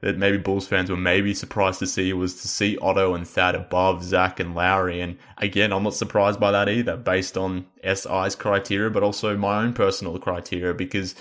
that 0.00 0.16
maybe 0.16 0.38
Bulls 0.38 0.66
fans 0.66 0.90
were 0.90 0.96
maybe 0.96 1.34
surprised 1.34 1.80
to 1.80 1.86
see 1.86 2.12
was 2.12 2.40
to 2.42 2.48
see 2.48 2.78
Otto 2.78 3.14
and 3.14 3.26
Thad 3.26 3.54
above 3.54 4.04
Zach 4.04 4.38
and 4.38 4.54
Lauri. 4.54 5.00
And 5.00 5.18
again, 5.38 5.72
I'm 5.72 5.82
not 5.82 5.94
surprised 5.94 6.38
by 6.38 6.52
that 6.52 6.68
either, 6.68 6.96
based 6.96 7.36
on 7.36 7.66
SI's 7.82 8.36
criteria, 8.36 8.90
but 8.90 9.02
also 9.02 9.36
my 9.36 9.62
own 9.62 9.72
personal 9.72 10.18
criteria, 10.18 10.72
because 10.74 11.16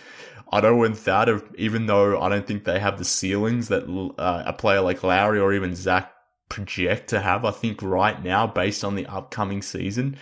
Otto 0.52 0.84
and 0.84 0.98
Thad, 0.98 1.30
even 1.58 1.86
though 1.86 2.22
I 2.22 2.30
don't 2.30 2.46
think 2.48 2.64
they 2.64 2.80
have 2.80 2.98
the 2.98 3.06
ceilings 3.06 3.68
that 3.68 3.84
uh, 4.18 4.44
a 4.46 4.54
player 4.54 4.82
like 4.82 5.04
Lauri 5.04 5.40
or 5.40 5.54
even 5.54 5.76
Zach 5.76 6.12
project 6.50 7.10
to 7.10 7.20
have, 7.20 7.44
I 7.46 7.52
think 7.52 7.82
right 7.82 8.22
now, 8.24 8.48
based 8.48 8.84
on 8.84 8.96
the 8.96 9.06
upcoming 9.08 9.62
season, 9.62 10.18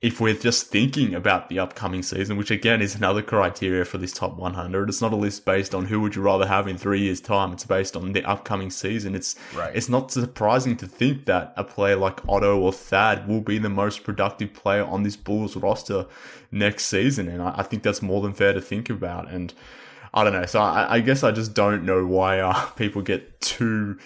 if 0.00 0.20
we're 0.20 0.34
just 0.34 0.68
thinking 0.68 1.12
about 1.12 1.48
the 1.48 1.58
upcoming 1.58 2.04
season, 2.04 2.36
which 2.36 2.52
again 2.52 2.80
is 2.80 2.94
another 2.94 3.20
criteria 3.20 3.84
for 3.84 3.98
this 3.98 4.12
top 4.12 4.36
100, 4.36 4.88
it's 4.88 5.02
not 5.02 5.12
a 5.12 5.16
list 5.16 5.44
based 5.44 5.74
on 5.74 5.86
who 5.86 6.00
would 6.00 6.14
you 6.14 6.22
rather 6.22 6.46
have 6.46 6.68
in 6.68 6.78
three 6.78 7.00
years' 7.00 7.20
time. 7.20 7.52
It's 7.52 7.64
based 7.64 7.96
on 7.96 8.12
the 8.12 8.22
upcoming 8.24 8.70
season. 8.70 9.16
It's 9.16 9.34
right. 9.56 9.74
it's 9.74 9.88
not 9.88 10.12
surprising 10.12 10.76
to 10.76 10.86
think 10.86 11.26
that 11.26 11.52
a 11.56 11.64
player 11.64 11.96
like 11.96 12.20
Otto 12.28 12.60
or 12.60 12.72
Thad 12.72 13.26
will 13.26 13.40
be 13.40 13.58
the 13.58 13.68
most 13.68 14.04
productive 14.04 14.54
player 14.54 14.84
on 14.84 15.02
this 15.02 15.16
Bulls 15.16 15.56
roster 15.56 16.06
next 16.52 16.86
season, 16.86 17.26
and 17.26 17.42
I, 17.42 17.54
I 17.56 17.62
think 17.64 17.82
that's 17.82 18.00
more 18.00 18.22
than 18.22 18.34
fair 18.34 18.52
to 18.52 18.60
think 18.60 18.90
about. 18.90 19.28
And 19.28 19.52
I 20.14 20.22
don't 20.22 20.32
know, 20.32 20.46
so 20.46 20.60
I, 20.60 20.94
I 20.94 21.00
guess 21.00 21.24
I 21.24 21.32
just 21.32 21.54
don't 21.54 21.84
know 21.84 22.06
why 22.06 22.38
uh, 22.38 22.66
people 22.76 23.02
get 23.02 23.40
too 23.40 23.98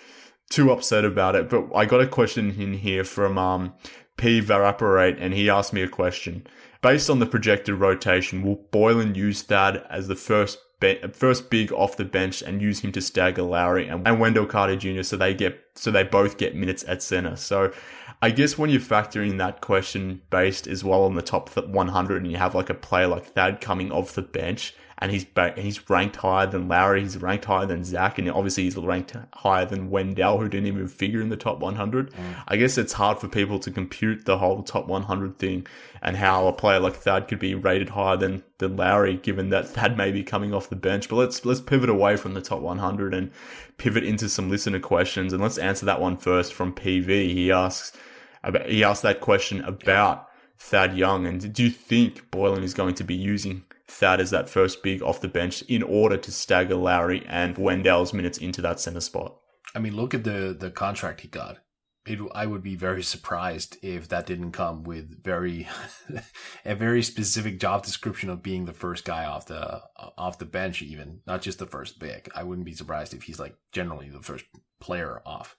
too 0.48 0.70
upset 0.70 1.04
about 1.04 1.34
it. 1.34 1.50
But 1.50 1.74
I 1.74 1.84
got 1.84 2.00
a 2.00 2.06
question 2.06 2.50
in 2.58 2.74
here 2.74 3.04
from 3.04 3.36
um, 3.38 3.72
P. 4.16 4.40
Varaparate, 4.40 5.16
and 5.20 5.34
he 5.34 5.50
asked 5.50 5.72
me 5.72 5.82
a 5.82 5.88
question. 5.88 6.46
Based 6.80 7.08
on 7.08 7.18
the 7.18 7.26
projected 7.26 7.76
rotation, 7.76 8.42
will 8.42 8.64
Boylen 8.72 9.14
use 9.14 9.42
Thad 9.42 9.84
as 9.88 10.08
the 10.08 10.16
first 10.16 10.58
be- 10.82 11.00
first 11.12 11.48
big 11.48 11.72
off 11.72 11.96
the 11.96 12.04
bench 12.04 12.42
and 12.42 12.60
use 12.60 12.80
him 12.80 12.92
to 12.92 13.00
stagger 13.00 13.42
Lauri 13.42 13.86
and, 13.86 14.06
and 14.06 14.18
Wendell 14.18 14.46
Carter 14.46 14.76
Jr. 14.76 15.02
so 15.02 15.16
they 15.16 15.32
get 15.32 15.58
so 15.74 15.90
they 15.90 16.02
both 16.02 16.36
get 16.36 16.56
minutes 16.56 16.84
at 16.88 17.02
center. 17.02 17.36
So 17.36 17.72
I 18.20 18.30
guess 18.30 18.58
when 18.58 18.68
you 18.68 18.80
factor 18.80 19.22
in 19.22 19.38
that 19.38 19.60
question 19.60 20.20
based 20.30 20.66
as 20.66 20.84
well 20.84 21.04
on 21.04 21.14
the 21.14 21.22
top 21.22 21.56
100 21.56 22.22
and 22.22 22.30
you 22.30 22.36
have 22.36 22.54
like 22.54 22.68
a 22.68 22.74
player 22.74 23.06
like 23.06 23.26
Thad 23.26 23.60
coming 23.60 23.92
off 23.92 24.14
the 24.14 24.22
bench 24.22 24.74
and 25.02 25.10
he's 25.10 25.26
he's 25.56 25.90
ranked 25.90 26.14
higher 26.14 26.46
than 26.46 26.68
Lauri, 26.68 27.02
he's 27.02 27.16
ranked 27.16 27.46
higher 27.46 27.66
than 27.66 27.82
Zach, 27.82 28.18
and 28.18 28.30
obviously 28.30 28.62
he's 28.62 28.76
ranked 28.76 29.16
higher 29.34 29.64
than 29.66 29.90
Wendell, 29.90 30.38
who 30.38 30.48
didn't 30.48 30.68
even 30.68 30.86
figure 30.86 31.20
in 31.20 31.28
the 31.28 31.36
top 31.36 31.58
100. 31.58 32.12
Mm. 32.12 32.44
I 32.46 32.56
guess 32.56 32.78
it's 32.78 32.92
hard 32.92 33.18
for 33.18 33.26
people 33.26 33.58
to 33.58 33.72
compute 33.72 34.26
the 34.26 34.38
whole 34.38 34.62
top 34.62 34.86
100 34.86 35.40
thing 35.40 35.66
and 36.02 36.16
how 36.16 36.46
a 36.46 36.52
player 36.52 36.78
like 36.78 36.94
Thad 36.94 37.26
could 37.26 37.40
be 37.40 37.56
rated 37.56 37.88
higher 37.88 38.16
than 38.16 38.44
than 38.58 38.76
Lauri, 38.76 39.16
given 39.16 39.48
that 39.48 39.66
Thad 39.66 39.96
may 39.96 40.12
be 40.12 40.22
coming 40.22 40.54
off 40.54 40.70
the 40.70 40.76
bench. 40.76 41.08
But 41.08 41.16
let's 41.16 41.44
let's 41.44 41.60
pivot 41.60 41.90
away 41.90 42.14
from 42.16 42.34
the 42.34 42.40
top 42.40 42.60
100 42.60 43.12
and 43.12 43.32
pivot 43.78 44.04
into 44.04 44.28
some 44.28 44.50
listener 44.50 44.78
questions, 44.78 45.32
and 45.32 45.42
let's 45.42 45.58
answer 45.58 45.84
that 45.84 46.00
one 46.00 46.16
first 46.16 46.54
from 46.54 46.72
PV. 46.72 47.08
He 47.08 47.50
asks 47.50 47.98
about 48.44 48.68
he 48.68 48.84
asked 48.84 49.02
that 49.02 49.20
question 49.20 49.62
about. 49.62 50.28
Thad 50.64 50.96
Young, 50.96 51.26
and 51.26 51.52
do 51.52 51.64
you 51.64 51.70
think 51.70 52.30
Boylen 52.30 52.62
is 52.62 52.72
going 52.72 52.94
to 52.94 53.02
be 53.02 53.16
using 53.16 53.64
Thad 53.92 54.20
as 54.20 54.30
that 54.30 54.48
first 54.48 54.82
big 54.82 55.02
off 55.02 55.20
the 55.20 55.28
bench 55.28 55.62
in 55.62 55.82
order 55.82 56.16
to 56.16 56.32
stagger 56.32 56.74
Lauri 56.74 57.24
and 57.28 57.58
Wendell's 57.58 58.12
minutes 58.12 58.38
into 58.38 58.62
that 58.62 58.80
center 58.80 59.00
spot. 59.00 59.36
I 59.74 59.78
mean, 59.78 59.94
look 59.94 60.14
at 60.14 60.24
the 60.24 60.56
the 60.58 60.70
contract 60.70 61.20
he 61.20 61.28
got. 61.28 61.58
It, 62.04 62.18
I 62.34 62.46
would 62.46 62.64
be 62.64 62.74
very 62.74 63.02
surprised 63.02 63.76
if 63.80 64.08
that 64.08 64.26
didn't 64.26 64.52
come 64.52 64.82
with 64.82 65.22
very 65.22 65.68
a 66.64 66.74
very 66.74 67.02
specific 67.02 67.60
job 67.60 67.84
description 67.84 68.28
of 68.28 68.42
being 68.42 68.64
the 68.64 68.72
first 68.72 69.04
guy 69.04 69.24
off 69.24 69.46
the 69.46 69.82
off 70.18 70.38
the 70.38 70.46
bench, 70.46 70.82
even 70.82 71.20
not 71.26 71.42
just 71.42 71.58
the 71.58 71.66
first 71.66 72.00
big. 72.00 72.28
I 72.34 72.42
wouldn't 72.42 72.66
be 72.66 72.74
surprised 72.74 73.14
if 73.14 73.24
he's 73.24 73.38
like 73.38 73.56
generally 73.72 74.08
the 74.08 74.22
first 74.22 74.46
player 74.80 75.22
off. 75.24 75.54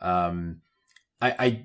Um, 0.00 0.62
I, 1.20 1.34
I 1.38 1.64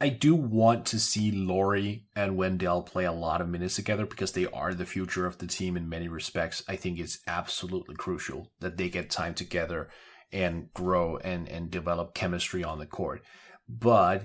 I 0.00 0.10
do 0.10 0.34
want 0.34 0.84
to 0.86 1.00
see 1.00 1.32
Lauri 1.32 2.06
and 2.14 2.36
Wendell 2.36 2.82
play 2.82 3.04
a 3.04 3.12
lot 3.12 3.40
of 3.40 3.48
minutes 3.48 3.76
together 3.76 4.04
because 4.04 4.32
they 4.32 4.46
are 4.46 4.74
the 4.74 4.84
future 4.84 5.26
of 5.26 5.38
the 5.38 5.46
team 5.46 5.76
in 5.76 5.88
many 5.88 6.06
respects. 6.06 6.62
I 6.68 6.76
think 6.76 6.98
it's 6.98 7.20
absolutely 7.26 7.94
crucial 7.94 8.52
that 8.60 8.76
they 8.76 8.90
get 8.90 9.08
time 9.10 9.34
together 9.34 9.88
and 10.32 10.72
grow 10.74 11.16
and, 11.18 11.48
and 11.48 11.70
develop 11.70 12.14
chemistry 12.14 12.62
on 12.62 12.78
the 12.78 12.86
court. 12.86 13.22
But 13.66 14.24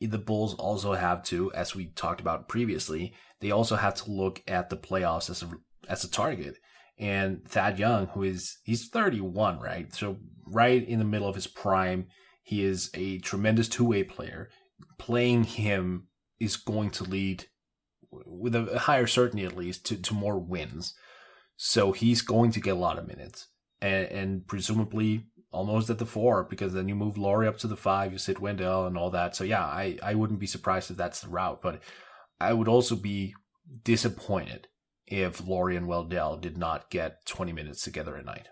the 0.00 0.18
Bulls 0.18 0.54
also 0.54 0.94
have 0.94 1.22
to, 1.24 1.52
as 1.52 1.74
we 1.74 1.86
talked 1.88 2.22
about 2.22 2.48
previously, 2.48 3.12
they 3.40 3.50
also 3.50 3.76
have 3.76 3.94
to 3.96 4.10
look 4.10 4.42
at 4.48 4.70
the 4.70 4.76
playoffs 4.78 5.28
as 5.28 5.42
a, 5.42 5.50
as 5.88 6.04
a 6.04 6.10
target. 6.10 6.56
And 6.98 7.46
Thad 7.46 7.78
Young, 7.78 8.06
who 8.08 8.22
is, 8.22 8.58
he's 8.62 8.88
31, 8.88 9.60
right? 9.60 9.92
So 9.94 10.18
right 10.46 10.86
in 10.86 10.98
the 10.98 11.04
middle 11.04 11.28
of 11.28 11.34
his 11.34 11.46
prime, 11.46 12.06
he 12.42 12.64
is 12.64 12.90
a 12.94 13.18
tremendous 13.18 13.68
two-way 13.68 14.04
player 14.04 14.48
playing 14.98 15.44
him 15.44 16.08
is 16.38 16.56
going 16.56 16.90
to 16.90 17.04
lead 17.04 17.46
with 18.10 18.54
a 18.54 18.78
higher 18.80 19.06
certainty 19.06 19.44
at 19.44 19.56
least 19.56 19.86
to, 19.86 19.96
to 19.96 20.14
more 20.14 20.38
wins. 20.38 20.94
So 21.56 21.92
he's 21.92 22.22
going 22.22 22.52
to 22.52 22.60
get 22.60 22.74
a 22.74 22.78
lot 22.78 22.98
of 22.98 23.06
minutes 23.06 23.48
and, 23.80 24.06
and 24.06 24.46
presumably 24.46 25.26
almost 25.52 25.90
at 25.90 25.98
the 25.98 26.06
four 26.06 26.44
because 26.44 26.72
then 26.72 26.88
you 26.88 26.94
move 26.94 27.18
Lauri 27.18 27.46
up 27.46 27.58
to 27.58 27.66
the 27.66 27.76
five, 27.76 28.12
you 28.12 28.18
sit 28.18 28.40
Wendell 28.40 28.86
and 28.86 28.96
all 28.96 29.10
that. 29.10 29.36
So 29.36 29.44
yeah, 29.44 29.64
I, 29.64 29.98
I 30.02 30.14
wouldn't 30.14 30.40
be 30.40 30.46
surprised 30.46 30.90
if 30.90 30.96
that's 30.96 31.20
the 31.20 31.28
route, 31.28 31.60
but 31.62 31.82
I 32.40 32.52
would 32.52 32.68
also 32.68 32.96
be 32.96 33.34
disappointed 33.84 34.68
if 35.06 35.46
Lauri 35.46 35.76
and 35.76 35.86
Wendell 35.86 36.36
did 36.36 36.56
not 36.56 36.90
get 36.90 37.26
20 37.26 37.52
minutes 37.52 37.82
together 37.82 38.16
at 38.16 38.24
night. 38.24 38.48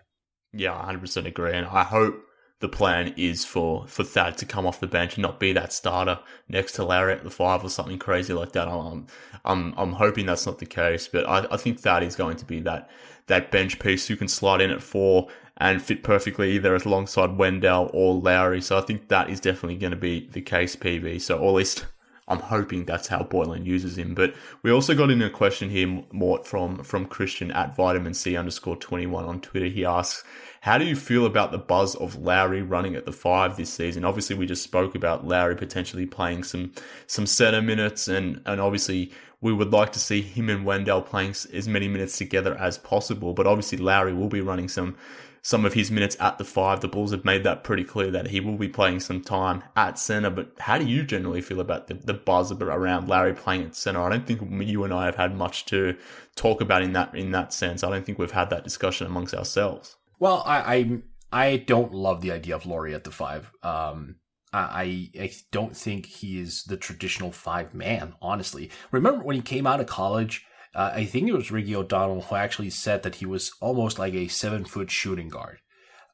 Yeah, 0.51 0.71
100% 0.71 1.25
agree. 1.25 1.53
And 1.53 1.67
I 1.67 1.83
hope 1.83 2.21
the 2.59 2.69
plan 2.69 3.13
is 3.15 3.45
for, 3.45 3.87
for 3.87 4.03
Thad 4.03 4.37
to 4.37 4.45
come 4.45 4.67
off 4.67 4.81
the 4.81 4.87
bench 4.87 5.15
and 5.15 5.21
not 5.21 5.39
be 5.39 5.53
that 5.53 5.71
starter 5.71 6.19
next 6.49 6.73
to 6.73 6.83
Larry 6.83 7.13
at 7.13 7.23
the 7.23 7.29
five 7.29 7.63
or 7.63 7.69
something 7.69 7.97
crazy 7.97 8.33
like 8.33 8.51
that. 8.51 8.67
I'm, 8.67 9.07
I'm, 9.45 9.73
I'm 9.77 9.93
hoping 9.93 10.25
that's 10.25 10.45
not 10.45 10.59
the 10.59 10.65
case, 10.65 11.07
but 11.07 11.27
I, 11.27 11.47
I 11.51 11.57
think 11.57 11.79
Thad 11.79 12.03
is 12.03 12.15
going 12.17 12.35
to 12.37 12.45
be 12.45 12.59
that, 12.61 12.89
that 13.27 13.51
bench 13.51 13.79
piece 13.79 14.07
who 14.07 14.17
can 14.17 14.27
slide 14.27 14.59
in 14.59 14.71
at 14.71 14.83
four 14.83 15.29
and 15.57 15.81
fit 15.81 16.03
perfectly 16.03 16.51
either 16.51 16.75
alongside 16.75 17.37
Wendell 17.37 17.89
or 17.93 18.15
Lauri. 18.15 18.61
So 18.61 18.77
I 18.77 18.81
think 18.81 19.07
that 19.07 19.29
is 19.29 19.39
definitely 19.39 19.77
going 19.77 19.91
to 19.91 19.97
be 19.97 20.27
the 20.27 20.41
case, 20.41 20.75
PV. 20.75 21.21
So, 21.21 21.35
at 21.35 21.53
least 21.53 21.85
I'm 22.29 22.39
hoping 22.39 22.85
that's 22.85 23.07
how 23.07 23.23
Boylen 23.23 23.65
uses 23.65 23.97
him. 23.97 24.13
But 24.13 24.35
we 24.63 24.71
also 24.71 24.95
got 24.95 25.11
in 25.11 25.21
a 25.21 25.29
question 25.29 25.69
here, 25.69 26.03
Mort, 26.11 26.45
from, 26.45 26.83
from 26.83 27.05
Christian 27.05 27.51
at 27.51 27.75
vitamin 27.75 28.13
C 28.13 28.37
underscore 28.37 28.77
21 28.77 29.25
on 29.25 29.41
Twitter. 29.41 29.65
He 29.65 29.83
asks, 29.83 30.23
how 30.61 30.77
do 30.77 30.85
you 30.85 30.95
feel 30.95 31.25
about 31.25 31.51
the 31.51 31.57
buzz 31.57 31.95
of 31.95 32.17
Lauri 32.17 32.61
running 32.61 32.95
at 32.95 33.05
the 33.05 33.13
five 33.13 33.55
this 33.55 33.71
season? 33.71 34.03
Obviously, 34.03 34.35
we 34.35 34.45
just 34.45 34.63
spoke 34.63 34.95
about 34.95 35.25
Lauri 35.25 35.55
potentially 35.55 36.05
playing 36.05 36.43
some 36.43 36.73
some 37.07 37.25
center 37.25 37.61
minutes, 37.61 38.07
and 38.07 38.41
and 38.45 38.59
obviously 38.59 39.11
we 39.41 39.53
would 39.53 39.71
like 39.71 39.91
to 39.93 39.99
see 39.99 40.21
him 40.21 40.49
and 40.49 40.65
Wendell 40.65 41.01
playing 41.01 41.31
as 41.53 41.67
many 41.67 41.87
minutes 41.87 42.17
together 42.17 42.57
as 42.57 42.77
possible. 42.77 43.33
But 43.33 43.47
obviously, 43.47 43.77
Lauri 43.77 44.13
will 44.13 44.27
be 44.27 44.41
running 44.41 44.67
some 44.67 44.97
some 45.41 45.65
of 45.65 45.73
his 45.73 45.89
minutes 45.89 46.17
at 46.19 46.37
the 46.37 46.43
five. 46.43 46.81
The 46.81 46.89
Bulls 46.89 47.11
have 47.11 47.23
made 47.23 47.43
that 47.43 47.63
pretty 47.63 47.85
clear 47.85 48.11
that 48.11 48.27
he 48.27 48.41
will 48.41 48.57
be 48.57 48.67
playing 48.67 48.99
some 48.99 49.21
time 49.21 49.63
at 49.75 49.97
center. 49.97 50.29
But 50.29 50.51
how 50.59 50.77
do 50.77 50.85
you 50.85 51.03
generally 51.03 51.41
feel 51.41 51.61
about 51.61 51.87
the, 51.87 51.93
the 51.93 52.13
buzz 52.13 52.51
around 52.51 53.07
Larry 53.07 53.33
playing 53.33 53.63
at 53.63 53.75
center? 53.75 54.01
I 54.01 54.09
don't 54.09 54.27
think 54.27 54.41
you 54.67 54.83
and 54.83 54.93
I 54.93 55.05
have 55.05 55.15
had 55.15 55.35
much 55.35 55.65
to 55.67 55.95
talk 56.35 56.59
about 56.59 56.81
in 56.81 56.93
that 56.93 57.15
in 57.15 57.31
that 57.31 57.53
sense. 57.53 57.83
I 57.83 57.89
don't 57.89 58.05
think 58.05 58.19
we've 58.19 58.31
had 58.31 58.49
that 58.49 58.65
discussion 58.65 59.07
amongst 59.07 59.33
ourselves. 59.33 59.95
Well, 60.19 60.43
I, 60.45 60.75
I 60.75 61.01
I 61.31 61.57
don't 61.57 61.93
love 61.93 62.21
the 62.21 62.31
idea 62.31 62.55
of 62.55 62.65
Lauri 62.65 62.93
at 62.93 63.03
the 63.03 63.11
five. 63.11 63.51
Um, 63.63 64.15
I 64.51 65.09
I 65.19 65.31
don't 65.51 65.75
think 65.75 66.05
he 66.05 66.39
is 66.39 66.63
the 66.63 66.77
traditional 66.77 67.31
five 67.31 67.73
man. 67.73 68.13
Honestly, 68.21 68.71
remember 68.91 69.23
when 69.23 69.35
he 69.35 69.41
came 69.41 69.67
out 69.67 69.79
of 69.79 69.87
college? 69.87 70.45
Uh, 70.75 70.91
I 70.93 71.05
think 71.05 71.27
it 71.27 71.33
was 71.33 71.51
Ricky 71.51 71.75
O'Donnell 71.75 72.21
who 72.21 72.35
actually 72.35 72.69
said 72.69 73.03
that 73.03 73.15
he 73.15 73.25
was 73.25 73.51
almost 73.59 73.97
like 73.97 74.13
a 74.13 74.27
seven 74.27 74.65
foot 74.65 74.91
shooting 74.91 75.29
guard, 75.29 75.59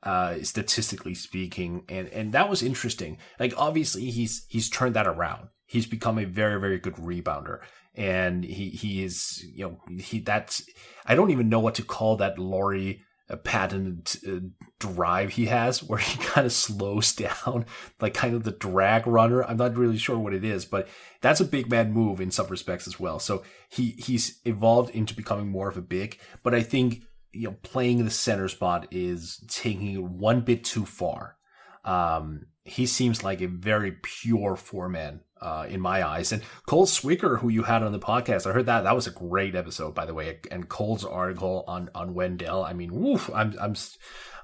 uh, 0.04 0.36
statistically 0.44 1.16
speaking, 1.16 1.84
and 1.90 2.08
and 2.10 2.34
that 2.34 2.50
was 2.50 2.62
interesting. 2.62 3.18
Like 3.40 3.54
obviously 3.58 4.12
he's 4.12 4.46
he's 4.50 4.70
turned 4.70 4.96
that 4.96 5.08
around. 5.08 5.50
He's 5.66 5.88
become 5.88 6.20
a 6.20 6.26
very 6.26 6.60
very 6.60 6.78
good 6.78 6.96
rebounder, 6.96 7.60
and 7.96 8.44
he 8.44 8.70
he 8.70 9.04
is 9.04 9.44
you 9.54 9.66
know 9.66 9.98
he 9.98 10.20
that's 10.20 10.64
I 11.06 11.16
don't 11.16 11.32
even 11.32 11.50
know 11.50 11.60
what 11.60 11.76
to 11.76 11.84
call 11.84 12.18
that 12.18 12.38
Lauri 12.38 13.02
a 13.28 13.38
patented 13.38 14.10
uh, 14.28 14.40
drive 14.80 15.32
he 15.32 15.48
has 15.48 15.82
where 15.82 16.00
he 16.00 16.18
kind 16.24 16.46
of 16.46 16.54
slows 16.54 17.14
down, 17.14 17.66
like 18.00 18.14
kind 18.14 18.36
of 18.36 18.44
the 18.44 18.52
drag 18.52 19.08
runner. 19.08 19.44
I'm 19.44 19.58
not 19.58 19.78
really 19.78 19.98
sure 19.98 20.18
what 20.18 20.34
it 20.34 20.44
is, 20.44 20.66
but 20.66 20.88
that's 21.22 21.40
a 21.40 21.46
big 21.46 21.70
man 21.70 21.92
move 21.92 22.22
in 22.22 22.32
some 22.32 22.48
respects 22.48 22.88
as 22.88 23.00
well. 23.00 23.20
So 23.20 23.44
he 23.70 23.96
he's 23.98 24.40
evolved 24.46 24.94
into 24.96 25.16
becoming 25.16 25.50
more 25.50 25.70
of 25.70 25.78
a 25.78 25.82
big, 25.82 26.20
but 26.44 26.54
I 26.54 26.62
think 26.62 27.04
you 27.32 27.50
know 27.50 27.56
playing 27.64 28.04
the 28.04 28.12
center 28.12 28.48
spot 28.48 28.88
is 28.92 29.44
taking 29.48 29.94
it 29.94 30.04
one 30.04 30.42
bit 30.42 30.64
too 30.64 30.86
far. 30.86 31.38
Um, 31.84 32.48
he 32.64 32.86
seems 32.86 33.24
like 33.24 33.42
a 33.42 33.48
very 33.48 33.94
pure 34.02 34.56
four 34.56 34.90
man 34.90 35.22
uh, 35.46 35.68
in 35.70 35.80
my 35.80 36.06
eyes. 36.06 36.32
And 36.32 36.42
Cole 36.66 36.88
Zwicker, 36.88 37.40
who 37.40 37.50
you 37.50 37.64
had 37.64 37.84
on 37.84 37.92
the 37.92 38.00
podcast, 38.00 38.50
I 38.50 38.54
heard 38.54 38.66
that 38.66 38.84
that 38.84 38.96
was 38.96 39.06
a 39.06 39.12
great 39.12 39.54
episode, 39.54 39.94
by 39.94 40.08
the 40.08 40.14
way. 40.14 40.40
And 40.50 40.68
Cole's 40.68 41.06
article 41.06 41.64
on 41.68 41.90
on 41.94 42.16
Wendell, 42.16 42.64
I 42.64 42.74
mean, 42.74 42.92
woof, 42.92 43.30
I'm 43.34 43.54
I'm 43.62 43.76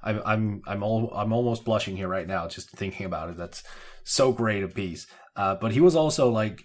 I'm 0.03 0.21
I'm 0.23 0.61
I'm, 0.67 0.83
all, 0.83 1.11
I'm 1.15 1.33
almost 1.33 1.65
blushing 1.65 1.97
here 1.97 2.07
right 2.07 2.27
now 2.27 2.47
just 2.47 2.69
thinking 2.69 3.07
about 3.07 3.31
it. 3.31 3.37
That's 3.37 3.63
so 4.03 4.31
great 4.31 4.63
a 4.63 4.67
piece. 4.67 5.07
Uh, 5.35 5.55
but 5.55 5.71
he 5.71 5.81
was 5.81 5.95
also 5.95 6.29
like, 6.29 6.61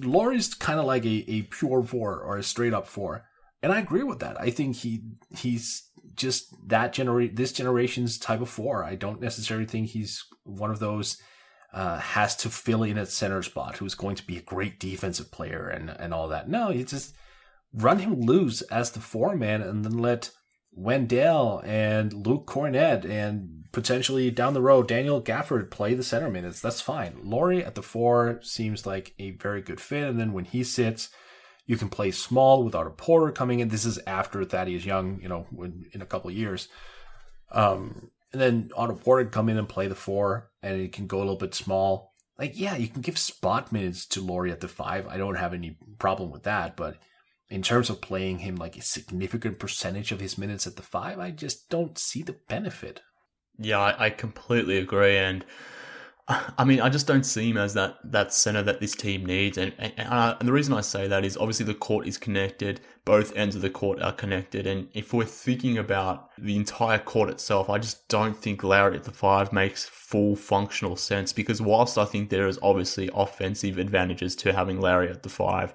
Lauri's 0.00 0.54
kind 0.54 0.78
of 0.78 0.86
like 0.86 1.04
a, 1.04 1.24
a 1.28 1.42
pure 1.42 1.82
four 1.82 2.20
or 2.20 2.36
a 2.36 2.42
straight 2.42 2.74
up 2.74 2.86
four, 2.86 3.24
and 3.62 3.72
I 3.72 3.80
agree 3.80 4.04
with 4.04 4.20
that. 4.20 4.40
I 4.40 4.50
think 4.50 4.76
he 4.76 5.02
he's 5.36 5.90
just 6.14 6.54
that 6.68 6.92
generate 6.92 7.34
this 7.34 7.52
generation's 7.52 8.16
type 8.18 8.40
of 8.40 8.48
four. 8.48 8.84
I 8.84 8.94
don't 8.94 9.20
necessarily 9.20 9.66
think 9.66 9.88
he's 9.88 10.24
one 10.44 10.70
of 10.70 10.78
those 10.78 11.18
uh, 11.72 11.98
has 11.98 12.36
to 12.36 12.50
fill 12.50 12.82
in 12.82 12.98
at 12.98 13.08
center 13.08 13.42
spot, 13.42 13.78
who's 13.78 13.94
going 13.94 14.16
to 14.16 14.26
be 14.26 14.36
a 14.36 14.42
great 14.42 14.78
defensive 14.78 15.30
player 15.30 15.68
and, 15.68 15.90
and 15.90 16.12
all 16.12 16.28
that. 16.28 16.48
No, 16.48 16.70
you 16.70 16.84
just 16.84 17.14
run 17.72 18.00
him 18.00 18.20
loose 18.20 18.62
as 18.62 18.90
the 18.90 19.00
four 19.00 19.34
man 19.36 19.62
and 19.62 19.84
then 19.84 19.98
let 19.98 20.30
Wendell 20.72 21.62
and 21.64 22.26
Luke 22.26 22.46
Kornet 22.46 23.08
and 23.08 23.64
potentially 23.72 24.30
down 24.30 24.54
the 24.54 24.62
road 24.62 24.86
Daniel 24.86 25.22
Gafford 25.22 25.70
play 25.70 25.94
the 25.94 26.02
center 26.02 26.30
minutes. 26.30 26.60
That's 26.60 26.80
fine. 26.80 27.18
Lauri 27.22 27.64
at 27.64 27.74
the 27.74 27.82
four 27.82 28.40
seems 28.42 28.86
like 28.86 29.14
a 29.18 29.30
very 29.32 29.62
good 29.62 29.80
fit. 29.80 30.08
And 30.08 30.20
then 30.20 30.32
when 30.32 30.44
he 30.44 30.62
sits, 30.64 31.08
you 31.66 31.76
can 31.76 31.88
play 31.88 32.10
small 32.10 32.64
without 32.64 32.86
a 32.86 32.90
Porter 32.90 33.32
coming 33.32 33.60
in. 33.60 33.68
This 33.68 33.84
is 33.84 33.98
after 34.06 34.44
Thaddeus 34.44 34.84
Young, 34.84 35.20
you 35.22 35.28
know, 35.28 35.46
in 35.92 36.02
a 36.02 36.06
couple 36.06 36.30
years. 36.30 36.68
Um, 37.50 38.10
and 38.32 38.40
then 38.40 38.70
Otto 38.76 38.94
Porter 38.94 39.28
come 39.28 39.48
in 39.48 39.58
and 39.58 39.68
play 39.68 39.86
the 39.86 39.94
four, 39.94 40.50
and 40.62 40.80
it 40.80 40.92
can 40.92 41.06
go 41.06 41.18
a 41.18 41.20
little 41.20 41.36
bit 41.36 41.54
small. 41.54 42.12
Like, 42.38 42.58
yeah, 42.58 42.76
you 42.76 42.88
can 42.88 43.02
give 43.02 43.18
spot 43.18 43.72
minutes 43.72 44.06
to 44.06 44.20
Lauri 44.20 44.50
at 44.50 44.60
the 44.60 44.68
five. 44.68 45.06
I 45.06 45.16
don't 45.16 45.36
have 45.36 45.54
any 45.54 45.76
problem 45.98 46.30
with 46.30 46.44
that, 46.44 46.76
but 46.76 46.96
in 47.50 47.62
terms 47.62 47.90
of 47.90 48.00
playing 48.00 48.38
him 48.38 48.56
like 48.56 48.76
a 48.76 48.82
significant 48.82 49.58
percentage 49.58 50.10
of 50.10 50.20
his 50.20 50.38
minutes 50.38 50.66
at 50.66 50.76
the 50.76 50.82
five, 50.82 51.18
I 51.18 51.30
just 51.30 51.68
don't 51.68 51.98
see 51.98 52.22
the 52.22 52.36
benefit. 52.48 53.02
Yeah, 53.58 53.94
I 53.98 54.08
completely 54.10 54.78
agree. 54.78 55.18
And 55.18 55.44
I 56.28 56.64
mean, 56.64 56.80
I 56.80 56.88
just 56.88 57.06
don't 57.06 57.24
see 57.24 57.50
him 57.50 57.56
as 57.56 57.74
that 57.74 57.98
that 58.04 58.32
center 58.32 58.62
that 58.62 58.80
this 58.80 58.94
team 58.94 59.26
needs, 59.26 59.58
and 59.58 59.72
and, 59.78 59.92
uh, 59.98 60.36
and, 60.38 60.48
the 60.48 60.52
reason 60.52 60.72
I 60.72 60.80
say 60.80 61.08
that 61.08 61.24
is 61.24 61.36
obviously 61.36 61.66
the 61.66 61.74
court 61.74 62.06
is 62.06 62.16
connected. 62.16 62.80
Both 63.04 63.34
ends 63.36 63.56
of 63.56 63.62
the 63.62 63.70
court 63.70 64.00
are 64.00 64.12
connected, 64.12 64.66
and 64.66 64.88
if 64.94 65.12
we're 65.12 65.24
thinking 65.24 65.78
about 65.78 66.30
the 66.38 66.54
entire 66.54 67.00
court 67.00 67.28
itself, 67.30 67.68
I 67.68 67.78
just 67.78 68.08
don't 68.08 68.36
think 68.36 68.62
Lauri 68.62 68.96
at 68.96 69.04
the 69.04 69.10
five 69.10 69.52
makes 69.52 69.84
full 69.84 70.36
functional 70.36 70.94
sense. 70.94 71.32
Because 71.32 71.60
whilst 71.60 71.98
I 71.98 72.04
think 72.04 72.30
there 72.30 72.46
is 72.46 72.58
obviously 72.62 73.10
offensive 73.12 73.78
advantages 73.78 74.36
to 74.36 74.52
having 74.52 74.80
Lauri 74.80 75.08
at 75.08 75.24
the 75.24 75.28
five, 75.28 75.74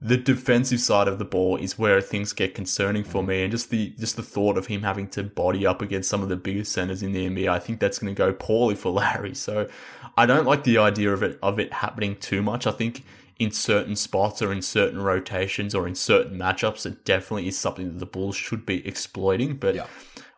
the 0.00 0.16
defensive 0.18 0.80
side 0.80 1.08
of 1.08 1.18
the 1.18 1.24
ball 1.24 1.56
is 1.56 1.78
where 1.78 2.00
things 2.02 2.32
get 2.34 2.54
concerning 2.54 3.02
for 3.02 3.22
me, 3.22 3.42
and 3.42 3.50
just 3.50 3.70
the 3.70 3.90
just 3.98 4.16
the 4.16 4.22
thought 4.22 4.58
of 4.58 4.66
him 4.66 4.82
having 4.82 5.08
to 5.08 5.22
body 5.22 5.66
up 5.66 5.80
against 5.80 6.10
some 6.10 6.22
of 6.22 6.28
the 6.28 6.36
biggest 6.36 6.72
centers 6.72 7.02
in 7.02 7.12
the 7.12 7.26
NBA, 7.28 7.48
I 7.48 7.58
think 7.58 7.80
that's 7.80 7.98
going 7.98 8.14
to 8.14 8.18
go 8.18 8.32
poorly 8.32 8.74
for 8.74 8.90
Larry. 8.92 9.34
So 9.34 9.68
I 10.16 10.26
don't 10.26 10.46
like 10.46 10.64
the 10.64 10.78
idea 10.78 11.12
of 11.12 11.22
it 11.22 11.38
of 11.42 11.58
it 11.58 11.72
happening 11.72 12.16
too 12.16 12.42
much. 12.42 12.66
I 12.66 12.72
think 12.72 13.04
in 13.38 13.50
certain 13.50 13.96
spots 13.96 14.42
or 14.42 14.52
in 14.52 14.62
certain 14.62 15.00
rotations 15.00 15.74
or 15.74 15.86
in 15.86 15.94
certain 15.94 16.38
matchups, 16.38 16.86
it 16.86 17.04
definitely 17.04 17.48
is 17.48 17.58
something 17.58 17.92
that 17.92 17.98
the 17.98 18.06
Bulls 18.06 18.36
should 18.36 18.64
be 18.64 18.86
exploiting. 18.86 19.56
But 19.56 19.74
yeah. 19.74 19.86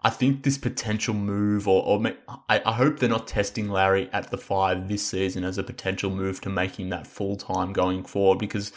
I 0.02 0.10
think 0.10 0.44
this 0.44 0.58
potential 0.58 1.14
move, 1.14 1.66
or, 1.66 1.82
or 1.84 2.12
I, 2.48 2.62
I, 2.64 2.72
hope 2.72 2.98
they're 2.98 3.08
not 3.08 3.26
testing 3.26 3.68
Larry 3.68 4.08
at 4.12 4.30
the 4.30 4.38
five 4.38 4.88
this 4.88 5.04
season 5.04 5.42
as 5.42 5.58
a 5.58 5.64
potential 5.64 6.10
move 6.10 6.40
to 6.42 6.48
making 6.48 6.90
that 6.90 7.06
full 7.06 7.36
time 7.36 7.72
going 7.72 8.04
forward 8.04 8.38
because 8.38 8.72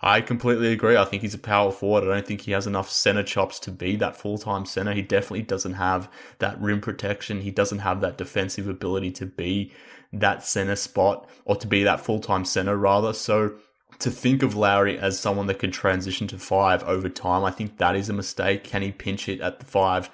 I 0.00 0.20
completely 0.20 0.72
agree. 0.72 0.96
I 0.96 1.04
think 1.04 1.22
he's 1.22 1.34
a 1.34 1.38
power 1.38 1.72
forward. 1.72 2.04
I 2.04 2.14
don't 2.14 2.26
think 2.26 2.42
he 2.42 2.52
has 2.52 2.66
enough 2.66 2.90
center 2.90 3.22
chops 3.22 3.58
to 3.60 3.70
be 3.70 3.96
that 3.96 4.16
full 4.16 4.38
time 4.38 4.66
center. 4.66 4.92
He 4.92 5.02
definitely 5.02 5.42
doesn't 5.42 5.74
have 5.74 6.10
that 6.38 6.60
rim 6.60 6.80
protection. 6.80 7.40
He 7.40 7.50
doesn't 7.50 7.78
have 7.78 8.00
that 8.02 8.18
defensive 8.18 8.68
ability 8.68 9.12
to 9.12 9.26
be 9.26 9.72
that 10.12 10.44
center 10.44 10.76
spot 10.76 11.28
or 11.44 11.56
to 11.56 11.66
be 11.66 11.82
that 11.84 12.00
full 12.00 12.20
time 12.20 12.44
center 12.44 12.76
rather. 12.76 13.12
So 13.12 13.54
to 14.00 14.10
think 14.10 14.42
of 14.42 14.54
Lauri 14.54 14.98
as 14.98 15.18
someone 15.18 15.46
that 15.46 15.58
can 15.58 15.70
transition 15.70 16.26
to 16.28 16.38
five 16.38 16.84
over 16.84 17.08
time, 17.08 17.44
I 17.44 17.50
think 17.50 17.78
that 17.78 17.96
is 17.96 18.10
a 18.10 18.12
mistake. 18.12 18.64
Can 18.64 18.82
he 18.82 18.92
pinch 18.92 19.28
it 19.28 19.40
at 19.40 19.60
the 19.60 19.66
five? 19.66 20.10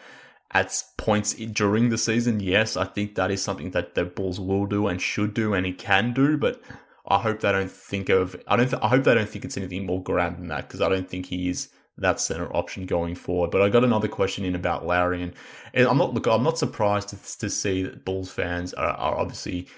At 0.55 0.83
points 0.99 1.33
during 1.33 1.89
the 1.89 1.97
season, 1.97 2.39
yes, 2.39 2.77
I 2.77 2.85
think 2.85 3.15
that 3.15 3.31
is 3.31 3.43
something 3.43 3.71
that 3.71 3.95
the 3.95 4.05
Bulls 4.05 4.39
will 4.39 4.67
do 4.67 4.87
and 4.87 5.01
should 5.01 5.33
do, 5.33 5.55
and 5.55 5.65
he 5.65 5.73
can 5.73 6.13
do. 6.13 6.37
But 6.37 6.61
I 7.07 7.19
hope 7.19 7.41
they 7.41 7.53
don't 7.53 7.71
think 7.71 8.09
of. 8.09 8.37
I 8.47 8.57
don't. 8.57 8.69
Th- 8.69 8.83
I 8.83 8.89
hope 8.89 9.05
they 9.05 9.15
don't 9.15 9.29
think 9.29 9.45
it's 9.45 9.57
anything 9.57 9.87
more 9.87 10.03
grand 10.03 10.39
than 10.39 10.49
that 10.49 10.69
because 10.69 10.81
I 10.81 10.89
don't 10.89 11.09
think 11.09 11.27
he 11.27 11.49
is 11.49 11.69
that 11.99 12.21
center 12.21 12.55
option 12.55 12.87
going 12.87 13.15
forward. 13.15 13.51
But 13.51 13.63
I 13.63 13.69
got 13.69 13.85
another 13.85 14.09
question 14.09 14.45
in 14.45 14.55
about 14.55 14.87
Lauri, 14.87 15.23
and, 15.23 15.33
and 15.75 15.87
I'm 15.87 15.99
not 15.99 16.15
look. 16.15 16.27
I'm 16.27 16.45
not 16.45 16.59
surprised 16.59 17.09
to, 17.11 17.39
to 17.39 17.51
see 17.51 17.83
that 17.83 18.05
Bulls 18.05 18.31
fans 18.31 18.73
are, 18.75 18.87
are 18.87 19.19
obviously 19.19 19.69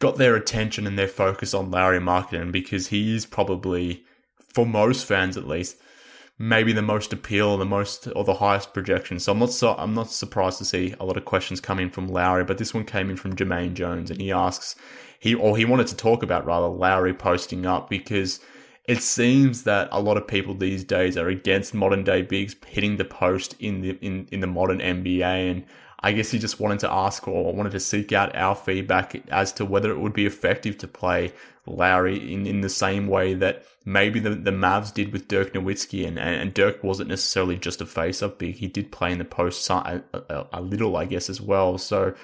got 0.00 0.16
their 0.16 0.34
attention 0.34 0.86
and 0.86 0.98
their 0.98 1.08
focus 1.08 1.54
on 1.54 1.70
Lauri 1.70 2.00
Markkanen 2.00 2.50
because 2.50 2.88
he 2.88 3.14
is 3.14 3.26
probably, 3.26 4.02
for 4.38 4.66
most 4.66 5.04
fans 5.04 5.36
at 5.36 5.46
least, 5.46 5.76
maybe 6.38 6.72
the 6.72 6.82
most 6.82 7.12
appeal, 7.12 7.58
the 7.58 7.66
most 7.66 8.08
or 8.16 8.24
the 8.24 8.34
highest 8.34 8.72
projection. 8.72 9.20
So 9.20 9.30
I'm 9.30 9.38
not 9.38 9.52
so 9.52 9.74
I'm 9.76 9.94
not 9.94 10.10
surprised 10.10 10.58
to 10.58 10.64
see 10.64 10.94
a 10.98 11.04
lot 11.04 11.16
of 11.16 11.24
questions 11.24 11.60
coming 11.60 11.84
in 11.86 11.90
from 11.92 12.08
Lauri, 12.08 12.44
but 12.44 12.58
this 12.58 12.74
one 12.74 12.84
came 12.84 13.10
in 13.10 13.16
from 13.16 13.36
Jermaine 13.36 13.74
Jones, 13.74 14.10
and 14.10 14.20
he 14.20 14.32
asks 14.32 14.74
he 15.20 15.34
or 15.34 15.56
he 15.56 15.64
wanted 15.64 15.86
to 15.86 15.96
talk 15.96 16.24
about 16.24 16.44
rather 16.44 16.66
Lauri 16.66 17.14
posting 17.14 17.64
up 17.64 17.88
because 17.88 18.40
it 18.86 19.00
seems 19.00 19.62
that 19.62 19.88
a 19.92 20.00
lot 20.00 20.16
of 20.16 20.26
people 20.26 20.54
these 20.54 20.82
days 20.82 21.16
are 21.16 21.28
against 21.28 21.74
modern 21.74 22.02
day 22.02 22.22
bigs 22.22 22.56
hitting 22.66 22.96
the 22.96 23.04
post 23.04 23.54
in 23.60 23.82
the 23.82 23.90
in, 24.00 24.26
in 24.32 24.40
the 24.40 24.48
modern 24.48 24.78
NBA 24.78 25.50
and 25.50 25.64
I 26.02 26.12
guess 26.12 26.30
he 26.30 26.38
just 26.38 26.58
wanted 26.58 26.80
to 26.80 26.90
ask 26.90 27.28
or 27.28 27.52
wanted 27.52 27.72
to 27.72 27.80
seek 27.80 28.12
out 28.12 28.34
our 28.34 28.54
feedback 28.54 29.22
as 29.28 29.52
to 29.52 29.66
whether 29.66 29.90
it 29.90 29.98
would 29.98 30.14
be 30.14 30.24
effective 30.24 30.78
to 30.78 30.88
play 30.88 31.32
Lauri 31.66 32.32
in, 32.32 32.46
in 32.46 32.62
the 32.62 32.70
same 32.70 33.06
way 33.06 33.34
that 33.34 33.64
maybe 33.84 34.18
the, 34.18 34.30
the 34.30 34.50
Mavs 34.50 34.94
did 34.94 35.12
with 35.12 35.28
Dirk 35.28 35.52
Nowitzki. 35.52 36.06
And, 36.06 36.18
and 36.18 36.54
Dirk 36.54 36.82
wasn't 36.82 37.10
necessarily 37.10 37.58
just 37.58 37.82
a 37.82 37.86
face 37.86 38.22
up 38.22 38.38
big. 38.38 38.56
He 38.56 38.66
did 38.66 38.92
play 38.92 39.12
in 39.12 39.18
the 39.18 39.26
post 39.26 39.68
a, 39.68 40.02
a, 40.14 40.46
a 40.54 40.60
little, 40.62 40.96
I 40.96 41.04
guess, 41.04 41.28
as 41.28 41.40
well. 41.40 41.76
So 41.76 42.14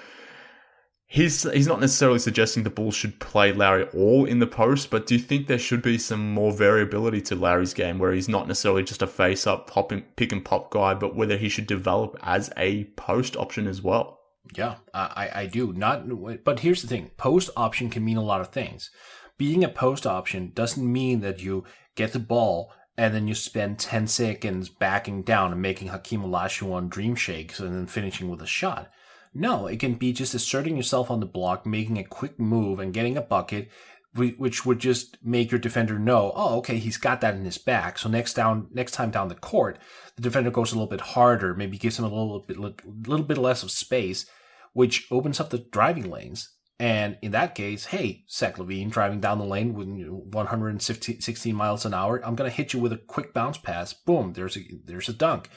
he's 1.07 1.43
he's 1.51 1.67
not 1.67 1.79
necessarily 1.79 2.19
suggesting 2.19 2.63
the 2.63 2.69
Bulls 2.69 2.95
should 2.95 3.19
play 3.19 3.53
Lauri 3.53 3.85
all 3.93 4.25
in 4.25 4.39
the 4.39 4.47
post, 4.47 4.89
but 4.89 5.07
do 5.07 5.15
you 5.15 5.21
think 5.21 5.47
there 5.47 5.57
should 5.57 5.81
be 5.81 5.97
some 5.97 6.33
more 6.33 6.51
variability 6.51 7.21
to 7.21 7.35
Lauri's 7.35 7.73
game 7.73 7.97
where 7.97 8.11
he's 8.11 8.29
not 8.29 8.47
necessarily 8.47 8.83
just 8.83 9.01
a 9.01 9.07
face 9.07 9.47
up 9.47 9.67
pop 9.67 9.91
and 9.91 10.15
pick 10.17 10.31
and 10.31 10.43
pop 10.45 10.69
guy, 10.69 10.93
but 10.93 11.15
whether 11.15 11.37
he 11.37 11.49
should 11.49 11.67
develop 11.67 12.17
as 12.21 12.51
a 12.57 12.83
post 12.95 13.35
option 13.37 13.67
as 13.67 13.81
well? 13.81 14.19
Yeah, 14.55 14.75
I 14.93 15.29
I 15.33 15.45
do 15.45 15.73
not. 15.73 16.43
But 16.43 16.59
here's 16.59 16.81
the 16.81 16.87
thing: 16.87 17.11
post 17.17 17.49
option 17.55 17.89
can 17.89 18.05
mean 18.05 18.17
a 18.17 18.23
lot 18.23 18.41
of 18.41 18.49
things. 18.49 18.91
Being 19.37 19.63
a 19.63 19.69
post 19.69 20.05
option 20.05 20.51
doesn't 20.53 20.91
mean 20.91 21.21
that 21.21 21.41
you 21.41 21.63
get 21.95 22.11
the 22.11 22.19
ball 22.19 22.71
and 22.97 23.13
then 23.13 23.27
you 23.27 23.35
spend 23.35 23.77
10 23.77 24.07
seconds 24.07 24.69
backing 24.69 25.21
down 25.21 25.51
and 25.51 25.61
making 25.61 25.89
Hakeem 25.89 26.21
Olajuwon 26.21 26.89
dream 26.89 27.13
shakes 27.13 27.59
and 27.59 27.75
then 27.75 27.85
finishing 27.85 28.27
with 28.29 28.41
a 28.41 28.47
shot 28.47 28.89
no, 29.37 29.67
it 29.67 29.79
can 29.79 29.93
be 29.93 30.11
just 30.13 30.33
asserting 30.33 30.75
yourself 30.75 31.11
on 31.11 31.19
the 31.19 31.25
block, 31.25 31.65
making 31.65 31.97
a 31.97 32.03
quick 32.03 32.39
move, 32.39 32.79
and 32.79 32.93
getting 32.93 33.17
a 33.17 33.21
bucket, 33.21 33.69
which 34.15 34.65
would 34.65 34.79
just 34.79 35.17
make 35.23 35.51
your 35.51 35.59
defender 35.59 35.99
know, 35.99 36.31
oh, 36.35 36.57
okay, 36.57 36.77
he's 36.77 36.97
got 36.97 37.21
that 37.21 37.35
in 37.35 37.45
his 37.45 37.59
back. 37.59 37.99
So 37.99 38.09
next 38.09 38.33
down, 38.33 38.67
next 38.73 38.93
time 38.93 39.11
down 39.11 39.27
the 39.27 39.35
court, 39.35 39.77
the 40.15 40.23
defender 40.23 40.49
goes 40.49 40.71
a 40.71 40.75
little 40.75 40.89
bit 40.89 41.01
harder, 41.01 41.53
maybe 41.53 41.77
gives 41.77 41.99
him 41.99 42.05
a 42.05 42.09
little 42.09 42.43
bit, 42.47 42.57
little 42.57 43.25
bit 43.25 43.37
less 43.37 43.61
of 43.61 43.69
space, 43.69 44.25
which 44.73 45.07
opens 45.11 45.39
up 45.39 45.51
the 45.51 45.59
driving 45.59 46.09
lanes. 46.09 46.49
And 46.79 47.17
in 47.21 47.31
that 47.31 47.55
case, 47.55 47.85
hey, 47.85 48.25
Zach 48.29 48.57
LaVine 48.57 48.91
driving 48.91 49.19
down 49.19 49.39
the 49.39 49.45
lane 49.45 49.73
with 49.73 49.87
116 49.87 51.55
miles 51.55 51.85
an 51.85 51.93
hour, 51.93 52.23
I'm 52.25 52.35
gonna 52.35 52.49
hit 52.49 52.73
you 52.73 52.79
with 52.79 52.93
a 52.93 52.97
quick 52.97 53.33
bounce 53.33 53.57
pass. 53.57 53.93
Boom, 53.93 54.33
there's 54.33 54.57
a 54.57 54.61
there's 54.85 55.09
a 55.09 55.13
dunk. 55.13 55.49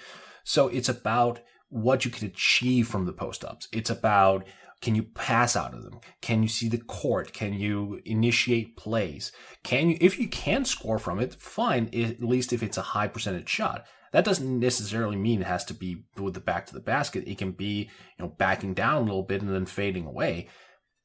So 0.44 0.68
it's 0.68 0.88
about 0.88 1.40
what 1.70 2.04
you 2.04 2.10
can 2.10 2.26
achieve 2.26 2.86
from 2.88 3.06
the 3.06 3.12
post 3.12 3.44
ups. 3.44 3.68
It's 3.72 3.90
about 3.90 4.46
can 4.80 4.94
you 4.94 5.02
pass 5.02 5.56
out 5.56 5.74
of 5.74 5.82
them? 5.82 6.00
Can 6.22 6.42
you 6.42 6.48
see 6.48 6.68
the 6.68 6.78
court? 6.78 7.32
Can 7.32 7.52
you 7.52 8.00
initiate 8.04 8.76
plays? 8.76 9.30
Can 9.62 9.90
you, 9.90 9.98
if 10.00 10.18
you 10.18 10.26
can 10.26 10.64
score 10.64 10.98
from 10.98 11.20
it, 11.20 11.34
fine, 11.34 11.90
at 11.92 12.22
least 12.22 12.52
if 12.52 12.62
it's 12.62 12.78
a 12.78 12.82
high 12.82 13.08
percentage 13.08 13.48
shot. 13.48 13.84
That 14.12 14.24
doesn't 14.24 14.58
necessarily 14.58 15.16
mean 15.16 15.42
it 15.42 15.46
has 15.46 15.64
to 15.66 15.74
be 15.74 16.04
with 16.16 16.34
the 16.34 16.40
back 16.40 16.66
to 16.66 16.74
the 16.74 16.80
basket. 16.80 17.24
It 17.28 17.38
can 17.38 17.52
be, 17.52 17.90
you 18.18 18.24
know, 18.24 18.28
backing 18.28 18.74
down 18.74 19.02
a 19.02 19.04
little 19.04 19.22
bit 19.22 19.42
and 19.42 19.54
then 19.54 19.66
fading 19.66 20.06
away. 20.06 20.48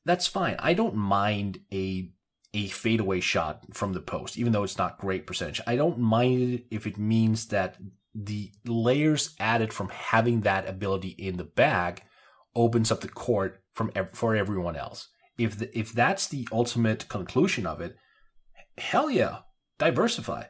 That's 0.06 0.26
fine. 0.26 0.56
I 0.60 0.74
don't 0.74 0.96
mind 0.96 1.60
a 1.72 2.12
a 2.54 2.70
fadeaway 2.70 3.20
shot 3.20 3.66
from 3.74 3.92
the 3.92 4.00
post, 4.00 4.38
even 4.38 4.54
though 4.54 4.64
it's 4.64 4.78
not 4.78 4.98
great 4.98 5.28
percentage. 5.28 5.60
I 5.68 5.76
don't 5.76 6.00
mind 6.00 6.54
it 6.54 6.66
if 6.72 6.88
it 6.88 6.98
means 6.98 7.48
that 7.48 7.76
the 8.16 8.52
layers 8.66 9.36
added 9.40 9.74
from 9.74 9.90
having 9.90 10.42
that 10.42 10.68
ability 10.68 11.10
in 11.10 11.36
the 11.36 11.44
bag 11.44 12.02
opens 12.56 12.92
up 12.92 13.02
the 13.02 13.10
court 13.10 13.62
from 13.74 13.92
for 14.14 14.36
everyone 14.36 14.78
else. 14.78 15.10
If 15.38 15.60
the, 15.60 15.78
if 15.78 15.92
that's 15.92 16.28
the 16.28 16.48
ultimate 16.52 17.10
conclusion 17.10 17.68
of 17.68 17.82
it, 17.82 17.98
hell 18.78 19.10
yeah, 19.10 19.40
diversify. 19.78 20.46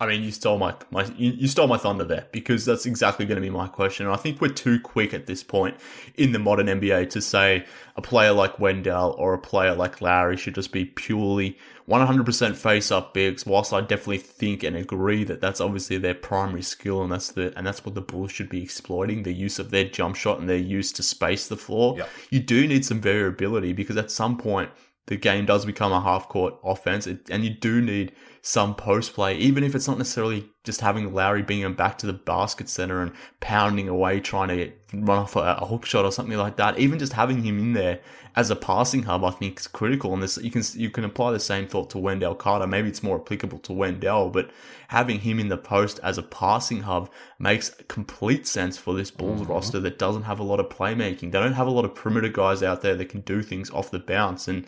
I 0.00 0.06
mean, 0.06 0.22
you 0.24 0.32
stole 0.32 0.58
my, 0.58 0.74
my 0.90 1.04
you, 1.16 1.46
stole 1.46 1.68
my 1.68 1.76
thunder 1.76 2.02
there 2.02 2.26
because 2.32 2.64
that's 2.64 2.86
exactly 2.86 3.24
going 3.24 3.36
to 3.36 3.40
be 3.42 3.50
my 3.50 3.68
question. 3.68 4.08
I 4.08 4.16
think 4.16 4.40
we're 4.40 4.48
too 4.48 4.80
quick 4.80 5.14
at 5.14 5.26
this 5.26 5.44
point 5.44 5.76
in 6.16 6.32
the 6.32 6.40
modern 6.40 6.66
NBA 6.66 7.10
to 7.10 7.20
say 7.20 7.64
a 7.94 8.02
player 8.02 8.32
like 8.32 8.58
Wendell 8.58 9.14
or 9.16 9.34
a 9.34 9.38
player 9.38 9.76
like 9.76 10.00
Lauri 10.00 10.36
should 10.36 10.56
just 10.56 10.72
be 10.72 10.86
purely 10.86 11.56
100% 11.88 12.56
face 12.56 12.90
up 12.90 13.14
bigs. 13.14 13.44
Whilst 13.44 13.72
I 13.72 13.80
definitely 13.80 14.18
think 14.18 14.62
and 14.62 14.76
agree 14.76 15.24
that 15.24 15.40
that's 15.40 15.60
obviously 15.60 15.98
their 15.98 16.14
primary 16.14 16.62
skill 16.62 17.02
and 17.02 17.10
that's 17.10 17.32
the 17.32 17.52
and 17.56 17.66
that's 17.66 17.84
what 17.84 17.94
the 17.94 18.00
Bulls 18.00 18.32
should 18.32 18.48
be 18.48 18.62
exploiting 18.62 19.22
the 19.22 19.32
use 19.32 19.58
of 19.58 19.70
their 19.70 19.84
jump 19.84 20.16
shot 20.16 20.38
and 20.38 20.48
their 20.48 20.56
use 20.56 20.92
to 20.92 21.02
space 21.02 21.48
the 21.48 21.56
floor. 21.56 21.96
Yep. 21.98 22.08
You 22.30 22.40
do 22.40 22.66
need 22.66 22.84
some 22.84 23.00
variability 23.00 23.72
because 23.72 23.96
at 23.96 24.10
some 24.10 24.38
point 24.38 24.70
the 25.06 25.16
game 25.16 25.46
does 25.46 25.64
become 25.66 25.92
a 25.92 26.00
half 26.00 26.28
court 26.28 26.54
offense, 26.64 27.06
and 27.06 27.44
you 27.44 27.50
do 27.50 27.80
need 27.80 28.12
some 28.44 28.74
post 28.74 29.14
play, 29.14 29.36
even 29.36 29.62
if 29.62 29.72
it's 29.72 29.86
not 29.86 29.98
necessarily 29.98 30.44
just 30.64 30.80
having 30.80 31.14
Lauri 31.14 31.42
being 31.42 31.60
him 31.60 31.74
back 31.74 31.96
to 31.98 32.06
the 32.06 32.12
basket 32.12 32.68
center 32.68 33.00
and 33.00 33.12
pounding 33.38 33.88
away, 33.88 34.18
trying 34.18 34.48
to 34.48 34.72
run 34.92 35.20
off 35.20 35.36
a, 35.36 35.58
a, 35.60 35.64
hook 35.64 35.86
shot 35.86 36.04
or 36.04 36.10
something 36.10 36.36
like 36.36 36.56
that. 36.56 36.76
Even 36.76 36.98
just 36.98 37.12
having 37.12 37.44
him 37.44 37.60
in 37.60 37.72
there 37.72 38.00
as 38.34 38.50
a 38.50 38.56
passing 38.56 39.04
hub, 39.04 39.24
I 39.24 39.30
think 39.30 39.60
is 39.60 39.68
critical. 39.68 40.12
And 40.12 40.20
this 40.20 40.38
you 40.38 40.50
can 40.50 40.64
you 40.74 40.90
can 40.90 41.04
apply 41.04 41.30
the 41.30 41.38
same 41.38 41.68
thought 41.68 41.90
to 41.90 41.98
Wendell 41.98 42.34
Carter. 42.34 42.66
Maybe 42.66 42.88
it's 42.88 43.04
more 43.04 43.20
applicable 43.20 43.60
to 43.60 43.72
Wendell, 43.72 44.30
but 44.30 44.50
having 44.88 45.20
him 45.20 45.38
in 45.38 45.48
the 45.48 45.56
post 45.56 46.00
as 46.02 46.18
a 46.18 46.22
passing 46.22 46.82
hub 46.82 47.10
makes 47.38 47.70
complete 47.86 48.48
sense 48.48 48.76
for 48.76 48.92
this 48.92 49.12
Bulls 49.12 49.42
mm-hmm. 49.42 49.52
roster 49.52 49.78
that 49.78 50.00
doesn't 50.00 50.24
have 50.24 50.40
a 50.40 50.44
lot 50.44 50.58
of 50.58 50.68
playmaking. 50.68 51.30
They 51.30 51.38
don't 51.38 51.52
have 51.52 51.68
a 51.68 51.70
lot 51.70 51.84
of 51.84 51.94
perimeter 51.94 52.28
guys 52.28 52.64
out 52.64 52.82
there 52.82 52.96
that 52.96 53.08
can 53.08 53.20
do 53.20 53.40
things 53.40 53.70
off 53.70 53.92
the 53.92 54.00
bounce. 54.00 54.48
And 54.48 54.66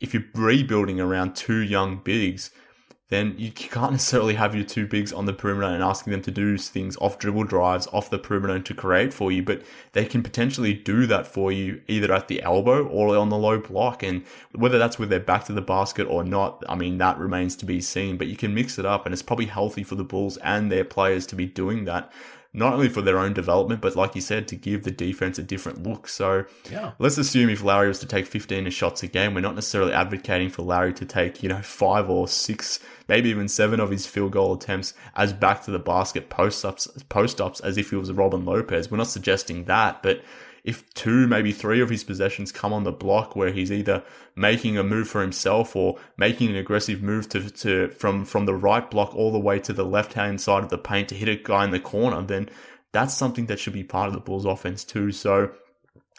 if 0.00 0.14
you're 0.14 0.24
rebuilding 0.34 1.00
around 1.00 1.34
two 1.34 1.62
young 1.62 1.96
bigs, 1.96 2.50
then 3.12 3.34
you 3.36 3.52
can't 3.52 3.92
necessarily 3.98 4.34
have 4.34 4.54
your 4.54 4.64
two 4.64 4.86
bigs 4.86 5.12
on 5.12 5.26
the 5.26 5.32
perimeter 5.32 5.72
and 5.72 5.82
asking 5.82 6.12
them 6.12 6.22
to 6.22 6.30
do 6.30 6.56
things 6.56 6.96
off 6.96 7.18
dribble 7.18 7.44
drives 7.44 7.86
off 7.88 8.08
the 8.08 8.18
perimeter 8.18 8.58
to 8.58 8.74
create 8.74 9.12
for 9.12 9.30
you. 9.30 9.42
But 9.42 9.62
they 9.92 10.04
can 10.04 10.22
potentially 10.22 10.72
do 10.72 11.06
that 11.06 11.26
for 11.26 11.52
you 11.52 11.82
either 11.88 12.12
at 12.12 12.28
the 12.28 12.42
elbow 12.42 12.86
or 12.86 13.16
on 13.16 13.28
the 13.28 13.36
low 13.36 13.58
block. 13.58 14.02
And 14.02 14.24
whether 14.52 14.78
that's 14.78 14.98
with 14.98 15.10
their 15.10 15.20
back 15.20 15.44
to 15.44 15.52
the 15.52 15.60
basket 15.60 16.06
or 16.06 16.24
not, 16.24 16.64
I 16.68 16.74
mean, 16.74 16.98
that 16.98 17.18
remains 17.18 17.54
to 17.56 17.66
be 17.66 17.80
seen. 17.80 18.16
But 18.16 18.28
you 18.28 18.36
can 18.36 18.54
mix 18.54 18.78
it 18.78 18.86
up 18.86 19.04
and 19.04 19.12
it's 19.12 19.22
probably 19.22 19.46
healthy 19.46 19.84
for 19.84 19.94
the 19.94 20.04
Bulls 20.04 20.38
and 20.38 20.72
their 20.72 20.84
players 20.84 21.26
to 21.26 21.36
be 21.36 21.46
doing 21.46 21.84
that 21.84 22.10
not 22.54 22.74
only 22.74 22.88
for 22.88 23.00
their 23.00 23.18
own 23.18 23.32
development, 23.32 23.80
but 23.80 23.96
like 23.96 24.14
you 24.14 24.20
said, 24.20 24.46
to 24.48 24.56
give 24.56 24.84
the 24.84 24.90
defense 24.90 25.38
a 25.38 25.42
different 25.42 25.82
look. 25.82 26.06
So 26.06 26.44
yeah. 26.70 26.92
let's 26.98 27.16
assume 27.16 27.48
if 27.48 27.62
Larry 27.62 27.88
was 27.88 27.98
to 28.00 28.06
take 28.06 28.26
15 28.26 28.68
shots 28.70 29.02
a 29.02 29.06
game, 29.06 29.34
we're 29.34 29.40
not 29.40 29.54
necessarily 29.54 29.92
advocating 29.92 30.50
for 30.50 30.62
Larry 30.62 30.92
to 30.94 31.06
take, 31.06 31.42
you 31.42 31.48
know, 31.48 31.62
five 31.62 32.10
or 32.10 32.28
six, 32.28 32.78
maybe 33.08 33.30
even 33.30 33.48
seven 33.48 33.80
of 33.80 33.90
his 33.90 34.06
field 34.06 34.32
goal 34.32 34.52
attempts 34.52 34.92
as 35.16 35.32
back 35.32 35.62
to 35.64 35.70
the 35.70 35.78
basket 35.78 36.28
post 36.28 36.64
ups, 36.64 36.86
post 37.08 37.40
ups 37.40 37.60
as 37.60 37.78
if 37.78 37.88
he 37.88 37.96
was 37.96 38.10
a 38.10 38.14
Robin 38.14 38.44
Lopez. 38.44 38.90
We're 38.90 38.98
not 38.98 39.06
suggesting 39.06 39.64
that, 39.64 40.02
but 40.02 40.22
if 40.64 40.92
two, 40.94 41.26
maybe 41.26 41.50
three 41.50 41.80
of 41.80 41.90
his 41.90 42.04
possessions 42.04 42.52
come 42.52 42.72
on 42.72 42.84
the 42.84 42.92
block 42.92 43.34
where 43.34 43.50
he's 43.50 43.72
either 43.72 44.02
making 44.36 44.78
a 44.78 44.84
move 44.84 45.08
for 45.08 45.20
himself 45.20 45.74
or 45.74 45.98
making 46.16 46.50
an 46.50 46.56
aggressive 46.56 47.02
move 47.02 47.28
to, 47.30 47.50
to 47.50 47.88
from 47.90 48.24
from 48.24 48.46
the 48.46 48.54
right 48.54 48.88
block 48.90 49.14
all 49.14 49.32
the 49.32 49.40
way 49.40 49.58
to 49.58 49.72
the 49.72 49.84
left 49.84 50.12
hand 50.12 50.40
side 50.40 50.62
of 50.62 50.70
the 50.70 50.78
paint 50.78 51.08
to 51.08 51.16
hit 51.16 51.28
a 51.28 51.36
guy 51.36 51.64
in 51.64 51.72
the 51.72 51.80
corner, 51.80 52.22
then 52.22 52.48
that's 52.92 53.14
something 53.14 53.46
that 53.46 53.58
should 53.58 53.72
be 53.72 53.82
part 53.82 54.06
of 54.06 54.14
the 54.14 54.20
Bulls 54.20 54.44
offense 54.44 54.84
too. 54.84 55.10
So 55.10 55.50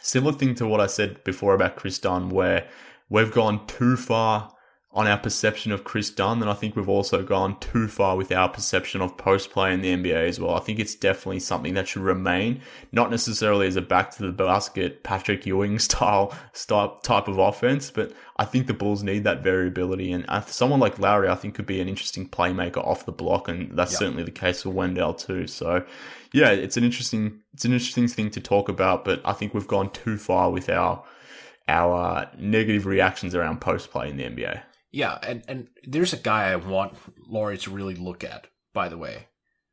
similar 0.02 0.32
thing 0.34 0.54
to 0.56 0.66
what 0.66 0.80
I 0.80 0.86
said 0.86 1.24
before 1.24 1.54
about 1.54 1.76
Kris 1.76 1.98
Dunn, 1.98 2.28
where 2.28 2.68
we've 3.08 3.32
gone 3.32 3.66
too 3.66 3.96
far 3.96 4.53
on 4.94 5.08
our 5.08 5.18
perception 5.18 5.72
of 5.72 5.82
Kris 5.82 6.08
Dunn, 6.08 6.38
then 6.38 6.48
I 6.48 6.54
think 6.54 6.76
we've 6.76 6.88
also 6.88 7.24
gone 7.24 7.58
too 7.58 7.88
far 7.88 8.16
with 8.16 8.30
our 8.30 8.48
perception 8.48 9.00
of 9.00 9.16
post 9.16 9.50
play 9.50 9.74
in 9.74 9.80
the 9.80 9.92
NBA 9.92 10.28
as 10.28 10.38
well. 10.38 10.54
I 10.54 10.60
think 10.60 10.78
it's 10.78 10.94
definitely 10.94 11.40
something 11.40 11.74
that 11.74 11.88
should 11.88 12.02
remain, 12.02 12.60
not 12.92 13.10
necessarily 13.10 13.66
as 13.66 13.74
a 13.74 13.82
back 13.82 14.12
to 14.12 14.22
the 14.22 14.32
basket 14.32 15.02
Patrick 15.02 15.46
Ewing 15.46 15.78
style, 15.80 16.32
type 17.02 17.26
of 17.26 17.38
offense, 17.38 17.90
but 17.90 18.12
I 18.36 18.44
think 18.44 18.68
the 18.68 18.74
Bulls 18.74 19.02
need 19.02 19.24
that 19.24 19.42
variability. 19.42 20.12
And 20.12 20.24
uh, 20.28 20.42
someone 20.42 20.78
like 20.78 21.00
Lauri, 21.00 21.28
I 21.28 21.34
think, 21.34 21.56
could 21.56 21.66
be 21.66 21.80
an 21.80 21.88
interesting 21.88 22.28
playmaker 22.28 22.86
off 22.86 23.04
the 23.04 23.12
block, 23.12 23.48
and 23.48 23.76
that's 23.76 23.92
yep. 23.92 23.98
certainly 23.98 24.22
the 24.22 24.30
case 24.30 24.62
for 24.62 24.70
Wendell 24.70 25.14
too. 25.14 25.48
So, 25.48 25.84
yeah, 26.32 26.50
it's 26.50 26.76
an 26.76 26.84
interesting, 26.84 27.40
it's 27.52 27.64
an 27.64 27.72
interesting 27.72 28.06
thing 28.06 28.30
to 28.30 28.40
talk 28.40 28.68
about, 28.68 29.04
but 29.04 29.20
I 29.24 29.32
think 29.32 29.54
we've 29.54 29.66
gone 29.66 29.90
too 29.90 30.18
far 30.18 30.52
with 30.52 30.70
our 30.70 31.04
our 31.66 32.18
uh, 32.18 32.28
negative 32.38 32.86
reactions 32.86 33.34
around 33.34 33.60
post 33.60 33.90
play 33.90 34.10
in 34.10 34.18
the 34.18 34.24
NBA. 34.24 34.62
Yeah, 34.94 35.18
and, 35.24 35.42
and 35.48 35.68
there's 35.82 36.12
a 36.12 36.16
guy 36.16 36.52
I 36.52 36.56
want 36.56 36.94
Lauri 37.26 37.58
to 37.58 37.70
really 37.72 37.96
look 37.96 38.22
at, 38.22 38.46
by 38.72 38.88
the 38.88 38.96
way. 38.96 39.26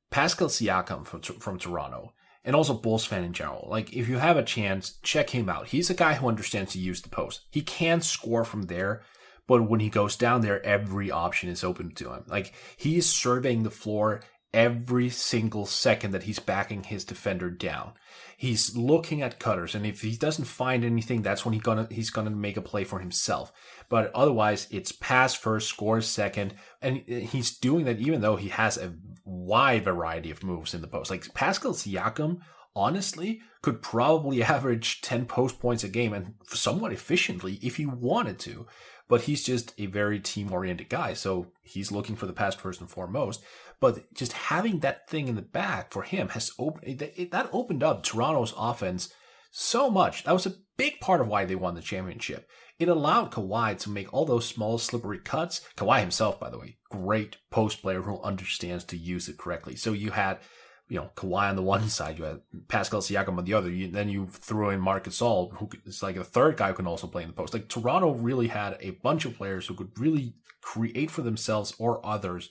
Pascal 0.09 0.47
Siakam 0.47 1.05
from, 1.05 1.21
from 1.21 1.59
Toronto, 1.59 2.13
and 2.43 2.55
also 2.55 2.73
Bulls 2.73 3.05
fan 3.05 3.23
in 3.23 3.31
general. 3.31 3.67
Like, 3.69 3.93
if 3.93 4.09
you 4.09 4.17
have 4.17 4.35
a 4.35 4.43
chance, 4.43 4.97
check 5.03 5.29
him 5.29 5.47
out. 5.47 5.67
He's 5.67 5.91
a 5.91 5.93
guy 5.93 6.15
who 6.15 6.27
understands 6.27 6.73
to 6.73 6.79
use 6.79 7.03
the 7.03 7.09
post. 7.09 7.41
He 7.51 7.61
can 7.61 8.01
score 8.01 8.43
from 8.43 8.63
there, 8.63 9.03
but 9.47 9.69
when 9.69 9.79
he 9.79 9.89
goes 9.89 10.15
down 10.15 10.41
there, 10.41 10.65
every 10.65 11.11
option 11.11 11.49
is 11.49 11.63
open 11.63 11.93
to 11.95 12.13
him. 12.13 12.23
Like, 12.27 12.51
he 12.75 12.97
is 12.97 13.07
surveying 13.07 13.61
the 13.61 13.69
floor 13.69 14.21
every 14.53 15.09
single 15.09 15.65
second 15.65 16.11
that 16.11 16.23
he's 16.23 16.39
backing 16.39 16.83
his 16.83 17.05
defender 17.05 17.49
down. 17.49 17.93
He's 18.37 18.75
looking 18.75 19.21
at 19.21 19.39
cutters, 19.39 19.75
and 19.75 19.85
if 19.85 20.01
he 20.01 20.17
doesn't 20.17 20.45
find 20.45 20.83
anything, 20.83 21.21
that's 21.21 21.45
when 21.45 21.53
he 21.53 21.59
gonna 21.59 21.87
he's 21.91 22.09
gonna 22.09 22.31
make 22.31 22.57
a 22.57 22.61
play 22.61 22.83
for 22.83 22.99
himself. 22.99 23.53
But 23.91 24.09
otherwise, 24.15 24.69
it's 24.71 24.93
pass 24.93 25.33
first, 25.33 25.67
score 25.67 25.99
second, 25.99 26.53
and 26.81 26.99
he's 26.99 27.57
doing 27.57 27.83
that 27.83 27.99
even 27.99 28.21
though 28.21 28.37
he 28.37 28.47
has 28.47 28.77
a 28.77 28.93
wide 29.25 29.83
variety 29.83 30.31
of 30.31 30.45
moves 30.45 30.73
in 30.73 30.79
the 30.79 30.87
post. 30.87 31.11
Like 31.11 31.33
Pascal 31.33 31.73
Siakam, 31.73 32.39
honestly, 32.73 33.41
could 33.61 33.81
probably 33.81 34.41
average 34.55 35.01
ten 35.01 35.25
post 35.25 35.59
points 35.59 35.83
a 35.83 35.89
game 35.89 36.13
and 36.13 36.35
somewhat 36.47 36.93
efficiently 36.93 37.59
if 37.61 37.75
he 37.75 37.85
wanted 37.85 38.39
to. 38.39 38.65
But 39.09 39.23
he's 39.23 39.43
just 39.43 39.73
a 39.77 39.87
very 39.87 40.21
team 40.21 40.53
oriented 40.53 40.87
guy, 40.87 41.13
so 41.13 41.51
he's 41.61 41.91
looking 41.91 42.15
for 42.15 42.27
the 42.27 42.31
pass 42.31 42.55
first 42.55 42.79
and 42.79 42.89
foremost. 42.89 43.43
But 43.81 44.13
just 44.13 44.31
having 44.31 44.79
that 44.79 45.09
thing 45.09 45.27
in 45.27 45.35
the 45.35 45.41
back 45.41 45.91
for 45.91 46.03
him 46.03 46.29
has 46.29 46.53
opened 46.57 46.99
that 46.99 47.49
opened 47.51 47.83
up 47.83 48.03
Toronto's 48.03 48.53
offense 48.55 49.13
so 49.51 49.89
much. 49.89 50.23
That 50.23 50.33
was 50.33 50.45
a 50.45 50.55
big 50.77 50.99
part 50.99 51.21
of 51.21 51.27
why 51.27 51.45
they 51.45 51.55
won 51.55 51.75
the 51.75 51.81
championship. 51.81 52.49
It 52.79 52.87
allowed 52.87 53.31
Kawhi 53.31 53.77
to 53.79 53.89
make 53.89 54.11
all 54.11 54.25
those 54.25 54.47
small 54.47 54.79
slippery 54.79 55.19
cuts. 55.19 55.61
Kawhi 55.77 55.99
himself, 55.99 56.39
by 56.39 56.49
the 56.49 56.57
way, 56.57 56.77
great 56.89 57.37
post 57.51 57.81
player 57.81 58.01
who 58.01 58.19
understands 58.21 58.83
to 58.85 58.97
use 58.97 59.29
it 59.29 59.37
correctly. 59.37 59.75
So 59.75 59.93
you 59.93 60.11
had, 60.11 60.39
you 60.87 60.97
know, 60.97 61.11
Kawhi 61.15 61.49
on 61.49 61.55
the 61.55 61.61
one 61.61 61.89
side, 61.89 62.17
you 62.17 62.23
had 62.23 62.41
Pascal 62.69 63.01
Siakam 63.01 63.37
on 63.37 63.45
the 63.45 63.53
other. 63.53 63.69
You, 63.69 63.91
then 63.91 64.09
you 64.09 64.27
threw 64.27 64.69
in 64.71 64.79
Marc 64.79 65.03
Gasol, 65.03 65.55
who 65.57 65.69
is 65.85 66.01
like 66.01 66.15
a 66.15 66.23
third 66.23 66.57
guy 66.57 66.69
who 66.69 66.73
can 66.73 66.87
also 66.87 67.07
play 67.07 67.21
in 67.21 67.29
the 67.29 67.35
post. 67.35 67.53
Like 67.53 67.67
Toronto 67.67 68.13
really 68.13 68.47
had 68.47 68.77
a 68.79 68.91
bunch 68.91 69.25
of 69.25 69.35
players 69.35 69.67
who 69.67 69.75
could 69.75 69.91
really 69.99 70.33
create 70.61 71.11
for 71.11 71.21
themselves 71.21 71.75
or 71.77 72.03
others 72.05 72.49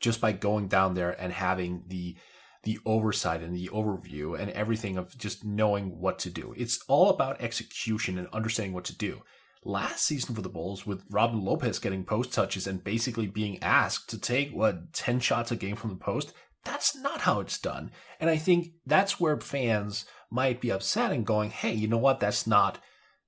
just 0.00 0.20
by 0.20 0.32
going 0.32 0.68
down 0.68 0.94
there 0.94 1.10
and 1.20 1.32
having 1.32 1.84
the 1.88 2.16
the 2.62 2.78
oversight 2.84 3.42
and 3.42 3.54
the 3.54 3.68
overview 3.72 4.38
and 4.38 4.50
everything 4.50 4.96
of 4.96 5.16
just 5.16 5.44
knowing 5.44 5.98
what 6.00 6.18
to 6.20 6.30
do. 6.30 6.54
It's 6.56 6.82
all 6.88 7.10
about 7.10 7.40
execution 7.40 8.18
and 8.18 8.28
understanding 8.32 8.72
what 8.72 8.84
to 8.86 8.96
do. 8.96 9.22
Last 9.64 10.04
season 10.04 10.34
for 10.34 10.42
the 10.42 10.48
Bulls, 10.48 10.86
with 10.86 11.02
Robin 11.10 11.44
Lopez 11.44 11.78
getting 11.78 12.04
post 12.04 12.32
touches 12.32 12.66
and 12.66 12.84
basically 12.84 13.26
being 13.26 13.62
asked 13.62 14.08
to 14.10 14.18
take 14.18 14.52
what 14.52 14.92
10 14.92 15.20
shots 15.20 15.50
a 15.50 15.56
game 15.56 15.76
from 15.76 15.90
the 15.90 15.96
post, 15.96 16.32
that's 16.64 16.96
not 16.96 17.22
how 17.22 17.40
it's 17.40 17.58
done. 17.58 17.90
And 18.20 18.30
I 18.30 18.36
think 18.36 18.72
that's 18.84 19.18
where 19.18 19.40
fans 19.40 20.04
might 20.30 20.60
be 20.60 20.70
upset 20.70 21.12
and 21.12 21.26
going, 21.26 21.50
hey, 21.50 21.72
you 21.72 21.88
know 21.88 21.98
what? 21.98 22.20
That's 22.20 22.46
not 22.46 22.78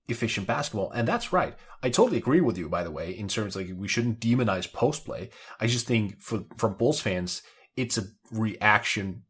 efficient 0.08 0.46
basketball. 0.46 0.90
And 0.90 1.06
that's 1.06 1.32
right. 1.32 1.54
I 1.82 1.90
totally 1.90 2.18
agree 2.18 2.40
with 2.40 2.58
you, 2.58 2.68
by 2.68 2.82
the 2.82 2.90
way, 2.90 3.10
in 3.10 3.28
terms 3.28 3.54
like 3.54 3.68
we 3.76 3.88
shouldn't 3.88 4.20
demonize 4.20 4.72
post 4.72 5.04
play. 5.04 5.30
I 5.60 5.66
just 5.66 5.86
think 5.86 6.20
for 6.20 6.44
from 6.56 6.74
Bulls 6.74 7.00
fans, 7.00 7.42
it's 7.78 7.96
a 7.96 8.02
reaction, 8.32 9.22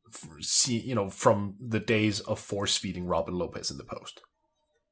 you 0.66 0.94
know, 0.94 1.10
from 1.10 1.54
the 1.60 1.78
days 1.78 2.20
of 2.20 2.40
force 2.40 2.76
feeding 2.76 3.06
Robin 3.06 3.34
Lopez 3.34 3.70
in 3.70 3.76
the 3.76 3.84
post. 3.84 4.22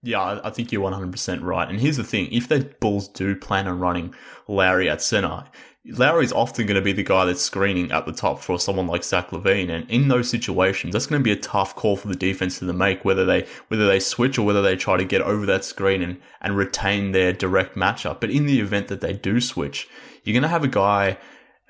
Yeah, 0.03 0.41
I 0.45 0.51
think 0.51 0.71
you're 0.71 0.89
100% 0.89 1.43
right. 1.43 1.69
And 1.69 1.81
here's 1.81 1.97
the 1.97 2.05
thing 2.05 2.29
if 2.31 2.49
the 2.49 2.71
Bulls 2.81 3.09
do 3.09 3.35
plan 3.35 3.67
on 3.67 3.81
running 3.81 4.15
Larry 4.47 4.91
at 4.91 5.01
center, 5.01 5.45
Larry's 5.87 6.33
often 6.33 6.67
going 6.67 6.77
to 6.77 6.83
be 6.83 6.93
the 6.93 7.03
guy 7.03 7.25
that's 7.25 7.41
screening 7.41 7.91
at 7.91 8.05
the 8.05 8.13
top 8.13 8.41
for 8.41 8.59
someone 8.59 8.87
like 8.87 9.03
Zach 9.03 9.31
LaVine. 9.31 9.71
and 9.71 9.91
in 9.91 10.09
those 10.09 10.29
situations, 10.29 10.93
that's 10.93 11.07
going 11.07 11.21
to 11.21 11.25
be 11.25 11.33
a 11.33 11.37
tough 11.41 11.75
call 11.75 11.97
for 11.97 12.09
the 12.09 12.15
defense 12.15 12.59
to 12.59 12.73
make, 12.73 13.05
whether 13.05 13.25
they 13.25 13.47
whether 13.69 13.87
they 13.87 14.01
switch 14.01 14.39
or 14.39 14.45
whether 14.45 14.63
they 14.63 14.77
try 14.77 14.97
to 14.97 15.05
get 15.05 15.23
over 15.23 15.47
that 15.47 15.65
screen 15.65 16.03
and 16.03 16.21
and 16.43 16.57
retain 16.57 17.13
their 17.13 17.33
direct 17.33 17.75
matchup. 17.75 18.21
But 18.21 18.31
in 18.31 18.47
the 18.47 18.61
event 18.61 18.89
that 18.89 19.01
they 19.01 19.15
do 19.15 19.41
switch, 19.41 19.89
you're 20.25 20.35
going 20.35 20.43
to 20.43 20.49
have 20.49 20.65
a 20.65 20.69
guy 20.69 21.19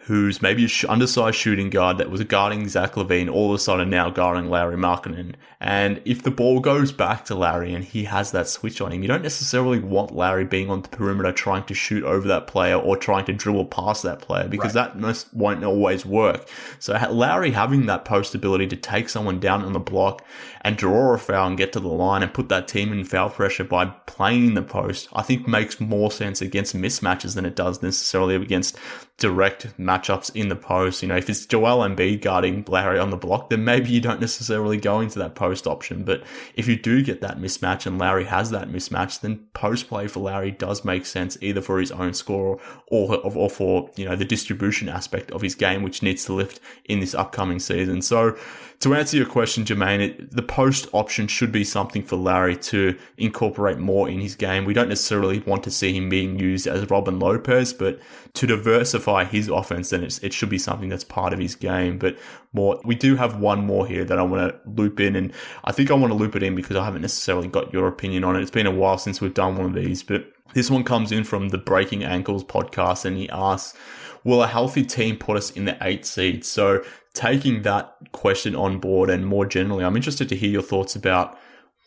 who's 0.07 0.40
maybe 0.40 0.62
an 0.64 0.70
undersized 0.88 1.36
shooting 1.36 1.68
guard 1.68 1.98
that 1.98 2.11
was 2.11 2.22
guarding 2.22 2.68
Zach 2.68 2.92
LaVine, 2.92 3.28
all 3.28 3.50
of 3.50 3.57
a 3.57 3.59
sudden 3.59 3.90
now 3.90 4.09
guarding 4.09 4.48
Larry 4.48 4.76
Markkanen. 4.76 5.34
And 5.59 6.00
if 6.04 6.22
the 6.22 6.30
ball 6.30 6.61
goes 6.61 6.92
back 6.92 7.24
to 7.24 7.34
Larry 7.34 7.74
and 7.74 7.82
he 7.82 8.04
has 8.04 8.30
that 8.30 8.46
switch 8.46 8.80
on 8.80 8.92
him, 8.92 9.02
you 9.02 9.09
don't 9.09 9.24
necessarily 9.24 9.80
want 9.80 10.14
Larry 10.14 10.44
being 10.44 10.70
on 10.70 10.82
the 10.82 10.88
perimeter 10.88 11.32
trying 11.32 11.64
to 11.64 11.74
shoot 11.74 12.04
over 12.04 12.28
that 12.28 12.46
player 12.46 12.76
or 12.76 12.96
trying 12.96 13.24
to 13.24 13.32
dribble 13.32 13.64
past 13.64 14.04
that 14.04 14.20
player 14.20 14.46
because 14.46 14.76
right. 14.76 14.92
that 14.92 15.00
most, 15.00 15.34
won't 15.34 15.64
always 15.64 16.07
work. 16.07 16.48
So 16.78 16.92
Larry 17.11 17.50
having 17.50 17.86
that 17.86 18.04
post 18.04 18.32
ability 18.32 18.68
to 18.68 18.76
take 18.76 19.09
someone 19.09 19.40
down 19.40 19.64
on 19.64 19.72
the 19.72 19.80
block 19.80 20.24
and 20.61 20.76
draw 20.76 21.14
a 21.14 21.18
foul 21.18 21.48
and 21.48 21.57
get 21.57 21.72
to 21.72 21.80
the 21.80 21.88
line 21.88 22.22
and 22.22 22.32
put 22.32 22.48
that 22.50 22.68
team 22.68 22.92
in 22.92 23.02
foul 23.04 23.30
pressure 23.30 23.64
by 23.64 23.86
playing 24.07 24.54
the 24.54 24.62
post, 24.62 25.09
I 25.12 25.22
think 25.22 25.48
makes 25.48 25.80
more 25.80 26.12
sense 26.12 26.40
against 26.40 26.76
mismatches 26.76 27.34
than 27.34 27.44
it 27.44 27.57
does 27.57 27.82
necessarily 27.82 28.36
against 28.36 28.76
direct 29.18 29.78
matchups 29.97 30.34
in 30.34 30.49
the 30.49 30.57
post. 30.57 31.03
You 31.03 31.09
know, 31.09 31.16
if 31.16 31.28
it's 31.30 31.47
Joel 31.47 31.86
Embiid 31.86 32.22
guarding 32.22 32.64
Larry 32.68 32.99
on 32.99 33.11
the 33.11 33.16
block, 33.16 33.51
then 33.51 33.64
maybe 33.64 33.90
you 33.90 34.01
don't 34.01 34.20
necessarily 34.20 34.76
go 34.76 35.01
into 35.01 35.18
that 35.18 35.34
post 35.34 35.66
option. 35.66 36.05
But 36.05 36.22
if 36.55 36.68
you 36.68 36.76
do 36.76 37.03
get 37.03 37.20
that 37.20 37.38
mismatch 37.38 37.86
and 37.86 37.99
Larry 37.99 38.24
has 38.24 38.51
that 38.51 38.68
mismatch, 38.68 39.20
then 39.20 39.47
post 39.55 39.88
play 39.88 40.07
for 40.09 40.20
Larry 40.20 40.51
does 40.51 40.84
make 40.84 41.07
sense 41.07 41.36
either 41.40 41.61
for 41.61 41.78
his 41.78 41.92
own 41.92 42.14
score 42.14 42.61
or, 42.88 43.16
or 43.18 43.51
for, 43.51 43.90
you 43.97 44.05
know, 44.05 44.16
the 44.16 44.24
distribution 44.24 44.88
aspect 44.88 45.30
of 45.30 45.42
his 45.42 45.55
game, 45.55 45.82
which 45.82 46.03
needs 46.03 46.24
to 46.26 46.32
lift 46.32 46.61
in 46.84 47.01
this 47.01 47.14
upcoming 47.14 47.59
season. 47.59 48.03
So 48.03 48.36
to 48.80 48.94
answer 48.94 49.16
your 49.16 49.26
question, 49.26 49.64
Jermaine, 49.64 50.00
it, 50.00 50.30
the 50.30 50.42
post 50.42 50.88
option 50.92 51.26
should 51.26 51.50
be 51.50 51.64
something 51.64 52.02
for 52.02 52.16
Larry 52.16 52.56
to 52.56 52.96
incorporate 53.16 53.78
more 53.78 54.08
in 54.08 54.20
his 54.20 54.34
game. 54.34 54.64
We 54.64 54.74
don't 54.74 54.88
necessarily 54.88 55.40
want 55.40 55.64
to 55.64 55.70
see 55.70 55.94
him 55.94 56.08
being 56.08 56.38
used 56.38 56.66
as 56.66 56.88
Robin 56.90 57.18
Lopez, 57.18 57.72
but 57.72 57.98
to 58.34 58.46
diversify 58.46 59.24
his 59.24 59.48
offense, 59.48 59.90
then 59.90 60.04
it 60.04 60.32
should 60.32 60.50
be 60.50 60.58
something 60.58 60.90
that's 60.90 61.04
part 61.04 61.32
of 61.32 61.38
his 61.38 61.54
game. 61.54 61.98
But 61.98 62.18
more, 62.52 62.80
we 62.84 62.94
do 62.94 63.16
have 63.16 63.40
one 63.40 63.64
more 63.64 63.86
here 63.86 64.04
that 64.04 64.18
I 64.18 64.22
want 64.22 64.52
to 64.52 64.70
loop 64.70 65.00
in, 65.00 65.16
and 65.16 65.32
I 65.64 65.72
think 65.72 65.90
I 65.90 65.94
want 65.94 66.12
to 66.12 66.18
loop 66.18 66.36
it 66.36 66.42
in 66.42 66.54
because 66.54 66.76
I 66.76 66.84
haven't 66.84 67.02
necessarily 67.02 67.48
got 67.48 67.72
your 67.72 67.88
opinion 67.88 68.24
on 68.24 68.36
it. 68.36 68.42
It's 68.42 68.50
been 68.50 68.66
a 68.66 68.70
while 68.70 68.98
since 68.98 69.20
we've 69.20 69.32
done 69.32 69.56
one 69.56 69.66
of 69.66 69.74
these, 69.74 70.02
but 70.02 70.26
this 70.52 70.70
one 70.70 70.84
comes 70.84 71.12
in 71.12 71.24
from 71.24 71.48
the 71.48 71.58
Breaking 71.58 72.04
Ankles 72.04 72.44
podcast, 72.44 73.04
and 73.06 73.16
he 73.16 73.28
asks, 73.30 73.76
will 74.22 74.42
a 74.42 74.46
healthy 74.46 74.84
team 74.84 75.16
put 75.16 75.36
us 75.36 75.50
in 75.52 75.64
the 75.64 75.78
eight 75.80 76.04
seed? 76.04 76.44
So 76.44 76.84
taking 77.16 77.62
that 77.62 77.96
question 78.12 78.54
on 78.54 78.78
board 78.78 79.10
and 79.10 79.26
more 79.26 79.46
generally, 79.46 79.84
I'm 79.84 79.96
interested 79.96 80.28
to 80.28 80.36
hear 80.36 80.50
your 80.50 80.62
thoughts 80.62 80.94
about 80.94 81.38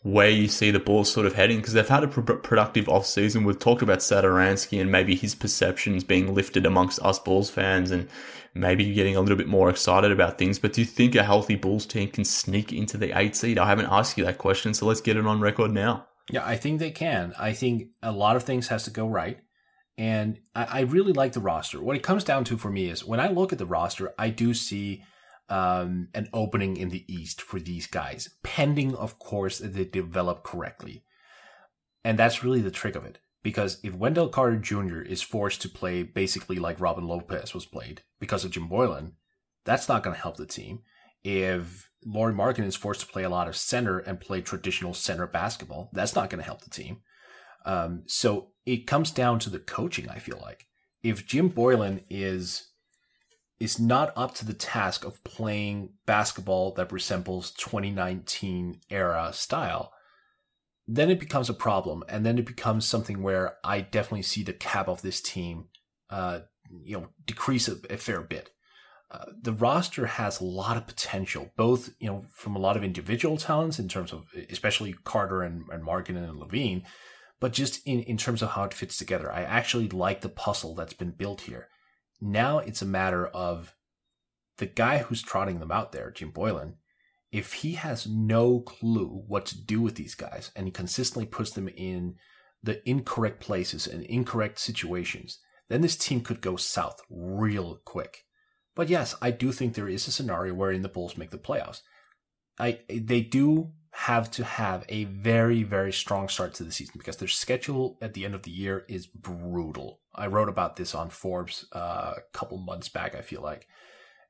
where 0.03 0.29
you 0.29 0.47
see 0.47 0.71
the 0.71 0.79
Bulls 0.79 1.11
sort 1.11 1.25
of 1.25 1.35
heading 1.35 1.57
because 1.57 1.73
they've 1.73 1.87
had 1.87 2.03
a 2.03 2.07
pr- 2.07 2.21
productive 2.21 2.85
offseason. 2.85 3.45
We've 3.45 3.59
talked 3.59 3.81
about 3.81 3.99
Satoransky 3.99 4.81
and 4.81 4.91
maybe 4.91 5.15
his 5.15 5.35
perceptions 5.35 6.03
being 6.03 6.33
lifted 6.33 6.65
amongst 6.65 6.99
us 7.01 7.19
Bulls 7.19 7.49
fans 7.49 7.91
and 7.91 8.07
maybe 8.53 8.93
getting 8.93 9.15
a 9.15 9.21
little 9.21 9.37
bit 9.37 9.47
more 9.47 9.69
excited 9.69 10.11
about 10.11 10.37
things. 10.37 10.57
But 10.57 10.73
do 10.73 10.81
you 10.81 10.87
think 10.87 11.15
a 11.15 11.23
healthy 11.23 11.55
Bulls 11.55 11.85
team 11.85 12.09
can 12.09 12.25
sneak 12.25 12.71
into 12.71 12.97
the 12.97 13.17
eight 13.17 13.35
seed? 13.35 13.59
I 13.59 13.67
haven't 13.67 13.87
asked 13.91 14.17
you 14.17 14.25
that 14.25 14.37
question, 14.37 14.73
so 14.73 14.85
let's 14.85 15.01
get 15.01 15.17
it 15.17 15.27
on 15.27 15.41
record 15.41 15.71
now. 15.71 16.07
Yeah, 16.31 16.45
I 16.45 16.55
think 16.55 16.79
they 16.79 16.91
can. 16.91 17.33
I 17.37 17.53
think 17.53 17.89
a 18.01 18.11
lot 18.11 18.35
of 18.35 18.43
things 18.43 18.69
has 18.69 18.83
to 18.85 18.91
go 18.91 19.07
right. 19.07 19.39
And 19.97 20.39
I, 20.55 20.63
I 20.63 20.79
really 20.81 21.11
like 21.11 21.33
the 21.33 21.41
roster. 21.41 21.81
What 21.81 21.97
it 21.97 22.03
comes 22.03 22.23
down 22.23 22.45
to 22.45 22.57
for 22.57 22.71
me 22.71 22.89
is 22.89 23.03
when 23.03 23.19
I 23.19 23.27
look 23.27 23.51
at 23.51 23.59
the 23.59 23.65
roster, 23.65 24.13
I 24.17 24.29
do 24.29 24.53
see 24.53 25.03
um, 25.49 26.09
an 26.13 26.29
opening 26.33 26.77
in 26.77 26.89
the 26.89 27.05
East 27.13 27.41
for 27.41 27.59
these 27.59 27.87
guys, 27.87 28.29
pending, 28.43 28.95
of 28.95 29.19
course, 29.19 29.59
that 29.59 29.73
they 29.73 29.85
develop 29.85 30.43
correctly. 30.43 31.03
And 32.03 32.17
that's 32.17 32.43
really 32.43 32.61
the 32.61 32.71
trick 32.71 32.95
of 32.95 33.05
it. 33.05 33.19
Because 33.41 33.79
if 33.83 33.95
Wendell 33.95 34.29
Carter 34.29 34.57
Jr. 34.57 34.99
is 34.99 35.21
forced 35.21 35.61
to 35.61 35.69
play 35.69 36.03
basically 36.03 36.57
like 36.57 36.81
Robin 36.81 37.07
Lopez 37.07 37.53
was 37.53 37.65
played 37.65 38.03
because 38.19 38.43
of 38.43 38.51
Jim 38.51 38.69
Boylen, 38.69 39.13
that's 39.65 39.87
not 39.87 40.03
going 40.03 40.15
to 40.15 40.21
help 40.21 40.37
the 40.37 40.45
team. 40.45 40.81
If 41.23 41.89
Lauri 42.05 42.33
Markkanen 42.33 42.65
is 42.65 42.75
forced 42.75 43.01
to 43.01 43.07
play 43.07 43.23
a 43.23 43.29
lot 43.29 43.47
of 43.47 43.55
center 43.55 43.99
and 43.99 44.19
play 44.19 44.41
traditional 44.41 44.93
center 44.93 45.27
basketball, 45.27 45.89
that's 45.93 46.15
not 46.15 46.29
going 46.29 46.39
to 46.39 46.45
help 46.45 46.61
the 46.61 46.69
team. 46.69 47.01
Um, 47.65 48.03
so 48.07 48.51
it 48.65 48.87
comes 48.87 49.11
down 49.11 49.39
to 49.39 49.49
the 49.49 49.59
coaching, 49.59 50.09
I 50.09 50.19
feel 50.19 50.39
like. 50.41 50.67
If 51.01 51.25
Jim 51.25 51.49
Boylen 51.49 52.03
is 52.09 52.68
is 53.59 53.79
not 53.79 54.13
up 54.15 54.33
to 54.35 54.45
the 54.45 54.53
task 54.53 55.03
of 55.03 55.23
playing 55.23 55.89
basketball 56.05 56.73
that 56.73 56.91
resembles 56.91 57.51
2019 57.51 58.79
era 58.89 59.31
style, 59.33 59.91
then 60.87 61.11
it 61.11 61.19
becomes 61.19 61.49
a 61.49 61.53
problem, 61.53 62.03
and 62.07 62.25
then 62.25 62.37
it 62.39 62.45
becomes 62.45 62.85
something 62.85 63.21
where 63.21 63.57
I 63.63 63.81
definitely 63.81 64.23
see 64.23 64.43
the 64.43 64.53
cap 64.53 64.87
of 64.87 65.01
this 65.01 65.21
team, 65.21 65.65
uh, 66.09 66.39
you 66.83 66.97
know, 66.97 67.09
decrease 67.25 67.67
a, 67.67 67.75
a 67.89 67.97
fair 67.97 68.21
bit. 68.21 68.49
Uh, 69.11 69.25
the 69.41 69.53
roster 69.53 70.05
has 70.05 70.39
a 70.39 70.45
lot 70.45 70.77
of 70.77 70.87
potential, 70.87 71.51
both 71.57 71.89
you 71.99 72.07
know 72.07 72.25
from 72.31 72.55
a 72.55 72.59
lot 72.59 72.77
of 72.77 72.83
individual 72.83 73.37
talents 73.37 73.79
in 73.79 73.87
terms 73.87 74.13
of 74.13 74.25
especially 74.51 74.95
Carter 75.03 75.41
and, 75.41 75.63
and 75.71 75.83
Markkanen 75.83 76.29
and 76.29 76.39
LaVine, 76.39 76.83
but 77.39 77.51
just 77.51 77.85
in, 77.87 78.01
in 78.01 78.17
terms 78.17 78.41
of 78.41 78.51
how 78.51 78.63
it 78.63 78.73
fits 78.73 78.97
together. 78.97 79.31
I 79.31 79.41
actually 79.41 79.89
like 79.89 80.21
the 80.21 80.29
puzzle 80.29 80.75
that's 80.75 80.93
been 80.93 81.11
built 81.11 81.41
here. 81.41 81.69
Now 82.21 82.59
it's 82.59 82.81
a 82.81 82.85
matter 82.85 83.27
of 83.27 83.75
the 84.57 84.65
guy 84.65 84.99
who's 84.99 85.21
trotting 85.21 85.59
them 85.59 85.71
out 85.71 85.91
there, 85.91 86.11
Jim 86.11 86.31
Boylen, 86.31 86.73
if 87.31 87.53
he 87.53 87.73
has 87.73 88.07
no 88.07 88.59
clue 88.59 89.23
what 89.27 89.45
to 89.47 89.61
do 89.61 89.81
with 89.81 89.95
these 89.95 90.15
guys 90.15 90.51
and 90.55 90.65
he 90.65 90.71
consistently 90.71 91.25
puts 91.25 91.51
them 91.51 91.69
in 91.69 92.15
the 92.61 92.87
incorrect 92.89 93.39
places 93.39 93.87
and 93.87 94.03
incorrect 94.03 94.59
situations, 94.59 95.39
then 95.69 95.81
this 95.81 95.95
team 95.95 96.21
could 96.21 96.41
go 96.41 96.55
south 96.55 97.01
real 97.09 97.79
quick. 97.85 98.25
But 98.75 98.89
yes, 98.89 99.15
I 99.21 99.31
do 99.31 99.51
think 99.51 99.73
there 99.73 99.87
is 99.87 100.07
a 100.07 100.11
scenario 100.11 100.53
wherein 100.53 100.81
the 100.81 100.89
Bulls 100.89 101.17
make 101.17 101.31
the 101.31 101.37
playoffs. 101.37 101.81
I 102.57 102.79
they 102.89 103.21
do 103.21 103.71
have 103.91 104.29
to 104.31 104.43
have 104.43 104.85
a 104.89 105.05
very 105.05 105.63
very 105.63 105.91
strong 105.93 106.29
start 106.29 106.53
to 106.55 106.63
the 106.63 106.71
season 106.71 106.95
because 106.97 107.17
their 107.17 107.27
schedule 107.27 107.97
at 108.01 108.13
the 108.13 108.25
end 108.25 108.35
of 108.35 108.43
the 108.43 108.51
year 108.51 108.85
is 108.87 109.07
brutal. 109.07 110.01
I 110.19 110.27
wrote 110.27 110.49
about 110.49 110.75
this 110.75 110.93
on 110.93 111.09
Forbes 111.09 111.65
uh, 111.73 112.13
a 112.17 112.21
couple 112.33 112.57
months 112.57 112.89
back. 112.89 113.15
I 113.15 113.21
feel 113.21 113.41
like, 113.41 113.67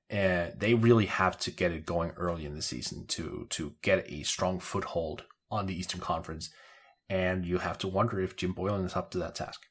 and 0.10 0.54
they 0.58 0.74
really 0.76 1.08
have 1.08 1.38
to 1.40 1.52
get 1.52 1.72
it 1.72 1.86
going 1.86 2.12
early 2.12 2.46
in 2.46 2.56
the 2.56 2.62
season 2.62 3.06
to 3.08 3.48
to 3.50 3.74
get 3.82 4.10
a 4.10 4.24
strong 4.24 4.60
foothold 4.60 5.26
on 5.52 5.66
the 5.66 5.78
Eastern 5.78 6.00
Conference. 6.00 6.50
And 7.10 7.46
you 7.46 7.58
have 7.58 7.80
to 7.80 7.88
wonder 7.88 8.20
if 8.20 8.36
Jim 8.36 8.54
Boylen 8.54 8.86
is 8.86 8.96
up 8.96 9.10
to 9.12 9.18
that 9.18 9.34
task. 9.34 9.62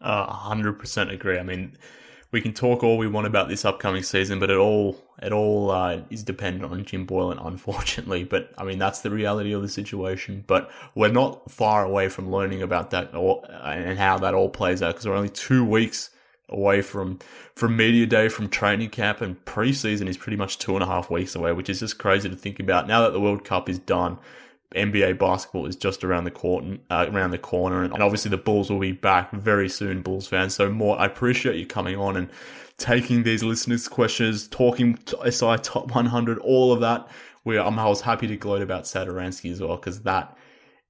Uh, 0.00 0.26
100% 0.50 1.12
agree. 1.12 1.38
I 1.38 1.42
mean, 1.42 1.76
we 2.30 2.40
can 2.40 2.52
talk 2.52 2.82
all 2.84 2.98
we 2.98 3.08
want 3.08 3.26
about 3.26 3.48
this 3.48 3.64
upcoming 3.64 4.02
season, 4.02 4.38
but 4.38 4.50
it 4.50 4.56
all 4.56 5.02
it 5.22 5.32
all 5.32 5.70
uh, 5.70 6.00
is 6.10 6.22
dependent 6.22 6.70
on 6.70 6.84
Jim 6.84 7.06
Boylen, 7.06 7.38
unfortunately. 7.46 8.24
But 8.24 8.52
I 8.58 8.64
mean, 8.64 8.78
that's 8.78 9.00
the 9.00 9.10
reality 9.10 9.52
of 9.52 9.62
the 9.62 9.68
situation. 9.68 10.44
But 10.46 10.70
we're 10.94 11.08
not 11.08 11.50
far 11.50 11.84
away 11.84 12.08
from 12.08 12.30
learning 12.30 12.62
about 12.62 12.90
that 12.90 13.14
and 13.14 13.98
how 13.98 14.18
that 14.18 14.34
all 14.34 14.50
plays 14.50 14.82
out 14.82 14.94
because 14.94 15.06
we're 15.06 15.14
only 15.14 15.30
two 15.30 15.64
weeks 15.64 16.10
away 16.50 16.82
from 16.82 17.18
from 17.54 17.76
media 17.76 18.06
day, 18.06 18.28
from 18.28 18.48
training 18.48 18.90
camp, 18.90 19.20
and 19.20 19.42
preseason 19.44 20.06
is 20.06 20.16
pretty 20.16 20.36
much 20.36 20.58
two 20.58 20.74
and 20.74 20.82
a 20.82 20.86
half 20.86 21.10
weeks 21.10 21.34
away, 21.34 21.52
which 21.52 21.70
is 21.70 21.80
just 21.80 21.98
crazy 21.98 22.28
to 22.28 22.36
think 22.36 22.60
about. 22.60 22.86
Now 22.86 23.02
that 23.02 23.12
the 23.12 23.20
World 23.20 23.44
Cup 23.44 23.68
is 23.68 23.78
done, 23.78 24.18
NBA 24.74 25.18
basketball 25.18 25.66
is 25.66 25.76
just 25.76 26.04
around 26.04 26.24
the 26.24 26.30
corner, 26.30 26.78
uh, 26.90 27.06
around 27.08 27.30
the 27.30 27.38
corner, 27.38 27.82
and 27.82 27.92
obviously 28.02 28.30
the 28.30 28.36
Bulls 28.36 28.70
will 28.70 28.78
be 28.78 28.92
back 28.92 29.30
very 29.32 29.68
soon, 29.68 30.02
Bulls 30.02 30.26
fans. 30.26 30.54
So, 30.54 30.70
more, 30.70 30.98
I 31.00 31.06
appreciate 31.06 31.56
you 31.56 31.66
coming 31.66 31.96
on 31.96 32.16
and 32.16 32.28
taking 32.76 33.22
these 33.22 33.42
listeners' 33.42 33.88
questions, 33.88 34.46
talking 34.48 34.98
SI 35.28 35.56
top 35.62 35.94
100, 35.94 36.38
all 36.38 36.72
of 36.72 36.80
that. 36.80 37.08
We, 37.44 37.58
I'm, 37.58 37.78
I 37.78 37.88
was 37.88 38.02
happy 38.02 38.26
to 38.28 38.36
gloat 38.36 38.62
about 38.62 38.84
Satoransky 38.84 39.50
as 39.50 39.60
well 39.60 39.76
because 39.76 40.02
that 40.02 40.36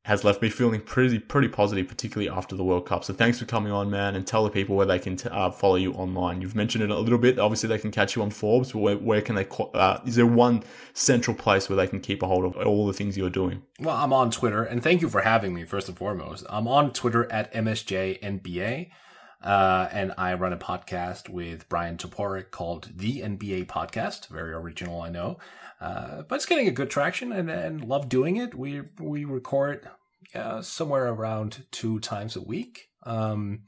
has 0.09 0.25
left 0.25 0.41
me 0.41 0.49
feeling 0.49 0.81
pretty 0.81 1.19
pretty 1.19 1.49
positive, 1.49 1.87
particularly 1.87 2.31
after 2.31 2.57
the 2.57 2.65
World 2.65 2.87
Cup. 2.87 3.05
So 3.05 3.13
thanks 3.13 3.39
for 3.39 3.45
coming 3.45 3.71
on, 3.71 3.91
man, 3.91 4.17
and 4.17 4.27
tell 4.27 4.43
the 4.43 4.49
people 4.49 4.75
where 4.75 4.87
they 4.87 4.99
can 4.99 5.17
t- 5.17 5.29
uh, 5.29 5.51
follow 5.51 5.75
you 5.75 5.93
online. 5.93 6.41
You've 6.41 6.57
mentioned 6.57 6.83
it 6.83 6.89
a 6.89 6.99
little 6.99 7.19
bit. 7.19 7.39
Obviously, 7.39 7.69
they 7.69 7.79
can 7.79 7.91
catch 7.91 8.17
you 8.17 8.23
on 8.23 8.31
Forbes, 8.31 8.73
but 8.73 8.79
where, 8.79 8.97
where 8.97 9.21
can 9.21 9.35
they? 9.35 9.47
Uh, 9.75 9.99
is 10.07 10.17
there 10.17 10.25
one 10.25 10.65
central 10.95 11.37
place 11.37 11.69
where 11.69 11.77
they 11.77 11.87
can 11.87 12.01
keep 12.01 12.23
a 12.23 12.27
hold 12.27 12.47
of 12.47 12.57
all 12.67 12.87
the 12.87 12.95
things 12.95 13.19
you're 13.19 13.29
doing? 13.29 13.63
Well, 13.81 13.95
I'm 13.95 14.15
on 14.15 14.31
Twitter, 14.31 14.65
and 14.65 14.83
thank 14.83 15.03
you 15.03 15.11
for 15.11 15.21
having 15.21 15.53
me. 15.53 15.67
First 15.67 15.91
and 15.91 15.99
foremost, 15.99 16.47
I'm 16.49 16.67
on 16.67 16.95
Twitter 16.95 17.31
at 17.31 17.53
MSJNBA. 17.53 18.89
Uh, 19.41 19.89
and 19.93 20.13
I 20.19 20.35
run 20.35 20.53
a 20.53 20.57
podcast 20.57 21.29
with 21.29 21.69
Bryan 21.69 21.97
Toporek 21.97 22.51
called 22.51 22.91
The 22.97 23.21
NBA 23.21 23.67
Podcast. 23.67 24.27
Very 24.29 24.53
original, 24.53 25.01
I 25.01 25.11
know. 25.11 25.39
Uh, 25.81 26.23
but 26.23 26.37
it's 26.37 26.47
getting 26.47 26.67
a 26.67 26.73
good 26.73 26.91
traction 26.91 27.31
and, 27.31 27.49
and 27.49 27.85
love 27.85 28.09
doing 28.09 28.37
it. 28.37 28.55
We 28.55 28.83
we 28.99 29.25
record 29.25 29.89
uh, 30.35 30.63
somewhere 30.63 31.09
around 31.09 31.65
two 31.71 32.01
times 32.01 32.37
a 32.37 32.41
week. 32.41 32.89
Um, 33.05 33.63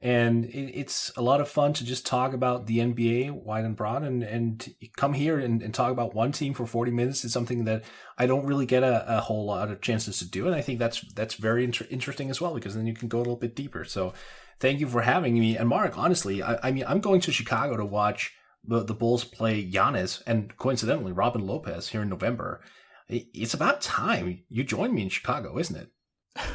and 0.00 0.44
it, 0.44 0.78
it's 0.78 1.10
a 1.16 1.22
lot 1.22 1.40
of 1.40 1.48
fun 1.48 1.72
to 1.74 1.84
just 1.84 2.04
talk 2.04 2.34
about 2.34 2.66
the 2.66 2.78
NBA 2.78 3.32
wide 3.32 3.64
and 3.64 3.74
broad 3.74 4.02
and, 4.02 4.22
and 4.22 4.74
come 4.96 5.14
here 5.14 5.38
and, 5.38 5.62
and 5.62 5.72
talk 5.72 5.90
about 5.90 6.14
one 6.14 6.30
team 6.30 6.52
for 6.52 6.66
40 6.66 6.90
minutes 6.90 7.24
is 7.24 7.32
something 7.32 7.64
that 7.64 7.84
I 8.18 8.26
don't 8.26 8.44
really 8.44 8.66
get 8.66 8.82
a, 8.82 9.16
a 9.16 9.20
whole 9.20 9.46
lot 9.46 9.70
of 9.70 9.80
chances 9.80 10.18
to 10.18 10.28
do. 10.28 10.46
And 10.46 10.54
I 10.54 10.60
think 10.60 10.78
that's, 10.78 11.00
that's 11.14 11.34
very 11.34 11.64
inter- 11.64 11.86
interesting 11.88 12.28
as 12.28 12.40
well, 12.40 12.54
because 12.54 12.74
then 12.74 12.86
you 12.86 12.94
can 12.94 13.08
go 13.08 13.18
a 13.18 13.20
little 13.20 13.36
bit 13.36 13.56
deeper. 13.56 13.84
So 13.84 14.12
thank 14.60 14.78
you 14.78 14.88
for 14.88 15.00
having 15.00 15.38
me. 15.38 15.56
And 15.56 15.68
Mark, 15.70 15.96
honestly, 15.96 16.42
I, 16.42 16.58
I 16.62 16.70
mean, 16.70 16.84
I'm 16.86 17.00
going 17.00 17.22
to 17.22 17.32
Chicago 17.32 17.78
to 17.78 17.84
watch 17.86 18.32
the, 18.62 18.84
the 18.84 18.94
Bulls 18.94 19.24
play 19.24 19.64
Giannis 19.64 20.22
and 20.26 20.54
coincidentally 20.56 21.12
Robin 21.12 21.46
Lopez 21.46 21.88
here 21.88 22.02
in 22.02 22.10
November 22.10 22.60
it's 23.08 23.54
about 23.54 23.80
time 23.80 24.42
you 24.48 24.64
join 24.64 24.94
me 24.94 25.02
in 25.02 25.08
Chicago, 25.08 25.58
isn't 25.58 25.76
it? 25.76 25.90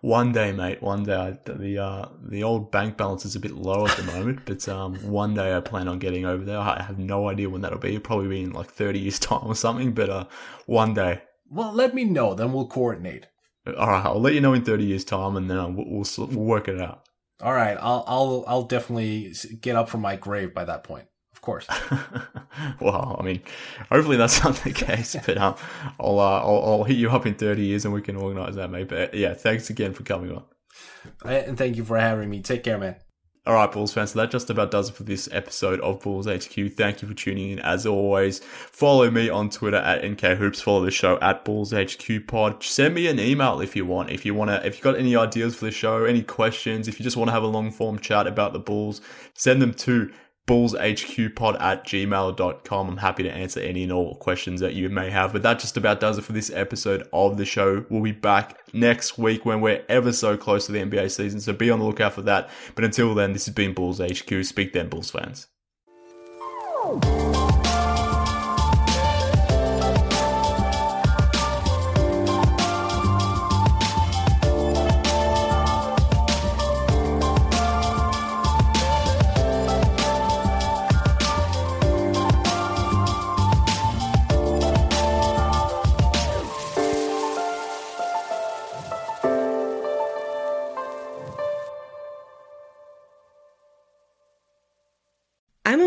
one 0.00 0.32
day, 0.32 0.52
mate. 0.52 0.82
One 0.82 1.04
day. 1.04 1.38
The 1.44 1.78
uh, 1.78 2.08
the 2.20 2.42
old 2.42 2.72
bank 2.72 2.96
balance 2.96 3.24
is 3.24 3.36
a 3.36 3.40
bit 3.40 3.52
low 3.52 3.86
at 3.86 3.96
the 3.96 4.02
moment, 4.12 4.40
but 4.44 4.68
um, 4.68 4.96
one 4.96 5.34
day 5.34 5.56
I 5.56 5.60
plan 5.60 5.88
on 5.88 5.98
getting 5.98 6.24
over 6.24 6.44
there. 6.44 6.58
I 6.58 6.82
have 6.82 6.98
no 6.98 7.28
idea 7.28 7.48
when 7.48 7.60
that'll 7.60 7.78
be. 7.78 7.90
It'll 7.90 8.00
probably 8.00 8.28
be 8.28 8.42
in 8.42 8.52
like 8.52 8.68
thirty 8.68 8.98
years 8.98 9.18
time 9.20 9.46
or 9.46 9.54
something. 9.54 9.92
But 9.92 10.10
uh, 10.10 10.24
one 10.66 10.94
day. 10.94 11.22
Well, 11.48 11.72
let 11.72 11.94
me 11.94 12.04
know. 12.04 12.34
Then 12.34 12.52
we'll 12.52 12.66
coordinate. 12.66 13.26
All 13.66 13.88
right, 13.88 14.04
I'll 14.04 14.20
let 14.20 14.34
you 14.34 14.40
know 14.40 14.54
in 14.54 14.64
thirty 14.64 14.84
years 14.84 15.04
time, 15.04 15.36
and 15.36 15.48
then 15.48 15.58
uh, 15.58 15.68
we'll, 15.68 15.86
we'll, 15.86 16.26
we'll 16.28 16.44
work 16.44 16.68
it 16.68 16.80
out. 16.80 17.04
All 17.40 17.54
right, 17.54 17.76
I'll 17.80 18.04
I'll 18.06 18.44
I'll 18.48 18.62
definitely 18.64 19.34
get 19.60 19.76
up 19.76 19.88
from 19.88 20.00
my 20.00 20.16
grave 20.16 20.52
by 20.54 20.64
that 20.64 20.82
point 20.82 21.06
course. 21.46 21.66
well, 22.80 23.16
I 23.18 23.22
mean, 23.22 23.40
hopefully 23.90 24.16
that's 24.16 24.42
not 24.44 24.56
the 24.56 24.72
case, 24.72 25.16
but 25.24 25.38
um, 25.38 25.54
I'll, 25.98 26.18
uh, 26.18 26.40
I'll, 26.40 26.62
I'll 26.64 26.84
hit 26.84 26.96
you 26.96 27.08
up 27.10 27.24
in 27.24 27.34
30 27.34 27.62
years 27.62 27.84
and 27.84 27.94
we 27.94 28.02
can 28.02 28.16
organize 28.16 28.56
that, 28.56 28.68
mate. 28.68 28.88
But 28.88 29.14
yeah, 29.14 29.32
thanks 29.32 29.70
again 29.70 29.94
for 29.94 30.02
coming 30.02 30.32
on. 30.32 30.42
And 31.24 31.56
thank 31.56 31.76
you 31.76 31.84
for 31.84 31.98
having 31.98 32.28
me. 32.28 32.42
Take 32.42 32.64
care, 32.64 32.78
man. 32.78 32.96
All 33.46 33.54
right, 33.54 33.70
Bulls 33.70 33.92
fans. 33.92 34.10
So 34.10 34.18
that 34.18 34.32
just 34.32 34.50
about 34.50 34.72
does 34.72 34.88
it 34.88 34.96
for 34.96 35.04
this 35.04 35.28
episode 35.30 35.78
of 35.80 36.00
Bulls 36.00 36.26
HQ. 36.26 36.72
Thank 36.72 37.00
you 37.00 37.06
for 37.06 37.14
tuning 37.14 37.50
in. 37.52 37.60
As 37.60 37.86
always, 37.86 38.40
follow 38.40 39.08
me 39.08 39.28
on 39.28 39.50
Twitter 39.50 39.76
at 39.76 40.02
MK 40.02 40.36
Hoops. 40.36 40.60
Follow 40.60 40.84
the 40.84 40.90
show 40.90 41.16
at 41.20 41.44
Bulls 41.44 41.72
HQ 41.72 42.26
Pod. 42.26 42.64
Send 42.64 42.96
me 42.96 43.06
an 43.06 43.20
email 43.20 43.60
if 43.60 43.76
you 43.76 43.86
want. 43.86 44.10
If 44.10 44.26
you 44.26 44.34
want 44.34 44.50
to, 44.50 44.66
if 44.66 44.74
you've 44.74 44.82
got 44.82 44.98
any 44.98 45.14
ideas 45.14 45.54
for 45.54 45.66
the 45.66 45.70
show, 45.70 46.04
any 46.04 46.24
questions, 46.24 46.88
if 46.88 46.98
you 46.98 47.04
just 47.04 47.16
want 47.16 47.28
to 47.28 47.32
have 47.32 47.44
a 47.44 47.46
long 47.46 47.70
form 47.70 48.00
chat 48.00 48.26
about 48.26 48.52
the 48.52 48.58
Bulls, 48.58 49.00
send 49.34 49.62
them 49.62 49.74
to 49.74 50.12
bullshqpod 50.46 51.60
at 51.60 51.84
gmail.com. 51.84 52.88
I'm 52.88 52.96
happy 52.96 53.22
to 53.24 53.32
answer 53.32 53.60
any 53.60 53.82
and 53.82 53.92
all 53.92 54.14
questions 54.16 54.60
that 54.60 54.74
you 54.74 54.88
may 54.88 55.10
have. 55.10 55.32
But 55.32 55.42
that 55.42 55.58
just 55.58 55.76
about 55.76 56.00
does 56.00 56.18
it 56.18 56.22
for 56.22 56.32
this 56.32 56.50
episode 56.50 57.08
of 57.12 57.36
the 57.36 57.44
show. 57.44 57.84
We'll 57.88 58.02
be 58.02 58.12
back 58.12 58.58
next 58.72 59.18
week 59.18 59.44
when 59.44 59.60
we're 59.60 59.84
ever 59.88 60.12
so 60.12 60.36
close 60.36 60.66
to 60.66 60.72
the 60.72 60.80
NBA 60.80 61.10
season. 61.10 61.40
So 61.40 61.52
be 61.52 61.70
on 61.70 61.78
the 61.78 61.84
lookout 61.84 62.14
for 62.14 62.22
that. 62.22 62.50
But 62.74 62.84
until 62.84 63.14
then, 63.14 63.32
this 63.32 63.46
has 63.46 63.54
been 63.54 63.74
Bulls 63.74 64.00
HQ. 64.00 64.44
Speak 64.44 64.72
then, 64.72 64.88
Bulls 64.88 65.10
fans. 65.10 65.48